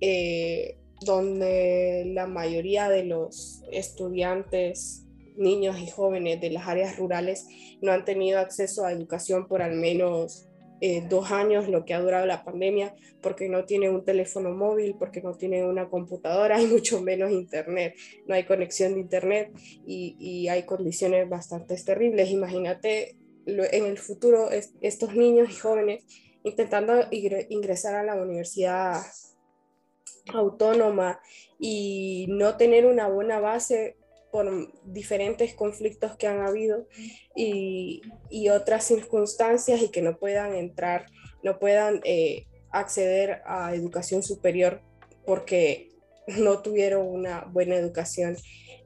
eh, 0.00 0.78
donde 1.04 2.04
la 2.14 2.26
mayoría 2.26 2.88
de 2.88 3.04
los 3.04 3.62
estudiantes, 3.70 5.06
niños 5.36 5.78
y 5.80 5.90
jóvenes 5.90 6.40
de 6.40 6.50
las 6.50 6.66
áreas 6.66 6.96
rurales 6.96 7.46
no 7.80 7.92
han 7.92 8.04
tenido 8.04 8.38
acceso 8.38 8.84
a 8.84 8.92
educación 8.92 9.46
por 9.48 9.62
al 9.62 9.74
menos 9.74 10.48
eh, 10.80 11.04
dos 11.08 11.30
años 11.30 11.68
lo 11.68 11.84
que 11.84 11.94
ha 11.94 12.00
durado 12.00 12.26
la 12.26 12.44
pandemia, 12.44 12.94
porque 13.20 13.48
no 13.48 13.64
tiene 13.64 13.88
un 13.88 14.04
teléfono 14.04 14.50
móvil, 14.50 14.96
porque 14.98 15.22
no 15.22 15.32
tiene 15.34 15.64
una 15.64 15.88
computadora 15.88 16.60
y 16.60 16.66
mucho 16.68 17.00
menos 17.00 17.30
internet. 17.30 17.94
No 18.26 18.34
hay 18.34 18.44
conexión 18.44 18.94
de 18.94 19.00
internet 19.00 19.52
y 19.86 20.48
hay 20.48 20.64
condiciones 20.64 21.28
bastante 21.28 21.76
terribles. 21.76 22.30
Imagínate 22.30 23.16
en 23.46 23.86
el 23.86 23.98
futuro 23.98 24.50
estos 24.80 25.14
niños 25.14 25.50
y 25.50 25.54
jóvenes 25.54 26.04
intentando 26.44 26.94
ingresar 27.10 27.94
a 27.94 28.04
la 28.04 28.14
universidad 28.14 29.00
autónoma 30.32 31.20
y 31.58 32.26
no 32.28 32.56
tener 32.56 32.86
una 32.86 33.08
buena 33.08 33.40
base 33.40 33.96
por 34.32 34.72
diferentes 34.84 35.54
conflictos 35.54 36.16
que 36.16 36.26
han 36.26 36.40
habido 36.40 36.88
y, 37.36 38.00
otras 38.50 38.84
circunstancias 38.84 39.80
y 39.82 39.90
que 39.90 40.00
no 40.00 40.18
puedan 40.18 40.54
entrar, 40.54 41.06
no 41.44 41.58
puedan 41.58 42.00
eh, 42.04 42.46
acceder 42.70 43.42
a 43.44 43.74
educación 43.74 44.22
superior 44.22 44.80
porque 45.26 45.90
no 46.26 46.62
tuvieron 46.62 47.06
una 47.06 47.44
buena 47.44 47.76
educación 47.76 48.36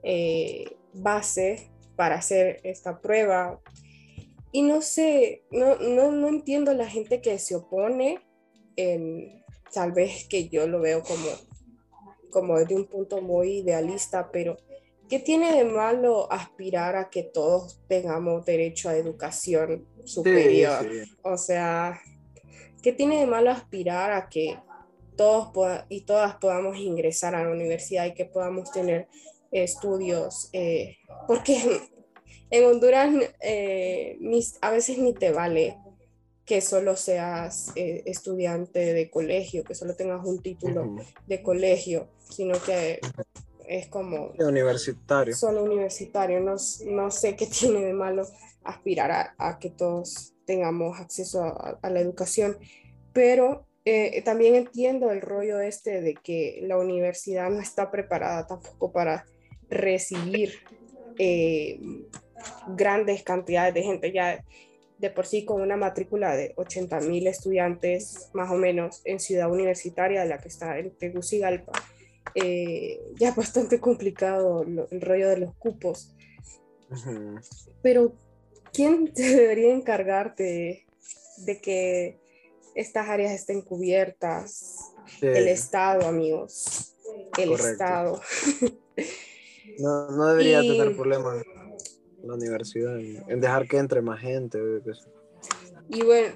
eh, 0.03 0.77
base 0.93 1.71
para 1.95 2.17
hacer 2.17 2.61
esta 2.65 3.01
prueba. 3.01 3.61
Y 4.51 4.63
no 4.63 4.83
sé, 4.83 5.45
no, 5.51 5.77
no, 5.77 6.11
no 6.11 6.29
entiendo 6.29 6.75
la 6.75 6.89
gente 6.89 7.21
que 7.21 7.39
se 7.39 7.55
opone, 7.55 8.21
tal 9.73 9.93
vez 9.93 10.27
que 10.29 10.49
yo 10.49 10.67
lo 10.67 10.81
veo 10.81 11.03
como, 11.03 11.29
como 12.31 12.59
desde 12.59 12.75
un 12.75 12.87
punto 12.87 13.21
muy 13.21 13.59
idealista, 13.59 14.31
pero 14.33 14.57
¿Qué 15.09 15.21
tiene 15.21 15.57
de 15.57 15.65
malo 15.65 16.31
aspirar 16.33 16.97
a 16.97 17.11
que 17.11 17.23
todos 17.23 17.81
tengamos 17.87 18.45
derecho 18.45 18.89
a 18.89 18.97
educación 18.97 19.87
superior? 20.05 20.87
O 21.23 21.39
sea, 21.39 22.01
¿qué 22.83 22.93
tiene 22.93 23.21
de 23.21 23.27
malo 23.27 23.51
aspirar 23.51 24.13
a 24.13 24.29
que 24.29 24.59
todos 25.17 25.85
y 25.89 26.03
todas 26.03 26.37
podamos 26.37 26.77
ingresar 26.79 27.35
a 27.35 27.45
la 27.45 27.51
universidad 27.51 28.07
y 28.07 28.15
que 28.15 28.25
podamos 28.25 28.73
tener 28.73 29.07
estudios? 29.53 30.49
Eh, 30.53 30.97
porque 31.29 31.57
en 32.51 32.65
Honduras 32.65 33.15
eh, 33.41 34.19
a 34.61 34.71
veces 34.71 34.99
ni 34.99 35.15
te 35.15 35.31
vale 35.31 35.77
que 36.45 36.61
solo 36.61 36.97
seas 36.97 37.73
eh, 37.75 38.03
estudiante 38.07 38.95
de 38.95 39.11
colegio, 39.11 39.65
que 39.65 39.75
solo 39.75 39.95
tengas 39.95 40.25
un 40.25 40.41
título 40.41 40.97
de 41.27 41.43
colegio, 41.43 42.09
sino 42.31 42.55
que 42.63 43.01
es 43.67 43.89
como... 43.89 44.33
Universitario. 44.39 45.35
Solo 45.35 45.65
universitario. 45.65 46.41
No, 46.41 46.57
no 46.87 47.11
sé 47.11 47.37
qué 47.37 47.47
tiene 47.61 47.85
de 47.85 47.93
malo 47.93 48.27
aspirar 48.65 49.35
a, 49.39 49.59
que 49.59 49.71
todos 49.71 50.35
tengamos 50.45 50.99
acceso 51.01 51.43
a, 51.45 51.91
la 51.91 52.01
educación, 52.01 52.57
pero 53.13 53.67
eh, 53.85 54.23
también 54.23 54.57
entiendo 54.57 55.11
el 55.11 55.21
rollo 55.21 55.61
este 55.61 56.01
de 56.01 56.15
que 56.15 56.61
la 56.63 56.77
universidad 56.77 57.49
no 57.51 57.61
está 57.61 57.91
preparada 57.91 58.47
tampoco 58.47 58.93
para 58.93 59.25
recibir 59.69 60.55
eh, 61.19 61.81
grandes 62.69 63.23
cantidades 63.23 63.75
de 63.75 63.83
gente. 63.83 64.13
Ya 64.13 64.45
de 64.99 65.11
por 65.11 65.27
sí 65.27 65.45
con 65.45 65.61
una 65.61 65.77
matrícula 65.77 66.35
de 66.35 66.53
80 66.57 67.01
mil 67.01 67.27
estudiantes 67.27 68.31
más 68.33 68.51
o 68.51 68.55
menos 68.55 69.03
en 69.05 69.21
Ciudad 69.21 69.51
Universitaria, 69.51 70.25
la 70.25 70.39
que 70.39 70.49
está 70.49 70.79
en 70.79 70.91
Tegucigalpa, 70.91 71.73
eh, 72.35 73.01
ya 73.19 73.33
bastante 73.33 73.81
complicado 73.81 74.65
el 74.91 75.01
rollo 75.01 75.29
de 75.29 75.39
los 75.39 75.55
cupos. 75.57 76.15
Pero, 77.83 78.15
¿quién 78.73 79.07
debería 79.15 79.73
encargarte 79.73 80.87
de, 81.39 81.61
que 81.61 82.21
estas 82.75 83.09
áreas 83.09 83.33
estén 83.33 83.63
cubiertas? 83.63 84.93
El 85.21 85.49
Estado, 85.49 86.07
amigos. 86.07 86.95
El 87.39 87.53
Estado. 87.53 88.21
No, 89.79 90.11
no 90.11 90.29
debería 90.29 90.61
tener 90.61 90.97
problemas 90.97 91.45
la 92.27 92.35
universidad, 92.35 92.99
en, 92.99 93.41
dejar 93.41 93.67
que 93.69 93.79
entre 93.79 94.03
más 94.03 94.21
gente. 94.21 94.59
Y 95.89 96.03
bueno, 96.03 96.35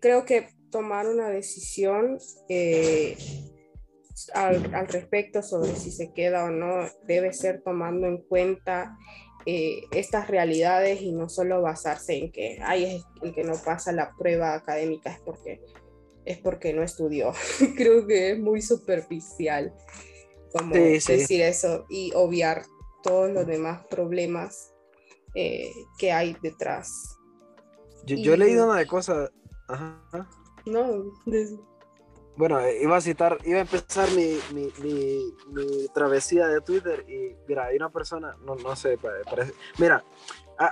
creo 0.00 0.24
que 0.24 0.48
tomar 0.70 1.08
una 1.08 1.28
decisión 1.28 2.18
eh, 2.48 3.16
al, 4.34 4.74
al, 4.74 4.88
respecto 4.88 5.42
sobre 5.42 5.74
si 5.74 5.90
se 5.90 6.12
queda 6.12 6.44
o 6.44 6.50
no 6.50 6.88
debe 7.06 7.32
ser 7.32 7.62
tomando 7.62 8.06
en 8.06 8.18
cuenta 8.18 8.96
eh, 9.44 9.82
estas 9.90 10.28
realidades 10.28 11.02
y 11.02 11.12
no 11.12 11.28
solo 11.28 11.62
basarse 11.62 12.16
en 12.16 12.30
que 12.30 12.58
hay 12.62 13.02
el 13.22 13.34
que 13.34 13.42
no 13.42 13.54
pasa 13.64 13.90
la 13.90 14.12
prueba 14.16 14.54
académica 14.54 15.10
es 15.10 15.20
porque 15.20 15.60
es 16.24 16.38
porque 16.38 16.72
no 16.72 16.82
estudió. 16.82 17.32
Creo 17.76 18.06
que 18.06 18.32
es 18.32 18.38
muy 18.38 18.62
superficial 18.62 19.74
como 20.52 20.74
decir 20.74 21.40
eso 21.40 21.86
y 21.88 22.12
obviar 22.14 22.64
todos 23.02 23.32
los 23.32 23.46
demás 23.46 23.84
problemas 23.88 24.72
eh, 25.34 25.72
que 25.98 26.12
hay 26.12 26.36
detrás. 26.42 27.18
Yo, 28.06 28.34
he 28.34 28.36
leído 28.36 28.66
una 28.66 28.78
de 28.78 28.86
cosas. 28.86 29.30
Ajá. 29.68 30.28
No, 30.66 31.12
bueno, 32.36 32.60
eh, 32.60 32.82
iba 32.82 32.96
a 32.96 33.00
citar, 33.00 33.38
iba 33.44 33.58
a 33.58 33.62
empezar 33.62 34.08
mi, 34.12 34.38
mi, 34.54 34.72
mi, 34.82 35.88
travesía 35.94 36.48
de 36.48 36.60
Twitter 36.60 37.04
y 37.08 37.36
mira, 37.46 37.66
hay 37.66 37.76
una 37.76 37.90
persona, 37.90 38.36
no, 38.44 38.54
no 38.56 38.74
sé, 38.74 38.98
parece, 38.98 39.52
mira, 39.78 40.02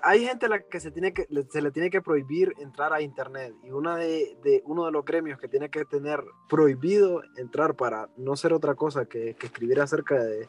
hay 0.02 0.24
gente 0.24 0.46
a 0.46 0.48
la 0.48 0.60
que 0.60 0.80
se, 0.80 0.90
tiene 0.90 1.12
que 1.12 1.26
se 1.50 1.62
le 1.62 1.70
tiene 1.70 1.90
que 1.90 2.00
prohibir 2.00 2.54
entrar 2.58 2.92
a 2.92 3.00
internet 3.00 3.54
y 3.62 3.70
una 3.70 3.96
de, 3.96 4.36
de, 4.42 4.62
uno 4.66 4.86
de 4.86 4.92
los 4.92 5.04
gremios 5.04 5.38
que 5.38 5.48
tiene 5.48 5.70
que 5.70 5.84
tener 5.84 6.22
prohibido 6.48 7.22
entrar 7.36 7.74
para 7.74 8.08
no 8.16 8.36
ser 8.36 8.52
otra 8.52 8.74
cosa 8.74 9.06
que, 9.06 9.34
que 9.34 9.46
escribir 9.46 9.80
acerca 9.80 10.22
de, 10.22 10.48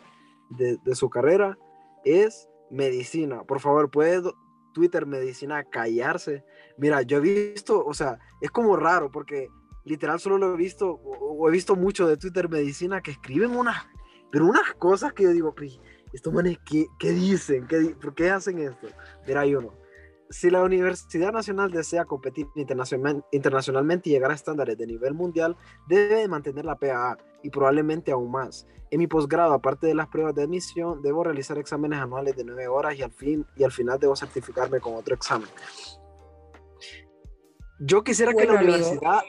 de, 0.50 0.78
de 0.78 0.96
su 0.96 1.10
carrera 1.10 1.58
es 2.04 2.50
medicina. 2.70 3.44
Por 3.44 3.60
favor, 3.60 3.90
¿puede 3.90 4.22
Twitter 4.74 5.06
medicina 5.06 5.64
callarse? 5.64 6.44
Mira, 6.78 7.02
yo 7.02 7.18
he 7.18 7.22
visto, 7.22 7.84
o 7.84 7.94
sea, 7.94 8.20
es 8.42 8.52
como 8.52 8.76
raro 8.76 9.12
porque 9.12 9.50
literal 9.86 10.20
solo 10.20 10.38
lo 10.38 10.54
he 10.54 10.58
visto, 10.58 10.90
o, 10.90 11.48
he 11.48 11.52
visto 11.52 11.76
mucho 11.76 12.08
de 12.08 12.18
Twitter 12.18 12.50
medicina 12.50 13.02
que 13.02 13.12
escriben 13.12 13.56
unas, 13.56 13.86
pero 14.32 14.46
unas 14.46 14.74
cosas 14.76 15.14
que 15.14 15.24
yo 15.24 15.32
digo, 15.32 15.54
estos 16.14 16.34
manes, 16.34 16.58
¿qué, 16.66 16.88
qué 17.00 17.12
dicen? 17.12 17.68
¿Qué, 17.68 17.96
¿Por 18.00 18.14
qué 18.14 18.30
hacen 18.30 18.60
esto? 18.60 18.88
Mira, 19.26 19.42
hay 19.42 19.56
uno. 19.56 19.74
Si 20.30 20.50
la 20.50 20.64
Universidad 20.64 21.34
Nacional 21.34 21.72
desea 21.72 22.06
competir 22.06 22.48
internacionalmente 22.56 24.10
y 24.10 24.14
llegar 24.14 24.32
a 24.32 24.34
estándares 24.34 24.78
de 24.78 24.88
nivel 24.88 25.14
mundial, 25.14 25.58
debe 25.90 26.26
mantener 26.30 26.64
la 26.64 26.76
PAA 26.76 27.18
y 27.44 27.50
probablemente 27.50 28.14
aún 28.14 28.32
más. 28.32 28.66
En 28.92 29.00
mi 29.00 29.08
posgrado, 29.08 29.54
aparte 29.54 29.88
de 29.88 29.96
las 29.96 30.08
pruebas 30.08 30.34
de 30.36 30.44
admisión, 30.44 31.02
debo 31.02 31.26
realizar 31.26 31.58
exámenes 31.58 32.00
anuales 32.00 32.36
de 32.38 32.46
nueve 32.46 32.68
horas 32.68 32.96
y 32.96 33.02
al, 33.02 33.12
fin, 33.12 33.46
y 33.58 33.64
al 33.64 33.74
final 33.74 34.00
debo 34.00 34.16
certificarme 34.16 34.80
con 34.80 34.96
otro 34.96 35.16
examen. 35.16 35.50
Yo 37.80 38.04
quisiera 38.04 38.34
que 38.34 38.46
la 38.46 38.54
universidad, 38.54 39.22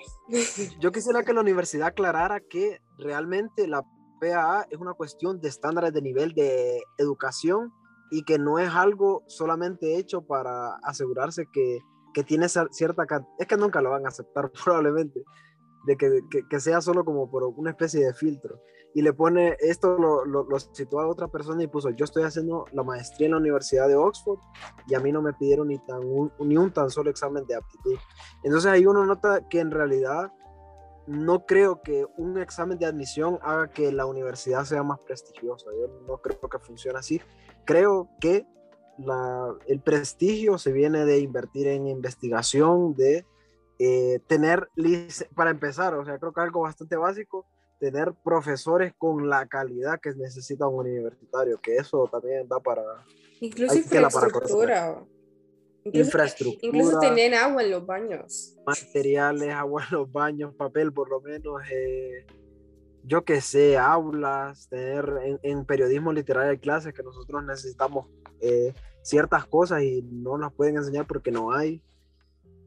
yo 0.79 0.93
quisiera 0.93 1.23
que 1.23 1.33
la 1.33 1.41
universidad 1.41 1.89
aclarara 1.89 2.41
que 2.41 2.81
realmente 2.99 3.67
la 3.67 3.83
PAA 4.21 4.67
es 4.71 4.79
una 4.79 4.95
cuestión 4.95 5.41
de 5.41 5.49
estándares 5.49 5.93
de 5.93 6.01
nivel 6.01 6.33
de 6.33 6.83
educación 6.99 7.73
y 8.11 8.25
que 8.25 8.39
no 8.39 8.59
es 8.59 8.71
algo 8.71 9.25
solamente 9.27 9.97
hecho 9.97 10.23
para 10.23 10.77
asegurarse 10.85 11.47
que, 11.53 11.81
que 12.15 12.23
tiene 12.23 12.47
cierta 12.49 13.07
cantidad, 13.07 13.35
es 13.39 13.47
que 13.47 13.57
nunca 13.57 13.81
lo 13.81 13.91
van 13.91 14.05
a 14.05 14.09
aceptar 14.09 14.51
probablemente, 14.65 15.23
de 15.87 15.97
que, 15.97 16.21
que, 16.49 16.61
sea 16.61 16.81
solo 16.81 17.05
como 17.05 17.31
por 17.31 17.43
una 17.45 17.71
especie 17.71 18.05
de 18.05 18.15
filtro. 18.15 18.61
Y 18.95 19.03
le 19.03 19.13
pone, 19.13 19.57
esto 19.61 19.97
lo, 19.99 20.25
lo, 20.25 20.45
lo 20.45 20.59
situó 20.61 21.01
a 21.01 21.09
otra 21.09 21.29
persona 21.29 21.63
y 21.63 21.67
puso, 21.67 21.91
yo 21.91 22.05
estoy 22.05 22.25
haciendo 22.25 22.67
la 22.73 22.83
maestría 22.83 23.27
en 23.27 23.33
la 23.33 23.39
Universidad 23.39 23.89
de 23.89 23.97
Oxford 23.97 24.39
y 24.87 24.95
a 24.95 25.01
mí 25.01 25.13
no 25.13 25.23
me 25.23 25.33
pidieron 25.33 25.69
ni, 25.69 25.79
tan 25.79 26.01
ni 26.41 26.57
un 26.57 26.71
tan 26.73 26.91
solo 26.91 27.11
examen 27.11 27.47
de 27.47 27.55
aptitud. 27.55 27.97
Entonces 28.43 28.71
ahí 28.71 28.85
uno 28.85 29.07
nota 29.07 29.49
que 29.49 29.61
en 29.61 29.71
realidad 29.71 30.31
no 31.07 31.47
creo 31.47 31.83
que 31.83 32.07
un 32.17 32.39
examen 32.39 32.79
de 32.79 32.87
admisión 32.87 33.39
haga 33.43 33.71
que 33.71 33.91
la 33.93 34.07
universidad 34.07 34.65
sea 34.65 34.83
más 34.83 35.01
prestigiosa. 35.01 35.67
Yo 35.73 35.89
no 36.07 36.19
creo 36.19 36.41
que 36.41 36.59
funcione 36.59 36.99
así. 36.99 37.21
Creo 37.65 38.09
que 38.21 38.47
la, 38.99 39.55
el 39.67 39.81
prestigio 39.81 40.59
se 40.59 40.73
viene 40.73 41.05
de 41.05 41.19
invertir 41.19 41.67
en 41.69 41.89
investigación, 41.89 42.95
de 42.95 43.27
eh, 43.79 44.21
tener, 44.29 44.71
para 45.35 45.51
empezar, 45.51 45.95
o 45.95 46.05
sea, 46.05 46.19
creo 46.19 46.33
que 46.33 46.41
algo 46.41 46.61
bastante 46.61 46.97
básico, 46.97 47.47
tener 47.83 48.15
profesores 48.23 48.93
con 48.97 49.29
la 49.29 49.45
calidad 49.49 49.99
que 50.01 50.15
necesita 50.15 50.69
un 50.69 50.87
universitario, 50.87 51.61
que 51.61 51.79
eso 51.79 52.09
también 52.13 52.47
da 52.47 52.61
para... 52.61 52.81
Incluso 53.41 53.75
infraestructura. 53.75 55.05
Incluso, 55.83 56.07
infraestructura. 56.07 56.61
Incluso 56.63 57.01
tener 57.01 57.35
agua 57.35 57.61
en 57.65 57.73
los 57.73 57.85
baños. 57.85 58.57
Materiales, 58.65 59.53
agua 59.53 59.83
en 59.91 59.99
los 59.99 60.13
baños, 60.13 60.55
papel 60.55 60.93
por 60.93 61.11
lo 61.11 61.21
menos. 61.23 61.61
Eh, 61.73 62.25
yo 63.03 63.25
que 63.25 63.41
sé, 63.41 63.77
aulas, 63.77 64.69
tener 64.69 65.41
en, 65.43 65.65
periodismo 65.65 66.13
literario 66.13 66.53
hay 66.53 66.59
clases 66.59 66.95
que 66.95 67.03
nosotros 67.03 67.43
necesitamos 67.45 68.07
eh, 68.41 68.73
ciertas 69.03 69.45
cosas 69.45 69.83
y 69.83 70.03
no 70.03 70.39
nos 70.39 70.53
pueden 70.53 70.77
enseñar 70.77 71.05
porque 71.09 71.33
no 71.33 71.53
hay. 71.53 71.83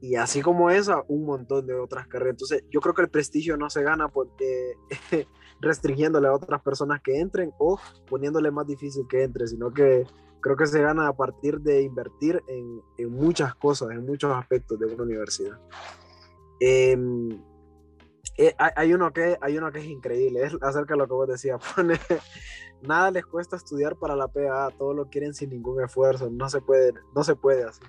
Y 0.05 0.17
así 0.17 0.43
como 0.43 0.69
esa, 0.69 1.03
un 1.07 1.25
montón 1.25 1.65
de 1.65 1.73
otras 1.73 2.07
carreras. 2.07 2.33
Entonces, 2.33 2.63
yo 2.69 2.79
creo 2.79 2.93
que 2.93 3.01
el 3.01 3.09
prestigio 3.09 3.57
no 3.57 3.71
se 3.71 3.81
gana 3.81 4.07
porque 4.07 4.75
restringiéndole 5.61 6.27
a 6.27 6.33
otras 6.33 6.61
personas 6.61 7.01
que 7.01 7.19
entren 7.19 7.51
o 7.57 7.79
poniéndole 8.07 8.51
más 8.51 8.67
difícil 8.67 9.07
que 9.09 9.23
entre, 9.23 9.47
sino 9.47 9.73
que 9.73 10.05
creo 10.41 10.55
que 10.55 10.67
se 10.67 10.79
gana 10.79 11.07
a 11.07 11.13
partir 11.13 11.59
de 11.61 11.81
invertir 11.81 12.43
en, 12.47 12.81
en 12.99 13.11
muchas 13.11 13.55
cosas, 13.55 13.89
en 13.89 14.05
muchos 14.05 14.31
aspectos 14.31 14.77
de 14.77 14.85
una 14.85 15.01
universidad. 15.01 15.59
Em, 16.59 17.29
eh, 18.37 18.53
hay, 18.59 18.93
uno 18.93 19.11
que, 19.11 19.39
hay 19.41 19.57
uno 19.57 19.71
que 19.71 19.79
es 19.79 19.85
increíble, 19.85 20.43
es 20.43 20.55
acerca 20.61 20.93
de 20.93 20.99
lo 20.99 21.07
que 21.07 21.13
vos 21.13 21.27
decías, 21.27 21.59
pone, 21.75 21.97
nada 22.83 23.09
les 23.09 23.25
cuesta 23.25 23.55
estudiar 23.55 23.95
para 23.95 24.15
la 24.15 24.27
PA, 24.27 24.69
todo 24.77 24.93
lo 24.93 25.09
quieren 25.09 25.33
sin 25.33 25.49
ningún 25.49 25.83
esfuerzo, 25.83 26.29
no 26.29 26.47
se 26.47 26.61
puede, 26.61 26.93
no 27.15 27.23
se 27.23 27.35
puede 27.35 27.63
así. 27.63 27.81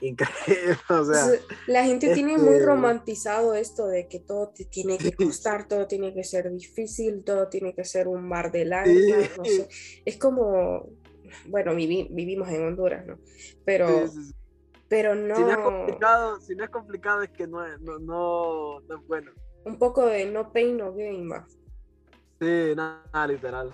Increíble, 0.00 0.76
o 0.90 1.04
sea. 1.04 1.26
La 1.66 1.84
gente 1.84 2.12
tiene 2.14 2.36
muy 2.36 2.54
este 2.54 2.66
romantizado 2.66 3.54
esto 3.54 3.86
de 3.86 4.08
que 4.08 4.20
todo 4.20 4.48
te 4.48 4.64
tiene 4.64 4.98
que 4.98 5.12
costar, 5.16 5.68
todo 5.68 5.86
tiene 5.86 6.12
que 6.12 6.24
ser 6.24 6.50
difícil, 6.50 7.24
todo 7.24 7.48
tiene 7.48 7.74
que 7.74 7.84
ser 7.84 8.08
un 8.08 8.28
mar 8.28 8.50
de 8.50 8.64
lágrimas, 8.64 9.30
Es 10.04 10.16
como, 10.16 10.88
bueno, 11.46 11.74
vivimos 11.74 12.48
en 12.48 12.66
Honduras, 12.66 13.06
¿no? 13.06 13.18
Pero, 13.64 14.10
pero 14.88 15.14
no... 15.14 15.36
Si 15.36 15.42
no, 15.42 15.50
es 15.50 15.58
complicado, 15.58 16.40
si 16.40 16.54
no 16.54 16.64
es 16.64 16.70
complicado 16.70 17.22
es 17.22 17.30
que 17.30 17.46
no 17.46 17.64
es, 17.64 17.80
no, 17.80 17.98
no, 17.98 18.80
es 18.80 19.06
bueno. 19.06 19.32
Un 19.64 19.78
poco 19.78 20.06
de 20.06 20.26
no 20.26 20.52
pain, 20.52 20.76
no 20.76 20.92
gain, 20.92 21.30
va. 21.30 21.46
Sí, 22.40 22.74
nada, 22.76 23.26
literal. 23.26 23.72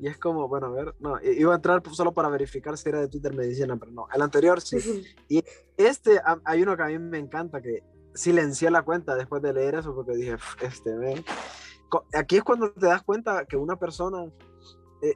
Y 0.00 0.08
es 0.08 0.16
como, 0.16 0.48
bueno, 0.48 0.68
a 0.68 0.70
ver, 0.70 0.94
no, 0.98 1.20
iba 1.22 1.52
a 1.52 1.56
entrar 1.56 1.82
solo 1.92 2.12
para 2.12 2.30
verificar 2.30 2.78
si 2.78 2.88
era 2.88 3.00
de 3.00 3.08
Twitter 3.08 3.34
Medicina, 3.34 3.76
pero 3.76 3.92
no, 3.92 4.08
el 4.14 4.22
anterior 4.22 4.58
sí. 4.62 5.04
Y 5.28 5.44
este, 5.76 6.22
hay 6.44 6.62
uno 6.62 6.74
que 6.74 6.82
a 6.82 6.86
mí 6.86 6.98
me 6.98 7.18
encanta, 7.18 7.60
que 7.60 7.82
silencié 8.14 8.70
la 8.70 8.82
cuenta 8.82 9.14
después 9.14 9.42
de 9.42 9.52
leer 9.52 9.74
eso, 9.74 9.94
porque 9.94 10.16
dije, 10.16 10.36
este, 10.62 10.96
ven. 10.96 11.22
Aquí 12.14 12.38
es 12.38 12.42
cuando 12.42 12.72
te 12.72 12.86
das 12.86 13.02
cuenta 13.02 13.44
que 13.44 13.58
una 13.58 13.76
persona, 13.76 14.24
eh, 15.02 15.14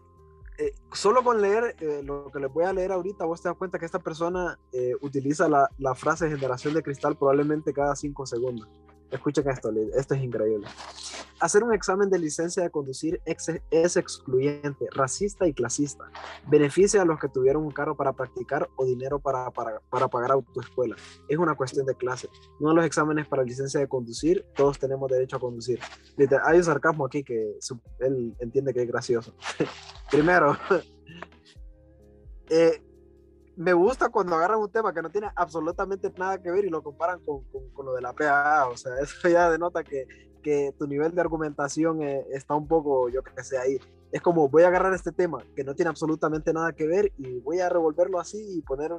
eh, 0.58 0.74
solo 0.92 1.24
con 1.24 1.40
leer 1.40 1.76
eh, 1.80 2.02
lo 2.04 2.30
que 2.30 2.40
les 2.40 2.52
voy 2.52 2.64
a 2.64 2.72
leer 2.74 2.92
ahorita, 2.92 3.24
vos 3.24 3.40
te 3.40 3.48
das 3.48 3.56
cuenta 3.56 3.78
que 3.78 3.86
esta 3.86 4.00
persona 4.00 4.58
utiliza 5.00 5.48
la, 5.48 5.70
la, 5.78 5.94
frase 5.94 6.28
generación 6.28 6.74
de 6.74 6.82
cristal 6.82 7.16
probablemente 7.16 7.72
cada 7.72 7.96
cinco 7.96 8.26
segundos. 8.26 8.68
Escuchen 9.14 9.48
esto, 9.48 9.72
esto 9.96 10.14
es 10.14 10.22
increíble. 10.24 10.66
Hacer 11.38 11.62
un 11.62 11.72
examen 11.72 12.10
de 12.10 12.18
licencia 12.18 12.64
de 12.64 12.70
conducir 12.70 13.20
es 13.70 13.96
excluyente, 13.96 14.86
racista 14.92 15.46
y 15.46 15.54
clasista. 15.54 16.10
Beneficia 16.48 17.02
a 17.02 17.04
los 17.04 17.20
que 17.20 17.28
tuvieron 17.28 17.62
un 17.62 17.70
carro 17.70 17.96
para 17.96 18.12
practicar 18.12 18.68
o 18.74 18.84
dinero 18.84 19.20
para, 19.20 19.52
para, 19.52 19.78
para 19.88 20.08
pagar 20.08 20.32
autoescuela. 20.32 20.96
Es 21.28 21.38
una 21.38 21.54
cuestión 21.54 21.86
de 21.86 21.94
clase. 21.94 22.28
No 22.58 22.74
los 22.74 22.84
exámenes 22.84 23.28
para 23.28 23.44
licencia 23.44 23.78
de 23.78 23.86
conducir, 23.86 24.44
todos 24.56 24.80
tenemos 24.80 25.08
derecho 25.08 25.36
a 25.36 25.40
conducir. 25.40 25.78
Hay 26.44 26.58
un 26.58 26.64
sarcasmo 26.64 27.06
aquí 27.06 27.22
que 27.22 27.56
él 28.00 28.34
entiende 28.40 28.74
que 28.74 28.82
es 28.82 28.88
gracioso. 28.88 29.32
Primero, 30.10 30.56
eh, 32.50 32.82
me 33.56 33.72
gusta 33.72 34.08
cuando 34.08 34.34
agarran 34.34 34.58
un 34.58 34.70
tema 34.70 34.92
que 34.92 35.02
no 35.02 35.10
tiene 35.10 35.30
absolutamente 35.36 36.12
nada 36.16 36.42
que 36.42 36.50
ver 36.50 36.64
y 36.64 36.70
lo 36.70 36.82
comparan 36.82 37.20
con, 37.24 37.44
con, 37.72 37.86
lo 37.86 37.94
de 37.94 38.02
la 38.02 38.12
PAA. 38.12 38.68
O 38.68 38.76
sea, 38.76 38.98
eso 39.02 39.28
ya 39.28 39.50
denota 39.50 39.84
que, 39.84 40.06
que 40.42 40.74
tu 40.78 40.86
nivel 40.86 41.14
de 41.14 41.20
argumentación 41.20 42.02
eh, 42.02 42.26
está 42.32 42.54
un 42.54 42.66
poco, 42.66 43.08
yo 43.08 43.22
que 43.22 43.42
sé, 43.42 43.58
ahí. 43.58 43.78
Es 44.10 44.22
como 44.22 44.48
voy 44.48 44.62
a 44.62 44.68
agarrar 44.68 44.94
este 44.94 45.10
tema 45.10 45.44
que 45.56 45.64
no 45.64 45.74
tiene 45.74 45.88
absolutamente 45.88 46.52
nada 46.52 46.72
que 46.72 46.86
ver 46.86 47.12
y 47.18 47.40
voy 47.40 47.58
a 47.58 47.68
revolverlo 47.68 48.20
así 48.20 48.58
y 48.58 48.62
poner 48.62 48.92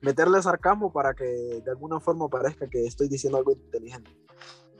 meterle 0.00 0.40
sarcasmo 0.40 0.90
para 0.90 1.12
que 1.12 1.24
de 1.24 1.70
alguna 1.70 2.00
forma 2.00 2.26
parezca 2.28 2.66
que 2.68 2.86
estoy 2.86 3.08
diciendo 3.08 3.36
algo 3.36 3.52
inteligente. 3.52 4.10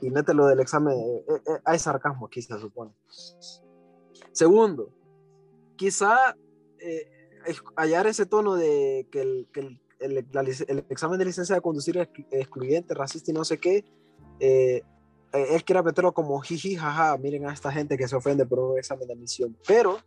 Y 0.01 0.09
mételo 0.09 0.47
del 0.47 0.59
examen, 0.59 0.97
eh, 0.97 1.23
eh, 1.27 1.59
hay 1.63 1.77
sarcasmo 1.77 2.25
aquí, 2.25 2.41
se 2.41 2.57
supone. 2.57 2.91
Segundo, 4.31 4.89
quizá 5.75 6.35
hallar 7.75 8.07
ese 8.07 8.25
tono 8.25 8.55
de 8.55 9.07
que 9.11 9.21
el, 9.21 9.47
que 9.53 9.59
el, 9.59 9.81
el, 9.99 10.85
examen 10.89 11.19
de 11.19 11.25
licencia 11.25 11.55
de 11.55 11.61
conducir 11.61 11.97
es 11.97 12.09
excluyente, 12.31 12.93
racista 12.93 13.31
y 13.31 13.33
no 13.33 13.45
sé 13.45 13.57
qué, 13.57 13.85
eh, 14.39 14.83
él 15.31 15.63
quiere 15.63 15.81
meterlo 15.81 16.13
como 16.13 16.39
jiji, 16.41 16.75
jaja, 16.75 17.17
miren 17.17 17.47
a 17.47 17.53
esta 17.53 17.71
gente 17.71 17.97
que 17.97 18.07
se 18.07 18.15
ofende 18.15 18.45
por 18.45 18.59
un 18.59 18.77
examen 18.77 19.07
de 19.07 19.13
admisión. 19.13 19.57
Pero 19.67 19.97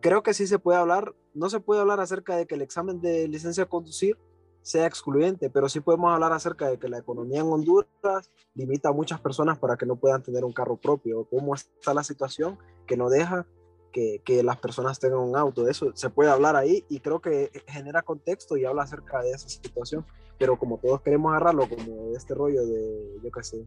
creo 0.00 0.22
que 0.22 0.34
sí 0.34 0.46
se 0.46 0.58
puede 0.58 0.78
hablar, 0.78 1.14
no 1.34 1.50
se 1.50 1.60
puede 1.60 1.80
hablar 1.80 2.00
acerca 2.00 2.36
de 2.36 2.46
que 2.46 2.54
el 2.54 2.62
examen 2.62 3.00
de 3.00 3.28
licencia 3.28 3.64
de 3.64 3.68
conducir 3.70 4.16
sea 4.62 4.86
excluyente, 4.86 5.50
pero 5.50 5.68
sí 5.68 5.80
podemos 5.80 6.12
hablar 6.12 6.32
acerca 6.32 6.68
de 6.68 6.78
que 6.78 6.88
la 6.88 6.98
economía 6.98 7.40
en 7.40 7.46
Honduras 7.46 8.30
limita 8.54 8.90
a 8.90 8.92
muchas 8.92 9.20
personas 9.20 9.58
para 9.58 9.76
que 9.76 9.86
no 9.86 9.96
puedan 9.96 10.22
tener 10.22 10.44
un 10.44 10.52
carro 10.52 10.76
propio, 10.76 11.26
cómo 11.28 11.54
está 11.54 11.92
la 11.92 12.04
situación 12.04 12.58
que 12.86 12.96
no 12.96 13.10
deja 13.10 13.46
que, 13.92 14.42
las 14.42 14.56
personas 14.56 14.98
tengan 14.98 15.20
un 15.20 15.36
auto. 15.36 15.68
Eso 15.68 15.92
se 15.94 16.10
puede 16.10 16.30
hablar 16.30 16.56
ahí 16.56 16.84
y 16.88 17.00
creo 17.00 17.20
que 17.20 17.50
genera 17.66 18.02
contexto 18.02 18.56
y 18.56 18.64
habla 18.64 18.82
acerca 18.82 19.22
de 19.22 19.30
esa 19.30 19.48
situación. 19.48 20.04
Pero 20.38 20.58
como 20.58 20.78
todos 20.78 21.00
queremos 21.02 21.30
agarrarlo 21.30 21.68
como 21.68 22.16
este 22.16 22.34
rollo 22.34 22.66
de, 22.66 23.20
yo 23.22 23.30
qué 23.30 23.42
sé, 23.44 23.64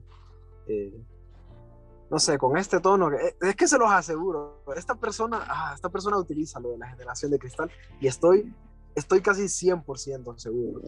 eh, 0.68 0.94
no 2.10 2.20
sé, 2.20 2.38
con 2.38 2.58
este 2.58 2.80
tono, 2.80 3.12
eh, 3.12 3.36
es 3.42 3.56
que 3.56 3.68
se 3.68 3.78
los 3.78 3.92
aseguro, 3.92 4.62
esta 4.76 4.96
persona, 4.96 5.46
ah, 5.48 5.72
esta 5.74 5.90
persona 5.90 6.18
utiliza 6.18 6.60
lo 6.60 6.72
de 6.72 6.78
la 6.78 6.88
generación 6.88 7.32
de 7.32 7.40
cristal 7.40 7.72
y 8.00 8.08
estoy, 8.08 8.54
estoy 8.94 9.22
casi 9.22 9.44
100% 9.44 10.38
seguro. 10.38 10.82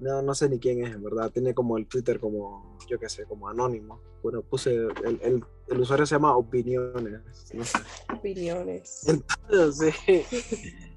No, 0.00 0.22
no 0.22 0.34
sé 0.34 0.48
ni 0.48 0.58
quién 0.58 0.84
es, 0.84 0.94
en 0.94 1.02
verdad. 1.02 1.30
Tiene 1.30 1.54
como 1.54 1.76
el 1.76 1.86
Twitter 1.86 2.20
como, 2.20 2.78
yo 2.88 2.98
qué 2.98 3.08
sé, 3.08 3.24
como 3.24 3.48
anónimo. 3.48 4.00
Bueno, 4.22 4.42
puse, 4.42 4.74
el, 4.74 5.20
el, 5.22 5.44
el 5.68 5.80
usuario 5.80 6.06
se 6.06 6.14
llama 6.14 6.36
Opiniones. 6.36 7.20
No 7.52 7.64
sé. 7.64 7.78
Opiniones. 8.12 9.06
Entonces, 9.08 9.94
sí. 10.06 10.24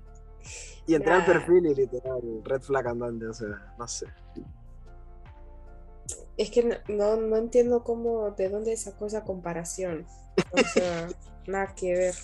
Y 0.88 0.96
entré 0.96 1.14
al 1.14 1.26
perfil 1.26 1.68
y 1.68 1.76
literal, 1.76 2.22
red 2.44 2.62
flag 2.62 2.88
andante, 2.88 3.28
o 3.28 3.34
sea, 3.34 3.74
no 3.78 3.88
sé. 3.88 4.08
Es 6.38 6.50
que 6.50 6.82
no, 6.90 7.18
no 7.18 7.38
entiendo 7.38 7.84
cómo, 7.84 8.32
de 8.32 8.50
dónde 8.50 8.76
sacó 8.78 9.06
esa 9.06 9.24
comparación. 9.24 10.08
O 10.52 10.58
sea, 10.58 11.08
nada 11.48 11.76
que 11.76 11.94
ver 11.94 12.16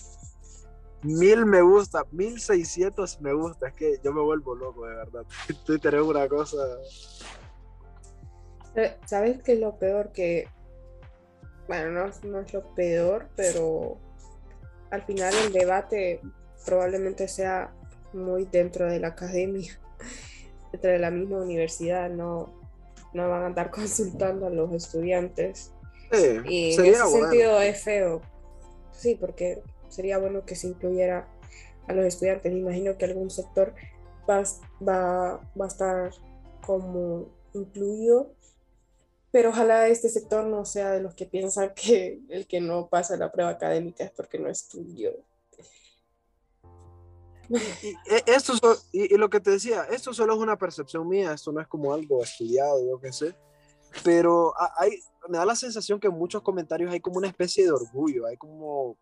mil 1.02 1.46
me 1.46 1.62
gusta, 1.62 2.04
mil 2.10 2.40
seiscientos 2.40 3.20
me 3.20 3.32
gusta. 3.32 3.68
Es 3.68 3.74
que 3.74 3.98
yo 4.02 4.12
me 4.12 4.22
vuelvo 4.22 4.54
loco, 4.54 4.86
de 4.86 4.94
verdad. 4.94 5.24
Twitter 5.66 5.94
es 5.94 6.02
una 6.02 6.28
cosa. 6.28 6.58
¿Sabes 9.06 9.42
qué 9.42 9.54
es 9.54 9.60
lo 9.60 9.78
peor? 9.78 10.12
Que. 10.12 10.48
Bueno, 11.66 11.90
no, 11.90 12.10
no 12.30 12.40
es 12.40 12.52
lo 12.52 12.62
peor, 12.74 13.28
pero 13.36 13.98
al 14.90 15.02
final 15.02 15.34
el 15.44 15.52
debate 15.52 16.20
probablemente 16.64 17.28
sea 17.28 17.72
muy 18.12 18.46
dentro 18.46 18.86
de 18.86 19.00
la 19.00 19.08
academia, 19.08 19.78
dentro 20.72 20.90
de 20.90 20.98
la 20.98 21.10
misma 21.10 21.38
universidad, 21.38 22.08
no, 22.08 22.54
no 23.12 23.28
van 23.28 23.42
a 23.42 23.46
andar 23.46 23.70
consultando 23.72 24.46
a 24.46 24.50
los 24.50 24.72
estudiantes. 24.72 25.72
y 26.48 26.74
en 26.74 26.84
ese 26.86 27.06
sentido 27.06 27.60
es 27.60 27.82
feo. 27.82 28.22
Sí, 28.92 29.14
porque 29.14 29.62
sería 29.88 30.18
bueno 30.18 30.44
que 30.44 30.56
se 30.56 30.68
incluyera 30.68 31.28
a 31.86 31.92
los 31.92 32.04
estudiantes. 32.04 32.52
Me 32.52 32.60
imagino 32.60 32.96
que 32.96 33.04
algún 33.04 33.30
sector 33.30 33.74
va, 34.28 34.42
va, 34.86 35.40
va 35.58 35.64
a 35.64 35.68
estar 35.68 36.10
como 36.64 37.28
incluido, 37.54 38.32
pero 39.30 39.50
ojalá 39.50 39.88
este 39.88 40.08
sector 40.08 40.44
no 40.46 40.64
sea 40.64 40.92
de 40.92 41.00
los 41.00 41.14
que 41.14 41.26
piensan 41.26 41.72
que 41.74 42.20
el 42.28 42.46
que 42.46 42.60
no 42.60 42.88
pasa 42.88 43.16
la 43.16 43.32
prueba 43.32 43.50
académica 43.50 44.04
es 44.04 44.10
porque 44.10 44.38
no 44.38 44.48
estudió. 44.48 45.12
Y, 47.50 47.96
esto 48.26 48.52
y, 48.92 49.16
lo 49.16 49.30
que 49.30 49.40
te 49.40 49.52
decía, 49.52 49.84
esto 49.90 50.12
solo 50.12 50.34
es 50.34 50.38
una 50.38 50.58
percepción 50.58 51.08
mía, 51.08 51.32
esto 51.32 51.50
no 51.50 51.60
es 51.60 51.66
como 51.66 51.94
algo 51.94 52.22
estudiado, 52.22 52.84
yo 52.86 53.00
qué 53.00 53.10
sé, 53.10 53.34
pero 54.04 54.52
hay, 54.76 55.00
me 55.28 55.38
da 55.38 55.46
la 55.46 55.56
sensación 55.56 55.98
que 55.98 56.08
en 56.08 56.14
muchos 56.14 56.42
comentarios 56.42 56.92
hay 56.92 57.00
como 57.00 57.16
una 57.16 57.28
especie 57.28 57.64
de 57.64 57.70
orgullo, 57.70 58.26
hay 58.26 58.36
como 58.36 58.98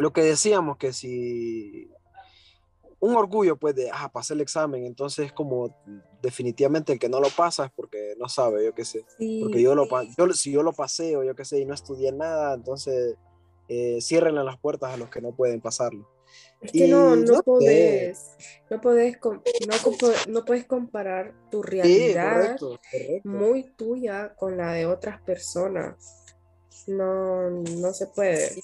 lo 0.00 0.12
que 0.12 0.22
decíamos, 0.22 0.76
que 0.76 0.92
si 0.92 1.90
un 3.00 3.16
orgullo 3.16 3.56
pues 3.56 3.74
de, 3.74 3.90
ah, 3.92 4.10
pasé 4.12 4.34
el 4.34 4.42
examen, 4.42 4.84
entonces 4.84 5.32
como 5.32 5.74
definitivamente 6.22 6.92
el 6.92 6.98
que 6.98 7.08
no 7.08 7.18
lo 7.18 7.28
pasa 7.30 7.66
es 7.66 7.72
porque 7.72 8.14
no 8.18 8.28
sabe, 8.28 8.64
yo 8.64 8.74
qué 8.74 8.84
sé, 8.84 9.04
porque 9.40 9.62
yo 9.62 9.74
lo, 9.74 9.88
yo, 10.16 10.32
si 10.32 10.52
yo 10.52 10.62
lo 10.62 10.72
pasé 10.72 11.16
o 11.16 11.24
yo 11.24 11.34
qué 11.34 11.44
sé 11.44 11.60
y 11.60 11.64
no 11.64 11.74
estudié 11.74 12.12
nada, 12.12 12.54
entonces 12.54 13.16
eh, 13.68 14.00
cierren 14.00 14.34
las 14.34 14.58
puertas 14.58 14.92
a 14.92 14.96
los 14.96 15.08
que 15.08 15.20
no 15.20 15.34
pueden 15.34 15.60
pasarlo. 15.60 16.08
Es 16.60 16.72
que 16.72 16.86
no, 16.86 17.16
no, 17.16 17.42
podés, 17.42 18.36
no, 18.68 18.80
podés, 18.80 19.18
no, 20.28 20.44
puedes 20.44 20.66
comparar 20.66 21.34
tu 21.50 21.62
realidad 21.62 22.56
muy 23.24 23.64
tuya 23.76 24.34
con 24.36 24.56
la 24.56 24.72
de 24.72 24.86
otras 24.86 25.20
personas. 25.22 26.24
No, 26.86 27.50
no 27.50 27.92
se 27.92 28.06
puede. 28.08 28.62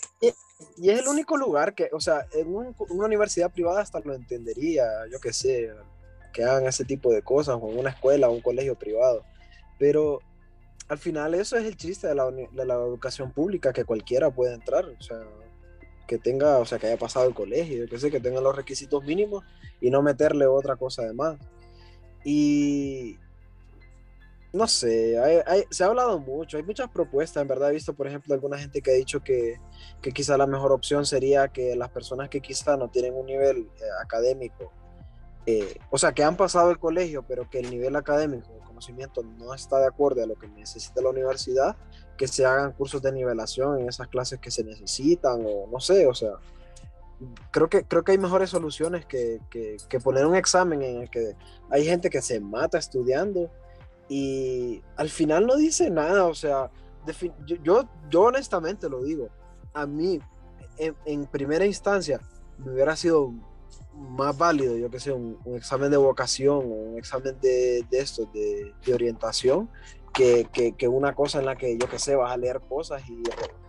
Y, 0.78 0.90
es 0.90 1.00
el 1.00 1.08
único 1.08 1.36
lugar 1.36 1.74
que, 1.74 1.88
o 1.92 2.00
sea, 2.00 2.26
en 2.32 2.54
una 2.54 3.06
universidad 3.06 3.50
privada 3.50 3.80
hasta 3.80 4.00
lo 4.00 4.14
entendería, 4.14 4.84
yo 5.10 5.20
qué 5.20 5.32
sé, 5.32 5.70
que 6.32 6.44
hagan 6.44 6.66
ese 6.66 6.84
tipo 6.84 7.12
de 7.12 7.22
cosas, 7.22 7.58
o 7.60 7.70
en 7.70 7.78
una 7.78 7.90
escuela 7.90 8.28
o 8.28 8.32
un 8.32 8.40
colegio 8.40 8.74
privado. 8.74 9.24
Pero 9.78 10.20
al 10.88 10.98
final 10.98 11.34
eso 11.34 11.56
es 11.56 11.64
el 11.64 11.76
chiste 11.76 12.06
de 12.06 12.14
la, 12.14 12.30
de 12.30 12.64
la 12.66 12.74
educación 12.74 13.32
pública, 13.32 13.72
que 13.72 13.84
cualquiera 13.84 14.30
puede 14.30 14.54
entrar, 14.54 14.84
o 14.84 15.02
sea, 15.02 15.22
que 16.06 16.18
tenga, 16.18 16.58
o 16.58 16.64
sea, 16.64 16.78
que 16.78 16.86
haya 16.86 16.98
pasado 16.98 17.26
el 17.26 17.34
colegio, 17.34 17.86
qué 17.88 17.98
sé, 17.98 18.10
que 18.10 18.20
tenga 18.20 18.40
los 18.40 18.54
requisitos 18.54 19.04
mínimos 19.04 19.44
y 19.80 19.90
no 19.90 20.02
meterle 20.02 20.46
otra 20.46 20.76
cosa 20.76 21.02
de 21.02 21.12
más. 21.12 21.36
Y, 22.24 23.18
no 24.56 24.66
sé, 24.66 25.16
se 25.70 25.84
ha 25.84 25.86
hablado 25.86 26.18
mucho, 26.18 26.56
hay 26.56 26.62
muchas 26.62 26.88
propuestas, 26.90 27.42
en 27.42 27.48
verdad 27.48 27.70
he 27.70 27.74
visto, 27.74 27.94
por 27.94 28.06
ejemplo, 28.06 28.34
alguna 28.34 28.58
gente 28.58 28.80
que 28.80 28.90
ha 28.90 28.94
dicho 28.94 29.22
que, 29.22 29.60
que 30.00 30.12
quizá 30.12 30.36
la 30.36 30.46
mejor 30.46 30.72
opción 30.72 31.04
sería 31.04 31.48
que 31.48 31.76
las 31.76 31.90
personas 31.90 32.28
que 32.28 32.40
quizá 32.40 32.76
no 32.76 32.88
tienen 32.88 33.14
un 33.14 33.26
nivel 33.26 33.58
eh, 33.58 33.82
académico, 34.02 34.72
eh, 35.46 35.78
o 35.90 35.98
sea, 35.98 36.12
que 36.12 36.24
han 36.24 36.36
pasado 36.36 36.70
el 36.70 36.78
colegio, 36.78 37.24
pero 37.26 37.48
que 37.48 37.60
el 37.60 37.70
nivel 37.70 37.94
académico, 37.94 38.52
el 38.58 38.64
conocimiento 38.66 39.22
no 39.22 39.54
está 39.54 39.78
de 39.78 39.86
acuerdo 39.86 40.24
a 40.24 40.26
lo 40.26 40.34
que 40.34 40.48
necesita 40.48 41.00
la 41.00 41.10
universidad, 41.10 41.76
que 42.16 42.26
se 42.26 42.44
hagan 42.44 42.72
cursos 42.72 43.00
de 43.00 43.12
nivelación 43.12 43.80
en 43.80 43.88
esas 43.88 44.08
clases 44.08 44.40
que 44.40 44.50
se 44.50 44.64
necesitan, 44.64 45.44
o 45.46 45.68
no 45.70 45.78
sé, 45.78 46.06
o 46.06 46.14
sea, 46.14 46.32
creo 47.50 47.68
que, 47.68 47.84
creo 47.84 48.02
que 48.02 48.12
hay 48.12 48.18
mejores 48.18 48.50
soluciones 48.50 49.06
que, 49.06 49.40
que, 49.50 49.76
que 49.88 50.00
poner 50.00 50.26
un 50.26 50.34
examen 50.34 50.82
en 50.82 51.02
el 51.02 51.10
que 51.10 51.36
hay 51.70 51.84
gente 51.84 52.10
que 52.10 52.22
se 52.22 52.40
mata 52.40 52.78
estudiando 52.78 53.50
y 54.08 54.82
al 54.96 55.10
final 55.10 55.46
no 55.46 55.56
dice 55.56 55.90
nada, 55.90 56.26
o 56.26 56.34
sea, 56.34 56.70
yo, 57.62 57.84
yo, 58.10 58.22
honestamente 58.22 58.88
lo 58.88 59.02
digo, 59.02 59.28
a 59.74 59.86
mí 59.86 60.20
en, 60.78 61.26
primera 61.26 61.66
instancia 61.66 62.20
me 62.58 62.72
hubiera 62.72 62.96
sido 62.96 63.32
más 63.94 64.36
válido, 64.36 64.76
yo 64.76 64.90
que 64.90 65.00
sé, 65.00 65.12
un, 65.12 65.38
examen 65.54 65.90
de 65.90 65.96
vocación 65.96 66.58
o 66.58 66.60
un 66.60 66.98
examen 66.98 67.38
de, 67.40 67.84
de 67.90 67.98
esto, 67.98 68.28
de, 68.32 68.72
de 68.84 68.94
orientación, 68.94 69.68
que, 70.12 70.48
que, 70.52 70.72
que, 70.72 70.88
una 70.88 71.14
cosa 71.14 71.40
en 71.40 71.46
la 71.46 71.56
que 71.56 71.76
yo 71.76 71.88
que 71.88 71.98
sé, 71.98 72.16
vas 72.16 72.32
a 72.32 72.36
leer 72.36 72.60
cosas 72.60 73.02
y 73.08 73.22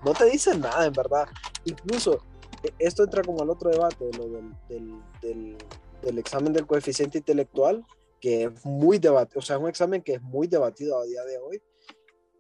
no 0.06 0.14
te 0.14 0.26
dicen 0.26 0.62
nada, 0.62 0.86
en 0.86 0.94
verdad. 0.94 1.28
Incluso 1.66 2.24
e, 2.64 2.74
esto 2.80 3.04
entra 3.04 3.22
como 3.22 3.42
al 3.42 3.50
otro 3.50 3.70
debate, 3.70 4.10
lo 4.18 4.30
del, 4.30 4.54
del, 4.70 5.02
del, 5.22 5.58
del 6.02 6.18
examen 6.20 6.54
del 6.54 6.66
coeficiente 6.66 7.18
intelectual, 7.18 7.86
que 8.20 8.46
es 8.46 8.66
muy 8.66 9.00
debatido, 9.00 9.40
o 9.40 9.42
sea, 9.42 9.56
es 9.58 9.62
un 9.62 9.70
examen 9.70 10.02
que 10.02 10.14
es 10.16 10.22
muy 10.22 10.48
debatido 10.48 11.00
a 11.00 11.06
día 11.06 11.24
de 11.24 11.38
hoy, 11.38 11.62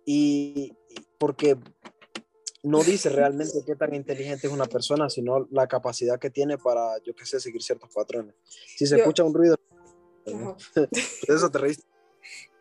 y 0.05 0.73
porque 1.17 1.57
no 2.63 2.83
dice 2.83 3.09
realmente 3.09 3.63
qué 3.65 3.75
tan 3.75 3.93
inteligente 3.93 4.47
es 4.47 4.53
una 4.53 4.65
persona, 4.65 5.09
sino 5.09 5.47
la 5.51 5.67
capacidad 5.67 6.19
que 6.19 6.29
tiene 6.29 6.57
para, 6.57 6.97
yo 7.03 7.13
qué 7.15 7.25
sé, 7.25 7.39
seguir 7.39 7.61
ciertos 7.61 7.93
patrones. 7.93 8.35
Si 8.43 8.85
se 8.85 8.97
escucha 8.97 9.23
un 9.23 9.33
ruido, 9.33 9.57
eso 11.27 11.49
te 11.49 11.57
reíste. 11.57 11.83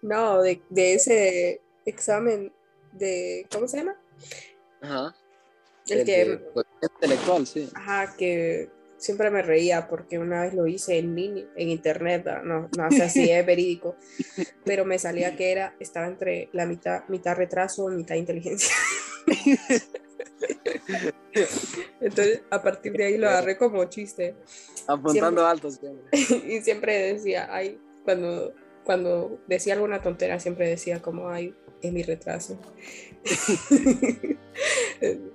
No, 0.02 0.42
de, 0.42 0.62
de, 0.70 0.94
ese 0.94 1.60
examen 1.84 2.52
de, 2.92 3.46
¿cómo 3.50 3.66
se 3.66 3.78
llama? 3.78 4.00
Ajá. 4.80 5.14
El, 5.88 6.04
que... 6.04 6.40
intelectual, 6.82 7.46
sí. 7.46 7.68
Ajá, 7.74 8.14
que 8.16 8.70
siempre 9.06 9.30
me 9.30 9.40
reía 9.42 9.88
porque 9.88 10.18
una 10.18 10.42
vez 10.42 10.52
lo 10.52 10.66
hice 10.66 10.98
en 10.98 11.16
en 11.18 11.68
internet, 11.68 12.26
no, 12.44 12.68
no 12.76 12.90
sé 12.90 13.08
si 13.08 13.30
es 13.30 13.46
verídico, 13.46 13.96
pero 14.64 14.84
me 14.84 14.98
salía 14.98 15.36
que 15.36 15.52
era, 15.52 15.74
estaba 15.80 16.06
entre 16.06 16.50
la 16.52 16.66
mitad, 16.66 17.04
mitad 17.08 17.36
retraso, 17.36 17.88
mitad 17.88 18.16
inteligencia. 18.16 18.74
Entonces, 22.00 22.42
a 22.50 22.62
partir 22.62 22.92
de 22.92 23.04
ahí 23.04 23.18
lo 23.18 23.28
agarré 23.28 23.56
como 23.56 23.84
chiste. 23.84 24.34
Apuntando 24.86 25.46
alto 25.46 25.70
siempre. 25.70 26.04
y 26.48 26.60
siempre 26.62 27.14
decía, 27.14 27.48
ay, 27.50 27.80
cuando, 28.04 28.54
cuando 28.84 29.40
decía 29.46 29.74
alguna 29.74 30.02
tontera, 30.02 30.40
siempre 30.40 30.68
decía 30.68 31.00
como, 31.00 31.30
ay, 31.30 31.54
es 31.82 31.92
mi 31.92 32.02
retraso. 32.02 32.58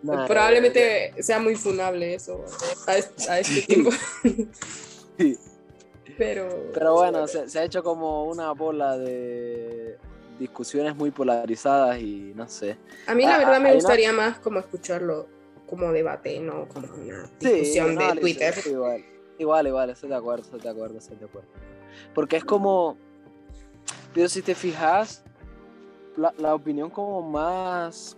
Probablemente 0.03 1.13
sea 1.21 1.39
muy 1.39 1.55
funable 1.55 2.15
eso 2.15 2.45
a 3.27 3.39
este, 3.39 3.61
tiempo. 3.67 3.91
Pero, 6.17 6.71
Pero 6.73 6.93
bueno, 6.93 7.27
se, 7.27 7.49
se, 7.49 7.59
ha 7.59 7.63
hecho 7.63 7.83
como 7.83 8.25
una 8.25 8.51
bola 8.51 8.97
de 8.97 9.97
discusiones 10.41 10.95
muy 10.95 11.11
polarizadas 11.11 11.99
y 11.99 12.33
no 12.35 12.47
sé. 12.49 12.77
A 13.07 13.15
mí 13.15 13.23
la 13.23 13.35
ah, 13.35 13.39
verdad 13.39 13.61
me 13.61 13.73
gustaría 13.73 14.11
más 14.11 14.39
como 14.39 14.59
escucharlo 14.59 15.27
como 15.67 15.91
debate, 15.93 16.39
no 16.39 16.67
como 16.67 16.87
una 16.95 17.29
discusión 17.39 17.95
de 17.95 18.19
Twitter. 18.19 18.53
igual, 18.65 19.05
igual, 19.37 19.67
igual, 19.67 19.89
estoy 19.91 20.09
de 20.09 20.15
acuerdo, 20.15 20.43
estoy 20.43 20.59
de 20.59 20.69
acuerdo, 20.69 20.97
estoy 20.97 21.17
de 21.17 21.25
acuerdo. 21.25 21.47
Porque 22.13 22.37
es 22.37 22.43
como, 22.43 22.97
pero 24.13 24.27
si 24.27 24.41
te 24.41 24.53
fijas, 24.53 25.23
la, 26.17 26.33
la, 26.37 26.55
opinión 26.55 26.89
como 26.89 27.21
más, 27.21 28.17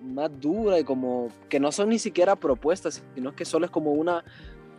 más 0.00 0.30
dura 0.40 0.78
y 0.78 0.84
como 0.84 1.28
que 1.48 1.60
no 1.60 1.72
son 1.72 1.88
ni 1.88 1.98
siquiera 1.98 2.36
propuestas, 2.36 3.02
sino 3.14 3.34
que 3.34 3.44
solo 3.44 3.66
es 3.66 3.70
como 3.70 3.92
una, 3.92 4.24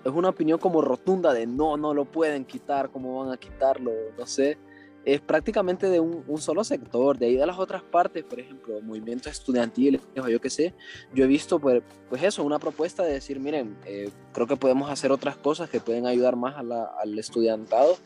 es 0.03 0.11
una 0.11 0.30
opinión 0.30 0.59
como 0.59 0.82
rotunda 0.82 1.34
de 1.34 1.47
no, 1.47 1.78
no 1.78 1.93
lo 1.93 2.05
pueden 2.05 2.45
quitar, 2.45 2.89
cómo 2.89 3.24
van 3.24 3.34
a 3.34 3.38
quitarlo, 3.38 3.91
no 4.18 4.26
sé. 4.26 4.57
Es 5.05 5.20
prácticamente 5.20 5.89
de 5.89 5.99
un, 5.99 6.24
un 6.30 6.38
solo 6.38 6.64
sector, 6.64 7.18
de 7.18 7.26
ahí 7.26 7.36
de 7.36 7.45
las 7.45 7.59
otras 7.59 7.84
partes, 7.84 8.24
por 8.24 8.39
ejemplo, 8.39 8.80
movimientos 8.82 9.34
estudiantiles 9.34 10.01
o 10.18 10.30
yo 10.30 10.39
qué 10.39 10.49
sé, 10.49 10.74
yo 11.14 11.26
he 11.26 11.28
visto 11.28 11.59
pues, 11.59 11.84
pues 12.07 12.24
eso, 12.24 12.41
una 12.41 12.57
propuesta 12.57 13.03
de 13.03 13.11
decir, 13.11 13.38
miren, 13.38 13.76
eh, 13.86 14.09
creo 14.32 14.47
que 14.47 14.55
podemos 14.55 14.89
hacer 14.89 15.11
otras 15.11 15.36
cosas 15.36 15.70
que 15.70 15.82
pueden 15.82 16.05
ayudar 16.05 16.38
más 16.38 16.55
a 16.55 16.64
la, 16.64 16.86
al 16.86 17.20
estudiantado 17.20 17.97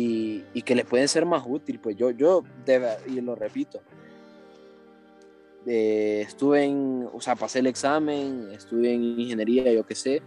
y, 0.00 0.44
y, 0.54 0.62
que 0.62 0.74
le 0.74 0.84
pueden 0.84 1.08
ser 1.08 1.26
más 1.26 1.44
útil. 1.46 1.78
Pues 1.80 1.96
yo, 1.96 2.10
yo 2.10 2.42
y 3.06 3.20
lo 3.20 3.34
repito, 3.34 3.80
eh, 5.66 6.22
estuve 6.26 6.64
en, 6.64 7.08
o 7.12 7.20
sea, 7.20 7.36
pasé 7.36 7.58
el 7.58 7.66
examen, 7.66 8.50
estuve 8.52 8.94
en 8.94 9.02
ingeniería, 9.20 9.72
yo 9.72 9.84
qué 9.84 9.94
sé, 9.94 10.22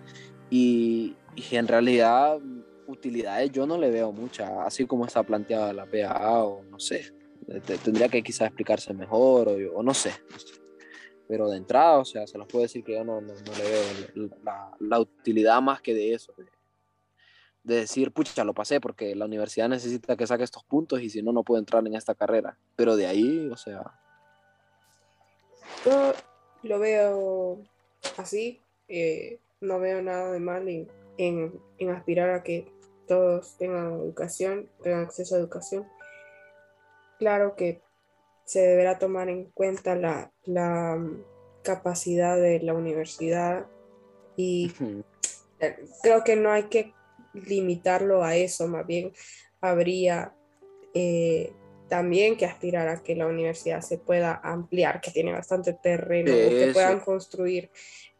y, 0.50 1.16
y, 1.36 1.56
en 1.56 1.68
realidad 1.68 2.40
utilidades 2.86 3.52
yo 3.52 3.66
no 3.66 3.78
le 3.78 3.90
veo 3.90 4.12
muchas, 4.12 4.52
así 4.60 4.86
como 4.86 5.06
está 5.06 5.24
planteada 5.24 5.74
la 5.74 5.86
PAA 5.86 6.44
o 6.44 6.64
no 6.64 6.80
sé, 6.80 7.14
tendría 7.84 8.10
que 8.10 8.22
quizás 8.22 8.48
explicarse 8.48 8.94
mejor 8.94 9.50
o, 9.50 9.56
o 9.74 9.82
no, 9.82 9.94
sé, 9.94 10.12
Pero 11.28 11.50
de 11.50 11.58
entrada, 11.58 11.98
o 11.98 12.06
sea, 12.06 12.28
se 12.28 12.38
los 12.38 12.48
puedo 12.48 12.64
decir 12.64 12.84
que 12.84 12.94
yo 12.94 13.04
no, 13.04 13.20
no, 13.20 13.34
no 13.34 13.52
le 13.58 13.64
veo 13.64 14.30
la, 14.44 14.72
la, 14.80 15.00
utilidad 15.00 15.62
más 15.62 15.82
que 15.82 15.96
de 15.96 16.14
eso, 16.14 16.34
de, 17.64 17.74
de 17.74 17.80
decir, 17.82 18.12
pucha, 18.12 18.44
lo 18.44 18.54
pasé 18.54 18.80
porque 18.80 19.16
la 19.16 19.26
universidad 19.26 19.70
necesita 19.70 20.16
que 20.16 20.28
saque 20.28 20.44
estos 20.44 20.64
puntos 20.64 21.02
y 21.02 21.10
si 21.10 21.22
no, 21.22 21.32
no 21.32 21.44
puedo 21.44 21.60
entrar 21.60 21.86
en 21.86 21.96
esta 21.96 22.16
carrera. 22.16 22.58
Pero 22.76 22.96
de 22.96 23.08
ahí, 23.08 23.50
o 23.52 23.58
sea... 23.58 24.00
Yo 25.86 26.14
lo 26.64 26.80
veo 26.80 27.64
así, 28.18 28.62
eh, 28.88 29.40
no 29.62 29.80
veo 29.80 30.02
nada 30.02 30.32
de 30.32 30.40
mal 30.40 30.68
en, 30.68 30.88
en, 31.18 31.60
en, 31.78 31.90
aspirar 31.90 32.30
a 32.30 32.44
que 32.44 32.72
todos 33.08 33.58
tengan 33.58 33.94
educación, 33.94 34.70
tengan 34.82 35.02
acceso 35.02 35.36
a 35.36 35.40
educación. 35.40 35.88
Claro 37.20 37.56
que 37.56 37.82
se 38.46 38.60
deberá 38.60 39.00
tomar 39.00 39.30
en 39.30 39.46
cuenta 39.46 39.96
la, 39.96 40.32
la 40.46 41.02
capacidad 41.64 42.38
de 42.38 42.60
la 42.60 42.74
universidad 42.74 43.66
y 44.36 44.72
creo 46.02 46.24
que 46.24 46.36
no 46.36 46.52
hay 46.52 46.64
que 46.64 46.94
limitarlo 47.34 48.24
a 48.24 48.36
eso, 48.36 48.68
más 48.68 48.86
bien 48.86 49.12
habría 49.62 50.34
eh, 50.94 51.54
también 51.88 52.38
que 52.38 52.46
aspirar 52.46 52.88
a 52.88 53.04
que 53.04 53.16
la 53.16 53.28
universidad 53.28 53.82
se 53.82 53.98
pueda 53.98 54.40
ampliar, 54.44 55.02
que 55.02 55.12
tiene 55.12 55.32
bastante 55.32 55.74
terreno, 55.74 56.32
que 56.32 56.72
puedan 56.74 57.00
construir 57.00 57.70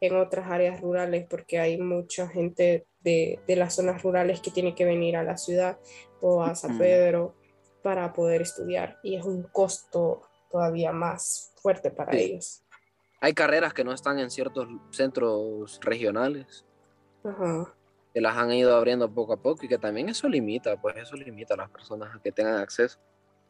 en 0.00 0.16
otras 0.16 0.50
áreas 0.50 0.80
rurales, 0.80 1.26
porque 1.28 1.58
hay 1.58 1.78
mucha 1.78 2.28
gente 2.28 2.86
de, 3.00 3.40
de, 3.46 3.56
las 3.56 3.74
zonas 3.74 4.02
rurales 4.02 4.40
que 4.40 4.50
tiene 4.50 4.74
que 4.74 4.84
venir 4.84 5.16
a 5.16 5.24
la 5.24 5.36
ciudad 5.36 5.78
o 6.20 6.42
a 6.42 6.54
San 6.54 6.78
Pedro 6.78 7.34
para 7.82 8.12
poder 8.12 8.42
estudiar, 8.42 8.98
y 9.02 9.16
es 9.16 9.24
un 9.24 9.42
costo 9.42 10.22
todavía 10.50 10.92
más 10.92 11.52
fuerte 11.56 11.90
para 11.90 12.16
ellos. 12.16 12.62
Hay 13.20 13.32
carreras 13.34 13.74
que 13.74 13.84
no 13.84 13.92
están 13.92 14.18
en 14.18 14.30
ciertos 14.30 14.68
centros 14.90 15.80
regionales. 15.82 16.64
Ajá 17.24 17.74
que 18.14 18.20
las 18.20 18.36
han 18.36 18.52
ido 18.52 18.76
abriendo 18.76 19.12
poco 19.12 19.32
a 19.32 19.36
poco 19.36 19.64
y 19.64 19.68
que 19.68 19.76
también 19.76 20.08
eso 20.08 20.28
limita, 20.28 20.80
pues 20.80 20.96
eso 20.96 21.16
limita 21.16 21.54
a 21.54 21.56
las 21.56 21.68
personas 21.68 22.14
a 22.14 22.22
que 22.22 22.30
tengan 22.30 22.58
acceso, 22.58 23.00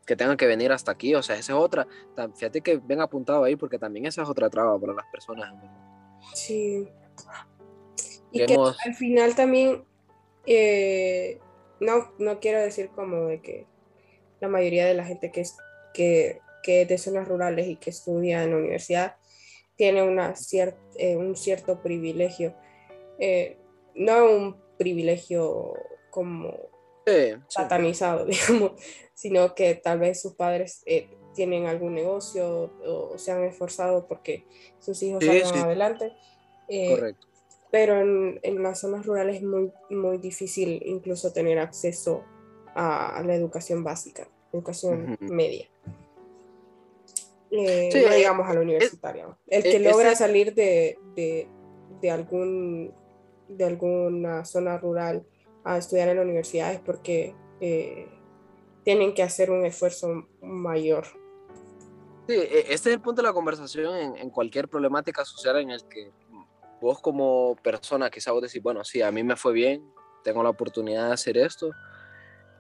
que 0.06 0.16
tengan 0.16 0.38
que 0.38 0.46
venir 0.46 0.72
hasta 0.72 0.90
aquí, 0.90 1.14
o 1.14 1.22
sea, 1.22 1.36
esa 1.36 1.52
es 1.52 1.58
otra, 1.58 1.86
fíjate 2.34 2.62
que 2.62 2.78
ven 2.78 3.02
apuntado 3.02 3.44
ahí 3.44 3.56
porque 3.56 3.78
también 3.78 4.06
esa 4.06 4.22
es 4.22 4.28
otra 4.28 4.48
traba 4.48 4.80
para 4.80 4.94
las 4.94 5.04
personas. 5.12 5.52
Sí. 6.32 6.88
Y 8.32 8.46
que 8.46 8.56
al 8.56 8.94
final 8.94 9.36
también, 9.36 9.84
eh, 10.46 11.38
no, 11.78 12.10
no 12.18 12.40
quiero 12.40 12.60
decir 12.60 12.88
como 12.88 13.26
de 13.26 13.42
que 13.42 13.66
la 14.40 14.48
mayoría 14.48 14.86
de 14.86 14.94
la 14.94 15.04
gente 15.04 15.30
que 15.30 15.42
es, 15.42 15.58
que, 15.92 16.40
que 16.62 16.82
es 16.82 16.88
de 16.88 16.96
zonas 16.96 17.28
rurales 17.28 17.68
y 17.68 17.76
que 17.76 17.90
estudia 17.90 18.42
en 18.42 18.50
la 18.50 18.56
universidad 18.56 19.16
tiene 19.76 20.02
una 20.02 20.34
eh, 20.96 21.16
un 21.16 21.36
cierto 21.36 21.82
privilegio. 21.82 22.54
Eh, 23.18 23.58
no 23.95 24.24
un 24.24 24.57
privilegio 24.76 25.74
como 26.11 26.55
satanizado, 27.49 28.24
digamos, 28.26 28.72
sino 29.14 29.55
que 29.55 29.74
tal 29.74 29.99
vez 29.99 30.20
sus 30.20 30.34
padres 30.34 30.82
eh, 30.86 31.09
tienen 31.34 31.66
algún 31.66 31.95
negocio 31.95 32.72
o 32.86 33.18
se 33.18 33.32
han 33.32 33.45
esforzado 33.45 34.07
porque 34.07 34.47
sus 34.78 35.03
hijos 35.03 35.24
salgan 35.24 35.64
adelante. 35.64 36.12
Eh, 36.68 36.90
Correcto. 36.95 37.26
Pero 37.70 38.01
en, 38.01 38.38
en, 38.42 38.62
las 38.62 38.80
zonas 38.80 39.05
rurales 39.05 39.36
es 39.36 39.42
muy, 39.42 39.72
muy 39.90 40.18
difícil 40.18 40.80
incluso 40.86 41.32
tener 41.32 41.59
acceso 41.59 42.22
a, 42.74 43.20
la 43.26 43.34
educación 43.34 43.82
básica, 43.82 44.28
educación 44.53 45.18
media. 45.20 45.68
Eh, 47.51 47.90
no 47.92 48.14
digamos 48.14 48.49
a 48.49 48.55
la 48.55 48.61
universitaria. 48.61 49.36
El 49.49 49.62
que 49.62 49.80
logra 49.80 50.14
salir 50.14 50.55
de, 50.55 50.99
de, 51.16 51.49
de 52.01 52.11
algún 52.11 52.95
de 53.49 53.64
alguna 53.64 54.45
zona 54.45 54.78
rural 54.78 55.26
a 55.64 55.78
estudiar 55.78 56.09
en 56.09 56.16
la 56.16 56.22
universidad 56.22 56.72
es 56.72 56.80
porque 56.80 57.34
eh, 57.61 58.09
tienen 58.84 59.14
que 59.14 59.22
hacer 59.22 59.51
un 59.51 59.64
esfuerzo 59.64 60.28
mayor. 60.42 61.07
Sí, 62.28 62.34
e, 62.34 62.61
este 62.72 62.90
es 62.90 62.95
el 62.97 63.01
punto 63.01 63.22
de 63.22 63.28
la 63.28 63.34
conversación 63.34 64.16
en, 64.16 64.30
cualquier 64.30 64.68
problemática 64.68 65.24
social 65.24 65.57
en 65.59 65.70
el 65.70 65.84
que 65.88 66.11
vos 66.80 67.01
como 67.01 67.57
persona 67.62 68.11
quizá 68.11 68.32
vos 68.32 68.42
decís, 68.42 68.62
bueno, 68.62 68.84
sí, 68.84 69.01
a 69.03 69.11
mí 69.11 69.22
me 69.22 69.36
fue 69.36 69.53
bien, 69.53 69.82
tengo 70.22 70.42
la 70.42 70.51
oportunidad 70.51 71.09
de 71.09 71.14
hacer 71.14 71.38
esto, 71.38 71.70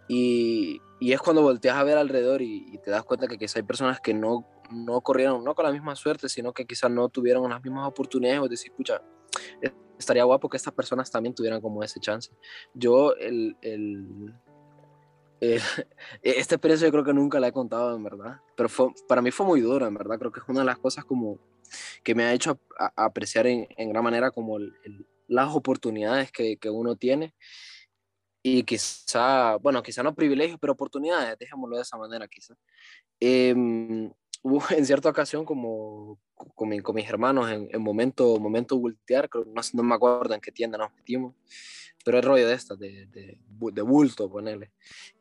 y, 0.08 0.80
y 1.00 1.12
es 1.12 1.20
cuando 1.20 1.42
volteas 1.42 1.76
a 1.76 1.84
ver 1.84 1.98
alrededor 1.98 2.42
y, 2.42 2.78
te 2.78 2.90
das 2.90 3.04
cuenta 3.04 3.26
que 3.26 3.38
quizá 3.38 3.58
hay 3.58 3.62
personas 3.62 4.00
que 4.00 4.14
no, 4.14 4.46
no 4.70 5.00
corrieron, 5.00 5.44
no 5.44 5.54
con 5.54 5.64
la 5.64 5.72
misma 5.72 5.96
suerte, 5.96 6.28
sino 6.28 6.52
que 6.52 6.66
quizás 6.66 6.90
no 6.90 7.08
tuvieron 7.08 7.48
las 7.48 7.62
mismas 7.62 7.88
oportunidades, 7.88 8.40
o 8.40 8.44
decís, 8.44 8.66
escucha, 8.66 9.02
estaría 9.98 10.24
guapo 10.24 10.48
que 10.48 10.56
estas 10.56 10.74
personas 10.74 11.10
también 11.10 11.34
tuvieran 11.34 11.60
como 11.60 11.82
ese 11.82 12.00
chance. 12.00 12.30
Yo, 12.74 13.14
el, 13.16 13.56
el, 13.62 14.34
esta 16.22 16.54
experiencia 16.54 16.88
yo 16.88 16.92
creo 16.92 17.04
que 17.04 17.14
nunca 17.14 17.40
la 17.40 17.48
he 17.48 17.52
contado, 17.52 17.94
en 17.94 18.02
verdad, 18.02 18.40
pero 18.56 18.68
fue, 18.68 18.88
para 19.08 19.22
mí 19.22 19.30
fue 19.30 19.46
muy 19.46 19.60
dura, 19.60 19.86
en 19.86 19.94
verdad, 19.94 20.18
creo 20.18 20.32
que 20.32 20.40
es 20.40 20.48
una 20.48 20.60
de 20.60 20.66
las 20.66 20.78
cosas 20.78 21.04
como 21.04 21.38
que 22.02 22.14
me 22.14 22.24
ha 22.24 22.32
hecho 22.32 22.58
apreciar 22.96 23.46
en, 23.46 23.66
en, 23.76 23.88
gran 23.88 24.04
manera 24.04 24.30
como 24.30 24.58
el, 24.58 24.72
las 25.26 25.54
oportunidades 25.54 26.30
que, 26.30 26.56
que 26.56 26.70
uno 26.70 26.96
tiene 26.96 27.34
y 28.46 28.62
quizá, 28.62 29.56
bueno, 29.56 29.82
quizá 29.82 30.02
no 30.02 30.14
privilegios, 30.14 30.58
pero 30.60 30.74
oportunidades, 30.74 31.38
dejémoslo 31.38 31.76
de 31.76 31.82
esa 31.82 31.96
manera 31.96 32.28
quizá. 32.28 32.54
Em, 33.18 34.12
hubo 34.42 34.62
en 34.70 34.84
cierta 34.84 35.08
ocasión 35.08 35.46
como 35.46 36.20
con, 36.34 36.78
con 36.80 36.94
mis 36.94 37.08
hermanos 37.08 37.50
en, 37.50 37.68
en, 37.72 37.82
momento, 37.82 38.38
momento 38.38 38.78
voltear, 38.78 39.28
no, 39.34 39.62
no 39.72 39.82
me 39.82 39.94
acuerdo 39.94 40.34
en 40.34 40.40
qué 40.40 40.52
tienda 40.52 40.78
nos 40.78 40.92
metimos, 40.94 41.34
pero 42.04 42.18
el 42.18 42.24
rollo 42.24 42.46
de 42.46 42.54
estas, 42.54 42.78
de, 42.78 43.06
de, 43.06 43.38
de, 43.48 43.82
bulto, 43.82 44.30
ponerle. 44.30 44.70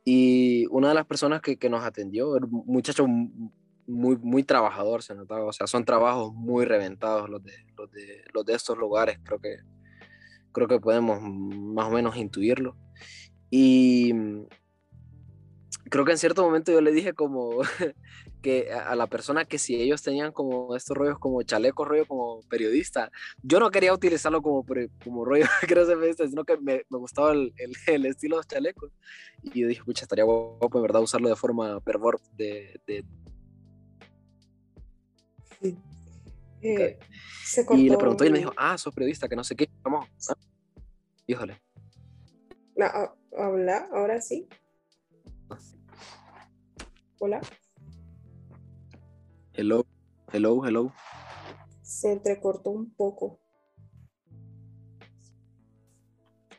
Y 0.03 0.65
una 0.67 0.89
de 0.89 0.95
las 0.95 1.05
personas 1.05 1.41
que, 1.41 1.57
que 1.57 1.69
nos 1.69 1.83
atendió, 1.83 2.31
un 2.31 2.63
muchacho 2.65 3.07
muy, 3.07 4.17
muy 4.17 4.43
trabajador, 4.43 5.03
se 5.03 5.15
notaba, 5.15 5.45
o 5.45 5.53
sea, 5.53 5.67
son 5.67 5.85
trabajos 5.85 6.33
muy 6.33 6.65
reventados 6.65 7.29
los 7.29 7.43
de, 7.43 7.53
los 7.77 7.91
de, 7.91 8.23
los 8.33 8.45
de 8.45 8.53
estos 8.53 8.77
lugares, 8.77 9.19
creo 9.23 9.39
que, 9.39 9.57
creo 10.51 10.67
que 10.67 10.79
podemos 10.79 11.21
más 11.21 11.87
o 11.87 11.91
menos 11.91 12.15
intuirlo. 12.17 12.75
Y 13.49 14.13
creo 15.89 16.05
que 16.05 16.11
en 16.11 16.17
cierto 16.17 16.43
momento 16.43 16.71
yo 16.71 16.81
le 16.81 16.91
dije 16.91 17.13
como 17.13 17.59
que 18.43 18.71
a 18.71 18.93
la 18.95 19.07
persona 19.07 19.45
que 19.45 19.57
si 19.57 19.81
ellos 19.81 20.03
tenían 20.03 20.33
como 20.33 20.75
estos 20.75 20.95
rollos 20.95 21.17
como 21.17 21.41
chaleco, 21.41 21.85
rollo 21.85 22.05
como 22.05 22.41
periodista, 22.49 23.09
yo 23.41 23.59
no 23.59 23.71
quería 23.71 23.93
utilizarlo 23.93 24.41
como, 24.41 24.65
como 25.03 25.25
rollo 25.25 25.45
periodista, 25.67 26.27
sino 26.27 26.43
que 26.43 26.57
me, 26.57 26.83
me 26.89 26.97
gustaba 26.99 27.31
el, 27.31 27.53
el, 27.57 27.71
el, 27.87 28.05
estilo 28.05 28.35
de 28.35 28.39
los 28.39 28.47
chalecos. 28.47 28.91
Y 29.41 29.61
yo 29.61 29.67
dije, 29.67 29.81
pucha, 29.83 30.03
estaría 30.03 30.25
guapo, 30.25 30.77
en 30.77 30.81
verdad, 30.83 31.01
usarlo 31.01 31.29
de 31.29 31.35
forma 31.35 31.79
pervor, 31.79 32.19
de... 32.33 32.79
de... 32.85 33.05
Sí. 35.61 35.77
Eh, 36.61 36.99
y 37.71 37.89
le 37.89 37.97
preguntó 37.97 38.25
y 38.25 38.29
me 38.29 38.39
dijo, 38.39 38.53
ah, 38.57 38.77
sos 38.77 38.93
periodista, 38.93 39.27
que 39.27 39.35
no 39.35 39.43
sé 39.43 39.55
qué, 39.55 39.69
vamos. 39.81 40.07
¿Ah? 40.29 40.35
Híjole. 41.27 41.61
No, 42.75 42.85
hola, 43.31 43.87
ahora 43.91 44.21
sí. 44.21 44.47
Hola. 47.19 47.41
Hello, 49.55 49.85
hello, 50.31 50.65
hello. 50.65 50.91
Se 51.83 52.11
entrecortó 52.11 52.71
un 52.71 52.91
poco. 52.95 53.39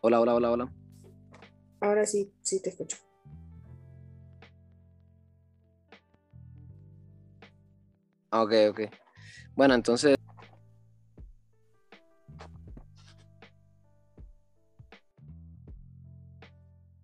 Hola, 0.00 0.20
hola, 0.20 0.36
hola, 0.36 0.50
hola. 0.52 0.72
Ahora 1.80 2.06
sí, 2.06 2.32
sí 2.42 2.62
te 2.62 2.70
escucho. 2.70 2.96
Ok, 8.30 8.52
ok. 8.70 8.80
Bueno, 9.56 9.74
entonces 9.74 10.16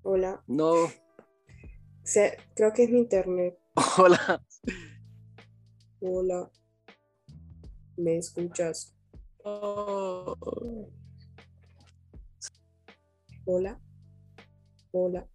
Hola. 0.02 0.40
No. 0.46 0.72
Se, 2.04 2.36
creo 2.54 2.72
que 2.72 2.84
es 2.84 2.90
mi 2.90 3.00
internet. 3.00 3.58
Hola. 3.98 4.40
Hola. 6.00 6.50
¿Me 7.96 8.18
escuchas? 8.18 8.94
Oh. 9.44 10.34
Hola. 13.44 13.80
Hola. 14.92 15.28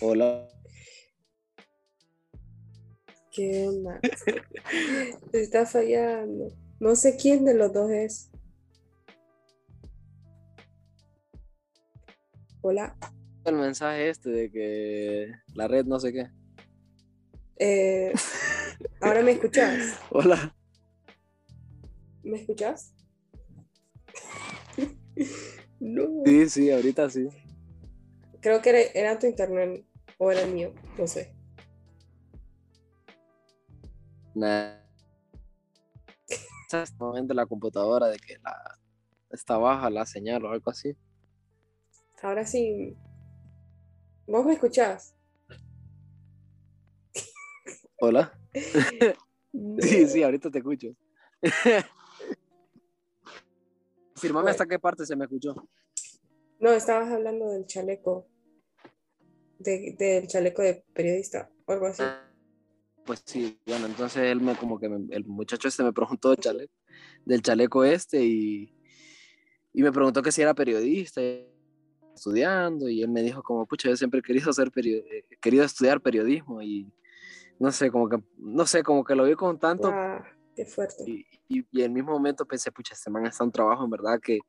Hola. 0.00 0.48
¿Qué 3.32 3.66
onda? 3.68 4.00
Está 5.32 5.66
fallando. 5.66 6.48
No 6.78 6.96
sé 6.96 7.16
quién 7.16 7.44
de 7.44 7.54
los 7.54 7.72
dos 7.72 7.90
es. 7.90 8.30
Hola 12.62 12.96
el 13.44 13.56
mensaje 13.56 14.08
este 14.08 14.30
de 14.30 14.50
que 14.50 15.32
la 15.54 15.68
red 15.68 15.84
no 15.84 15.98
sé 15.98 16.12
qué. 16.12 16.30
Eh, 17.56 18.12
¿Ahora 19.00 19.22
me 19.22 19.32
escuchas? 19.32 19.98
Hola. 20.10 20.54
¿Me 22.22 22.38
escuchas? 22.38 22.94
no. 25.80 26.22
Sí, 26.24 26.48
sí, 26.48 26.70
ahorita 26.70 27.08
sí. 27.10 27.28
Creo 28.40 28.60
que 28.60 28.70
era, 28.70 28.80
era, 28.94 29.18
tu 29.18 29.26
internet 29.26 29.84
o 30.18 30.30
era 30.30 30.42
el 30.42 30.52
mío, 30.52 30.74
no 30.98 31.06
sé. 31.06 31.34
Nah. 34.34 34.76
Momento 36.98 37.34
la 37.34 37.46
computadora 37.46 38.06
de 38.06 38.18
que 38.18 38.38
la, 38.38 38.78
está 39.30 39.56
baja 39.56 39.90
la 39.90 40.06
señal 40.06 40.44
o 40.44 40.50
algo 40.50 40.70
así. 40.70 40.96
Ahora 42.22 42.46
sí, 42.46 42.96
¿Vos 44.30 44.46
me 44.46 44.52
escuchás? 44.52 45.12
Hola. 47.98 48.39
Sí, 49.80 50.06
sí, 50.06 50.22
ahorita 50.22 50.50
te 50.50 50.58
escucho. 50.58 50.88
Firmame 54.14 54.42
bueno. 54.42 54.50
hasta 54.50 54.66
qué 54.66 54.78
parte 54.78 55.06
se 55.06 55.16
me 55.16 55.24
escuchó. 55.24 55.54
No, 56.58 56.70
estabas 56.70 57.10
hablando 57.10 57.48
del 57.50 57.66
chaleco. 57.66 58.28
De, 59.58 59.96
del 59.98 60.26
chaleco 60.26 60.62
de 60.62 60.84
periodista 60.92 61.50
o 61.66 61.72
algo 61.72 61.86
así. 61.86 62.02
Pues 63.04 63.22
sí, 63.24 63.58
bueno, 63.66 63.86
entonces 63.86 64.22
él 64.22 64.40
me 64.40 64.56
como 64.56 64.78
que 64.78 64.88
me, 64.88 65.14
el 65.14 65.24
muchacho 65.26 65.68
este 65.68 65.82
me 65.82 65.92
preguntó 65.92 66.30
del 66.30 66.38
chaleco, 66.38 66.72
del 67.24 67.42
chaleco 67.42 67.84
este 67.84 68.22
y, 68.24 68.72
y 69.72 69.82
me 69.82 69.92
preguntó 69.92 70.22
que 70.22 70.32
si 70.32 70.42
era 70.42 70.54
periodista 70.54 71.20
estudiando 72.14 72.88
y 72.88 73.02
él 73.02 73.08
me 73.10 73.22
dijo 73.22 73.42
como, 73.42 73.66
pucha, 73.66 73.88
yo 73.88 73.96
siempre 73.96 74.20
he 74.20 74.22
querido, 74.22 74.52
ser 74.52 74.70
eh, 74.76 75.24
querido 75.40 75.64
estudiar 75.64 76.00
periodismo 76.00 76.62
y 76.62 76.92
no 77.60 77.70
sé, 77.70 77.90
como 77.90 78.08
que, 78.08 78.18
no 78.38 78.66
sé, 78.66 78.82
como 78.82 79.04
que 79.04 79.14
lo 79.14 79.24
vi 79.24 79.34
con 79.34 79.58
tanto... 79.58 79.88
Ah, 79.92 80.24
qué 80.56 80.64
fuerte. 80.64 81.04
Y, 81.06 81.26
y, 81.46 81.66
y, 81.70 81.80
en 81.80 81.84
el 81.84 81.90
mismo 81.90 82.12
momento 82.12 82.46
pensé, 82.46 82.72
pucha, 82.72 82.94
este 82.94 83.10
man 83.10 83.26
está 83.26 83.44
un 83.44 83.52
trabajo 83.52 83.84
en 83.84 83.90
verdad 83.90 84.18
que 84.20 84.40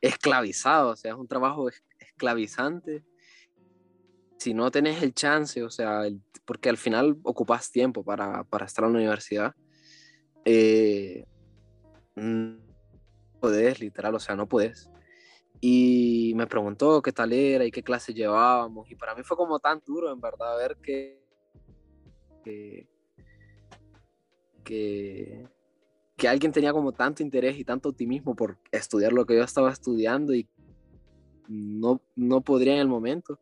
esclavizado, 0.00 0.90
o 0.90 0.96
sea, 0.96 1.12
es 1.12 1.16
un 1.16 1.28
trabajo 1.28 1.68
esclavizante. 1.98 3.04
Si 4.38 4.52
no 4.52 4.70
tenés 4.70 5.02
el 5.02 5.14
chance, 5.14 5.62
o 5.62 5.70
sea, 5.70 6.06
el, 6.06 6.20
porque 6.44 6.68
al 6.68 6.76
final 6.76 7.16
ocupas 7.22 7.70
tiempo 7.70 8.04
para, 8.04 8.44
para 8.44 8.66
estar 8.66 8.84
en 8.84 8.92
la 8.92 8.98
universidad, 8.98 9.54
eh, 10.44 11.24
no 12.16 12.58
podés, 13.40 13.80
literal, 13.80 14.16
o 14.16 14.20
sea, 14.20 14.36
no 14.36 14.46
puedes 14.46 14.90
y 15.66 16.34
me 16.36 16.46
preguntó 16.46 17.00
qué 17.00 17.10
tal 17.10 17.32
era 17.32 17.64
y 17.64 17.70
qué 17.70 17.82
clase 17.82 18.12
llevábamos. 18.12 18.90
Y 18.90 18.96
para 18.96 19.14
mí 19.14 19.22
fue 19.22 19.34
como 19.34 19.58
tan 19.60 19.80
duro, 19.86 20.12
en 20.12 20.20
verdad, 20.20 20.58
ver 20.58 20.76
que, 20.82 21.23
que, 22.44 22.88
que, 24.62 25.48
que, 26.16 26.28
alguien 26.28 26.52
tenía 26.52 26.72
como 26.72 26.92
tanto 26.92 27.22
interés 27.22 27.58
y 27.58 27.64
tanto 27.64 27.88
optimismo 27.88 28.36
por 28.36 28.58
estudiar 28.70 29.12
lo 29.12 29.26
que 29.26 29.36
yo 29.36 29.42
estaba 29.42 29.72
estudiando 29.72 30.34
y 30.34 30.48
no, 31.48 32.00
no 32.14 32.40
podría 32.40 32.74
en 32.74 32.80
el 32.80 32.88
momento. 32.88 33.40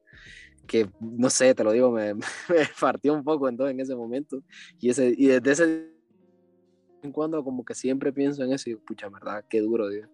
Que 0.66 0.88
no 1.00 1.28
sé, 1.28 1.54
te 1.54 1.64
lo 1.64 1.72
digo, 1.72 1.90
me, 1.90 2.14
me 2.14 2.22
partió 2.80 3.12
un 3.12 3.24
poco 3.24 3.48
entonces 3.48 3.74
en 3.74 3.80
ese 3.80 3.94
momento. 3.94 4.42
Y, 4.80 4.90
ese, 4.90 5.12
y 5.16 5.26
desde 5.26 5.52
ese 5.52 5.92
en 7.02 7.10
cuando, 7.10 7.42
como 7.42 7.64
que 7.64 7.74
siempre 7.74 8.12
pienso 8.12 8.44
en 8.44 8.52
eso 8.52 8.70
y 8.70 8.76
pucha, 8.76 9.08
verdad, 9.08 9.44
qué 9.50 9.60
duro, 9.60 9.88
Dios. 9.88 10.08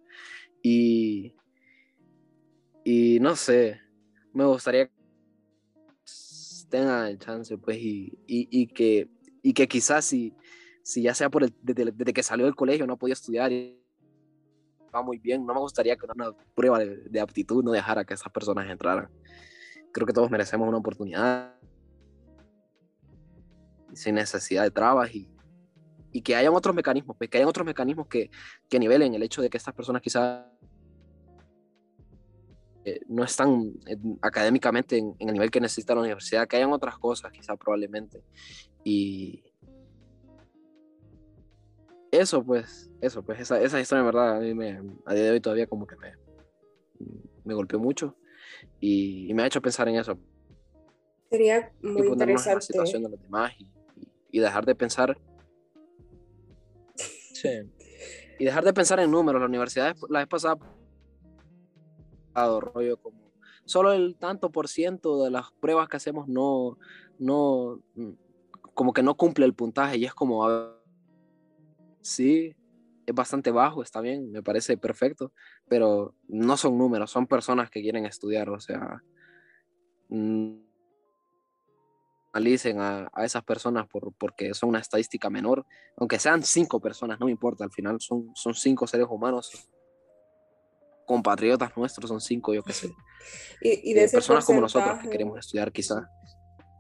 Y 0.62 1.34
y 2.91 3.20
no 3.20 3.36
sé, 3.36 3.82
me 4.32 4.47
gustaría 4.47 4.91
que 6.68 6.76
tengan 6.76 7.06
el 7.06 7.18
chance, 7.18 7.56
pues, 7.58 7.78
y, 7.78 8.18
y, 8.26 8.48
y, 8.50 8.66
que, 8.66 9.08
y 9.42 9.52
que 9.52 9.66
quizás 9.68 10.04
si, 10.04 10.34
si 10.82 11.02
ya 11.02 11.14
sea 11.14 11.30
por 11.30 11.44
el, 11.44 11.54
desde, 11.62 11.92
desde 11.92 12.12
que 12.12 12.22
salió 12.22 12.44
del 12.44 12.54
colegio 12.54 12.86
no 12.86 12.96
podía 12.96 13.14
estudiar 13.14 13.52
y 13.52 13.80
va 14.94 15.02
muy 15.02 15.18
bien, 15.18 15.44
no 15.44 15.54
me 15.54 15.60
gustaría 15.60 15.96
que 15.96 16.06
una 16.06 16.32
prueba 16.54 16.78
de, 16.78 16.96
de 17.08 17.20
aptitud 17.20 17.62
no 17.62 17.72
dejara 17.72 18.04
que 18.04 18.14
esas 18.14 18.32
personas 18.32 18.70
entraran. 18.70 19.08
Creo 19.92 20.06
que 20.06 20.12
todos 20.12 20.30
merecemos 20.30 20.68
una 20.68 20.78
oportunidad 20.78 21.54
sin 23.92 24.14
necesidad 24.14 24.62
de 24.62 24.70
trabas 24.70 25.14
y, 25.14 25.28
y 26.12 26.22
que 26.22 26.36
hayan 26.36 26.54
otros 26.54 26.74
mecanismos, 26.74 27.16
pues, 27.16 27.28
que 27.30 27.38
hayan 27.38 27.48
otros 27.48 27.66
mecanismos 27.66 28.06
que, 28.06 28.30
que 28.68 28.78
nivelen 28.78 29.14
el 29.14 29.22
hecho 29.22 29.42
de 29.42 29.50
que 29.50 29.56
estas 29.56 29.74
personas 29.74 30.02
quizás 30.02 30.46
eh, 32.89 33.01
no 33.09 33.24
están 33.24 33.72
académicamente 34.22 34.97
en, 34.97 35.14
en, 35.18 35.28
el 35.28 35.34
nivel 35.34 35.51
que 35.51 35.61
necesita 35.61 35.95
la 35.95 36.01
universidad, 36.01 36.47
que 36.47 36.57
hayan 36.57 36.72
otras 36.72 36.99
cosas 36.99 37.30
quizá 37.32 37.57
probablemente. 37.57 38.22
Y 38.84 39.45
eso 42.11 42.43
pues, 42.43 42.91
eso 43.01 43.22
pues, 43.22 43.41
esa, 43.41 43.61
esa 43.61 43.80
historia 43.80 44.01
en 44.01 44.07
verdad 44.07 44.36
a 44.36 44.41
mí 44.41 44.55
me, 44.55 44.80
a 45.05 45.14
día 45.14 45.24
de 45.24 45.30
hoy 45.30 45.41
todavía 45.41 45.66
como 45.66 45.86
que 45.86 45.97
me, 45.97 46.14
me 47.45 47.55
golpeó 47.55 47.78
mucho 47.78 48.16
y, 48.80 49.30
y 49.30 49.34
me 49.34 49.43
ha 49.43 49.47
hecho 49.47 49.61
pensar 49.61 49.89
en 49.89 49.97
eso. 49.97 50.18
Sería 51.30 51.72
muy 51.82 52.07
y 52.07 52.12
interesante. 52.12 52.51
En 52.51 52.57
la 52.57 52.61
situación 52.62 53.03
de 53.03 53.11
los 53.11 53.20
demás 53.20 53.53
y, 53.59 53.70
y, 54.30 54.41
dejar 54.41 54.64
de 54.64 54.74
pensar. 54.74 55.18
Sí. 56.97 57.49
Y 58.39 58.45
dejar 58.45 58.64
de 58.64 58.72
pensar 58.72 58.99
en 59.01 59.11
números. 59.11 59.41
La 59.41 59.47
universidad, 59.47 59.95
la 60.09 60.20
vez 60.20 60.28
pasada 60.28 60.57
rollo 62.61 62.97
como 62.97 63.28
solo 63.68 63.93
el 63.93 64.16
tanto 64.16 64.51
por 64.51 64.66
ciento 64.66 65.22
de 65.22 65.30
las 65.30 65.53
pruebas 65.61 65.89
que 65.89 65.99
hacemos 65.99 66.26
no, 66.26 66.78
no, 67.18 67.80
como 68.74 68.93
que 68.93 69.03
no 69.03 69.14
cumple 69.16 69.45
el 69.45 69.55
puntaje 69.55 69.99
y 69.99 70.05
es 70.07 70.14
como, 70.14 70.49
sí, 72.01 72.57
es 73.07 73.14
bastante 73.14 73.51
bajo, 73.51 73.82
está 73.82 74.01
bien, 74.01 74.32
me 74.32 74.43
parece 74.43 74.78
perfecto, 74.78 75.32
pero 75.68 76.14
no 76.28 76.57
son 76.57 76.78
números, 76.78 77.11
son 77.11 77.26
personas 77.26 77.70
que 77.70 77.82
quieren 77.82 78.07
estudiar, 78.07 78.49
o 78.49 78.59
sea, 78.59 79.03
analicen 82.32 82.80
a, 82.80 83.11
a, 83.12 83.24
esas 83.24 83.45
personas 83.45 83.86
por, 83.86 84.14
porque 84.14 84.55
son 84.55 84.70
una 84.70 84.78
estadística 84.78 85.28
menor, 85.28 85.66
aunque 85.97 86.18
sean 86.18 86.43
cinco 86.43 86.80
personas, 86.80 87.20
no 87.20 87.26
me 87.26 87.32
importa, 87.32 87.64
al 87.64 87.72
final 87.72 88.01
son, 88.01 88.30
son 88.34 88.55
cinco 88.55 88.86
seres 88.86 89.07
humanos, 89.11 89.68
compatriotas 91.09 91.74
nuestros, 91.76 92.09
son 92.09 92.20
cinco, 92.20 92.54
yo 92.54 92.62
qué 92.62 92.72
sé. 92.72 92.90
Y, 93.61 93.92
de 93.92 94.09
personas 94.09 94.44
como 94.46 94.61
nosotros 94.61 95.00
que 95.00 95.11
queremos 95.11 95.36
estudiar 95.40 95.72
quizá. 95.72 96.09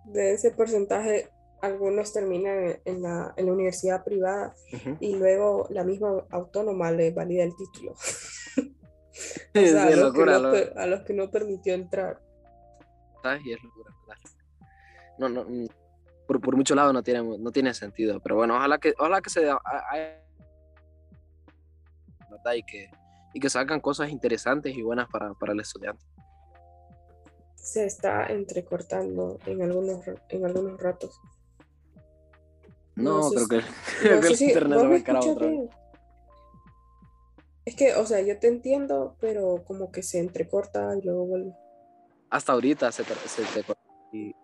De 0.04 0.34
ese 0.34 0.52
porcentaje, 0.52 1.28
algunos 1.60 2.12
terminan 2.12 2.80
en 2.84 3.02
la, 3.02 3.34
en 3.36 3.46
la 3.46 3.52
universidad 3.52 4.04
privada 4.04 4.54
y 5.00 5.16
luego 5.16 5.66
la 5.70 5.82
misma 5.82 6.24
autónoma 6.30 6.92
le 6.92 7.10
valida 7.10 7.42
el 7.42 7.56
título. 7.56 7.92
o 9.54 9.66
sea, 9.66 9.82
a, 9.82 9.90
los 9.90 9.98
locura, 9.98 10.38
no, 10.38 10.52
a, 10.76 10.86
los 10.86 11.02
que 11.02 11.12
no, 11.12 11.28
permitió 11.32 11.74
entrar. 11.74 12.22
Y 13.44 13.52
es 13.52 13.62
locura, 13.62 13.90
no, 15.18 15.28
no, 15.28 15.44
mm, 15.44 15.66
por, 16.26 16.40
por 16.40 16.56
mucho 16.56 16.74
lado 16.74 16.92
no 16.92 17.02
tiene, 17.02 17.22
no 17.22 17.50
tiene 17.50 17.74
sentido, 17.74 18.20
pero 18.20 18.36
bueno, 18.36 18.56
ojalá 18.56 18.78
que, 18.78 18.94
ojalá 18.98 19.20
que 19.20 19.30
se 19.30 19.40
¿verdad? 19.40 19.58
Y 22.54 22.62
que, 22.62 22.90
y 23.38 23.40
que 23.40 23.48
salgan 23.48 23.78
cosas 23.78 24.10
interesantes 24.10 24.76
y 24.76 24.82
buenas 24.82 25.08
para, 25.08 25.32
para 25.34 25.52
el 25.52 25.60
estudiante. 25.60 26.04
Se 27.54 27.86
está 27.86 28.26
entrecortando 28.26 29.38
en 29.46 29.62
algunos, 29.62 30.00
en 30.28 30.44
algunos 30.44 30.80
ratos. 30.80 31.20
No, 32.96 33.30
creo 33.30 33.46
que, 33.46 33.60
creo 34.00 34.20
que 34.20 34.26
el 34.26 34.42
internet 34.42 34.78
va 34.80 35.18
a 35.18 35.20
otra 35.20 35.46
vez. 35.46 35.70
Es 37.64 37.76
que, 37.76 37.94
o 37.94 38.04
sea, 38.06 38.22
yo 38.22 38.36
te 38.40 38.48
entiendo, 38.48 39.16
pero 39.20 39.62
como 39.64 39.92
que 39.92 40.02
se 40.02 40.18
entrecorta 40.18 40.96
y 41.00 41.02
luego 41.02 41.26
vuelve. 41.26 41.52
Hasta 42.30 42.54
ahorita 42.54 42.90
se, 42.90 43.04
se, 43.04 43.44
se 43.44 43.64
y 44.12 44.34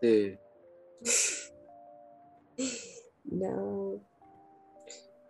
Sí. 0.00 0.38
No. 3.24 4.11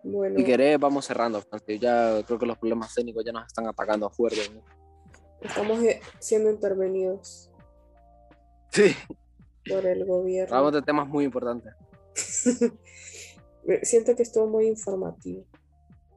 Bueno. 0.05 0.37
Si 0.37 0.45
querés, 0.45 0.79
vamos 0.79 1.05
cerrando, 1.07 1.43
Ya 1.81 2.23
creo 2.25 2.39
que 2.39 2.47
los 2.47 2.59
problemas 2.59 2.95
técnicos 2.95 3.25
ya 3.25 3.33
nos 3.33 3.47
están 3.47 3.67
atacando 3.67 4.11
fuerte. 4.11 4.41
Estamos 5.41 5.83
eh, 5.83 6.01
siendo 6.19 6.51
intervenidos. 6.51 7.51
Sí. 8.71 8.95
Por 9.69 9.87
el 9.87 10.05
gobierno. 10.05 10.55
Hablamos 10.57 10.75
de 10.75 10.83
temas 10.83 11.09
muy 11.09 11.25
importantes. 11.25 11.75
Siento 13.83 14.17
que 14.17 14.23
estuvo 14.23 14.47
muy 14.47 14.67
informativo. 14.67 15.45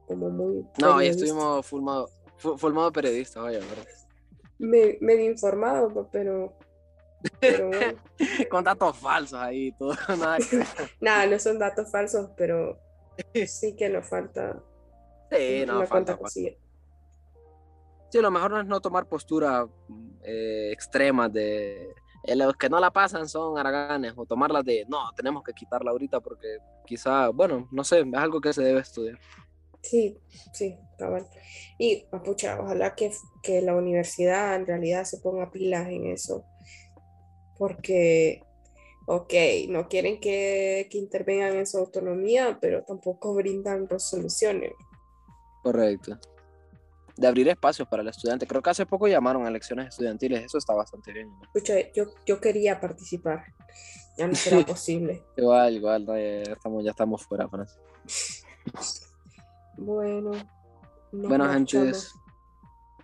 Como 0.06 0.30
muy. 0.30 0.66
No, 0.80 1.00
ya 1.00 1.10
estuvimos 1.10 1.64
formado, 1.66 2.08
formado 2.36 2.92
periodistas, 2.92 3.42
vaya, 3.42 3.58
¿verdad? 3.60 3.86
Me, 4.58 4.98
medio 5.00 5.30
informado, 5.30 6.08
pero 6.10 6.56
Con 8.50 8.64
datos 8.64 8.96
falsos 8.96 9.38
ahí, 9.38 9.72
todo. 9.72 9.94
Nada, 11.00 11.26
no 11.26 11.38
son 11.38 11.58
datos 11.58 11.90
falsos, 11.90 12.30
pero 12.36 12.78
sí 13.46 13.74
que 13.76 13.88
nos 13.88 14.08
falta. 14.08 14.62
Sí, 15.30 15.64
no, 15.66 15.86
falta. 15.86 16.18
Sí, 16.28 16.56
lo 18.12 18.30
mejor 18.30 18.50
no 18.52 18.60
es 18.60 18.66
no 18.66 18.80
tomar 18.80 19.06
postura 19.06 19.66
eh, 20.22 20.70
extremas 20.72 21.32
de. 21.32 21.94
Eh, 22.22 22.34
los 22.34 22.56
que 22.56 22.68
no 22.68 22.80
la 22.80 22.90
pasan 22.90 23.28
son 23.28 23.58
araganes, 23.58 24.14
o 24.16 24.24
tomarlas 24.24 24.64
de 24.64 24.84
no, 24.88 25.10
tenemos 25.14 25.42
que 25.44 25.52
quitarla 25.52 25.90
ahorita 25.90 26.20
porque 26.20 26.58
quizá, 26.84 27.28
bueno, 27.28 27.68
no 27.70 27.84
sé, 27.84 28.00
es 28.00 28.14
algo 28.14 28.40
que 28.40 28.52
se 28.52 28.62
debe 28.62 28.80
estudiar. 28.80 29.18
Sí, 29.82 30.18
sí, 30.52 30.76
cabal. 30.98 31.26
Y, 31.78 32.06
pucha, 32.24 32.60
ojalá 32.60 32.94
que, 32.94 33.12
que 33.42 33.62
la 33.62 33.76
universidad 33.76 34.56
en 34.56 34.66
realidad 34.66 35.04
se 35.04 35.18
ponga 35.18 35.50
pilas 35.50 35.88
en 35.88 36.06
eso 36.06 36.44
porque, 37.58 38.42
ok, 39.06 39.32
no 39.68 39.88
quieren 39.88 40.20
que, 40.20 40.88
intervengan 40.92 41.54
en 41.54 41.66
su 41.66 41.78
autonomía, 41.78 42.58
pero 42.60 42.82
tampoco 42.82 43.34
brindan 43.34 43.88
resoluciones. 43.88 44.72
Correcto. 45.62 46.18
De 47.16 47.26
abrir 47.26 47.48
espacios 47.48 47.88
para 47.88 48.02
el 48.02 48.08
estudiante. 48.08 48.46
Creo 48.46 48.60
que 48.60 48.70
hace 48.70 48.84
poco 48.84 49.08
llamaron 49.08 49.46
a 49.46 49.48
elecciones 49.48 49.88
estudiantiles, 49.88 50.44
eso 50.44 50.58
está 50.58 50.74
bastante 50.74 51.12
bien. 51.12 51.30
Escucha, 51.42 51.74
yo, 51.94 52.04
yo 52.26 52.40
quería 52.40 52.78
participar, 52.78 53.44
ya 54.18 54.26
no 54.26 54.34
será 54.34 54.60
posible. 54.66 55.24
igual, 55.36 55.74
igual, 55.74 56.06
ya, 56.06 56.52
estamos, 56.52 56.84
ya 56.84 56.90
estamos 56.90 57.24
fuera, 57.24 57.48
Francia. 57.48 57.80
bueno. 59.78 60.32
Bueno, 61.12 61.50
gente, 61.50 61.92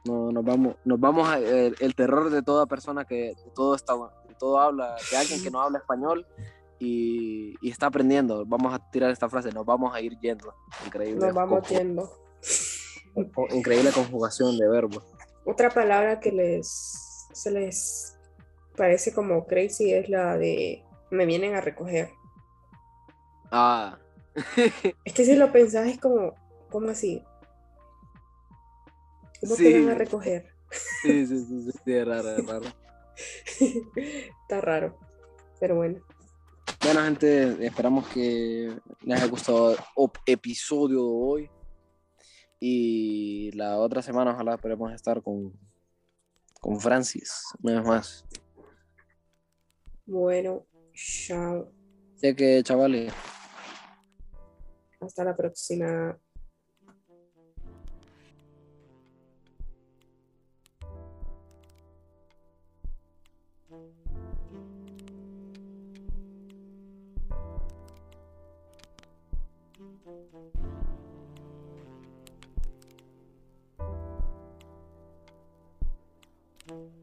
no, 0.05 0.33
nos 0.33 0.45
vamos, 0.45 0.77
nos 0.85 0.99
vamos 0.99 1.29
a, 1.29 1.39
el, 1.39 1.95
terror 1.95 2.31
de 2.31 2.43
toda 2.43 2.67
persona 2.67 3.05
que 3.05 3.35
todo 3.55 3.75
está 3.77 3.95
todo 4.43 4.59
habla, 4.59 4.97
de 5.09 5.17
alguien 5.17 5.41
que 5.41 5.53
no 5.53 5.61
habla 5.61 5.79
español 5.79 6.27
y, 6.81 7.55
y, 7.61 7.71
está 7.71 7.87
aprendiendo. 7.87 8.45
Vamos 8.45 8.75
a 8.75 8.91
tirar 8.91 9.13
esta 9.13 9.29
frase, 9.29 9.53
nos 9.53 9.65
vamos 9.65 9.95
a 9.95 10.01
ir 10.01 10.19
yendo. 10.19 10.53
Increíble. 10.85 11.25
Nos 11.25 11.33
vamos 11.33 11.69
yendo. 11.69 12.11
Increíble 13.53 13.93
conjugación 13.93 14.59
de 14.59 14.69
verbos. 14.69 15.05
Otra 15.47 15.71
palabra 15.71 16.19
que 16.19 16.33
les 16.33 17.29
se 17.33 17.53
les 17.53 18.19
parece 18.77 19.15
como 19.15 19.47
crazy 19.47 19.93
es 19.93 20.09
la 20.09 20.37
de 20.37 20.83
me 21.13 21.25
vienen 21.25 21.55
a 21.55 21.61
recoger. 21.61 22.11
Ah. 23.53 23.97
es 25.05 25.15
que 25.15 25.25
si 25.25 25.37
lo 25.37 25.53
pensás 25.53 25.87
es 25.87 26.01
como, 26.01 26.35
¿cómo 26.69 26.89
así? 26.89 27.23
¿Cómo 29.41 29.55
te 29.55 29.81
van 29.81 29.91
a 29.91 29.95
recoger? 29.95 30.53
Sí, 31.03 31.27
sí, 31.29 31.45
sí, 31.45 31.71
sí, 31.85 31.93
es 31.93 32.09
raro, 32.09 32.29
es 32.31 32.45
raro. 32.45 32.82
Está 34.43 34.61
raro, 34.61 34.99
pero 35.61 35.77
bueno. 35.77 36.01
Bueno, 36.83 37.03
gente, 37.05 37.65
esperamos 37.65 38.09
que 38.09 38.77
les 39.03 39.19
haya 39.19 39.31
gustado 39.31 39.73
el 39.73 40.11
episodio 40.27 40.97
de 40.97 41.05
hoy. 41.05 41.51
Y 42.59 43.51
la 43.53 43.79
otra 43.79 44.03
semana 44.03 44.33
ojalá 44.33 44.55
esperemos 44.55 44.93
estar 44.93 45.23
con, 45.23 45.53
con 46.61 46.81
Francis, 46.81 47.45
una 47.61 47.75
vez 47.75 47.85
más. 47.85 48.25
Bueno, 50.07 50.65
chao. 50.93 51.73
Sé 52.17 52.37
que, 52.37 52.63
chavales. 52.63 53.13
Hasta 55.01 55.25
la 55.25 55.37
próxima. 55.37 56.17
Thank 70.05 70.33
you. 76.69 77.02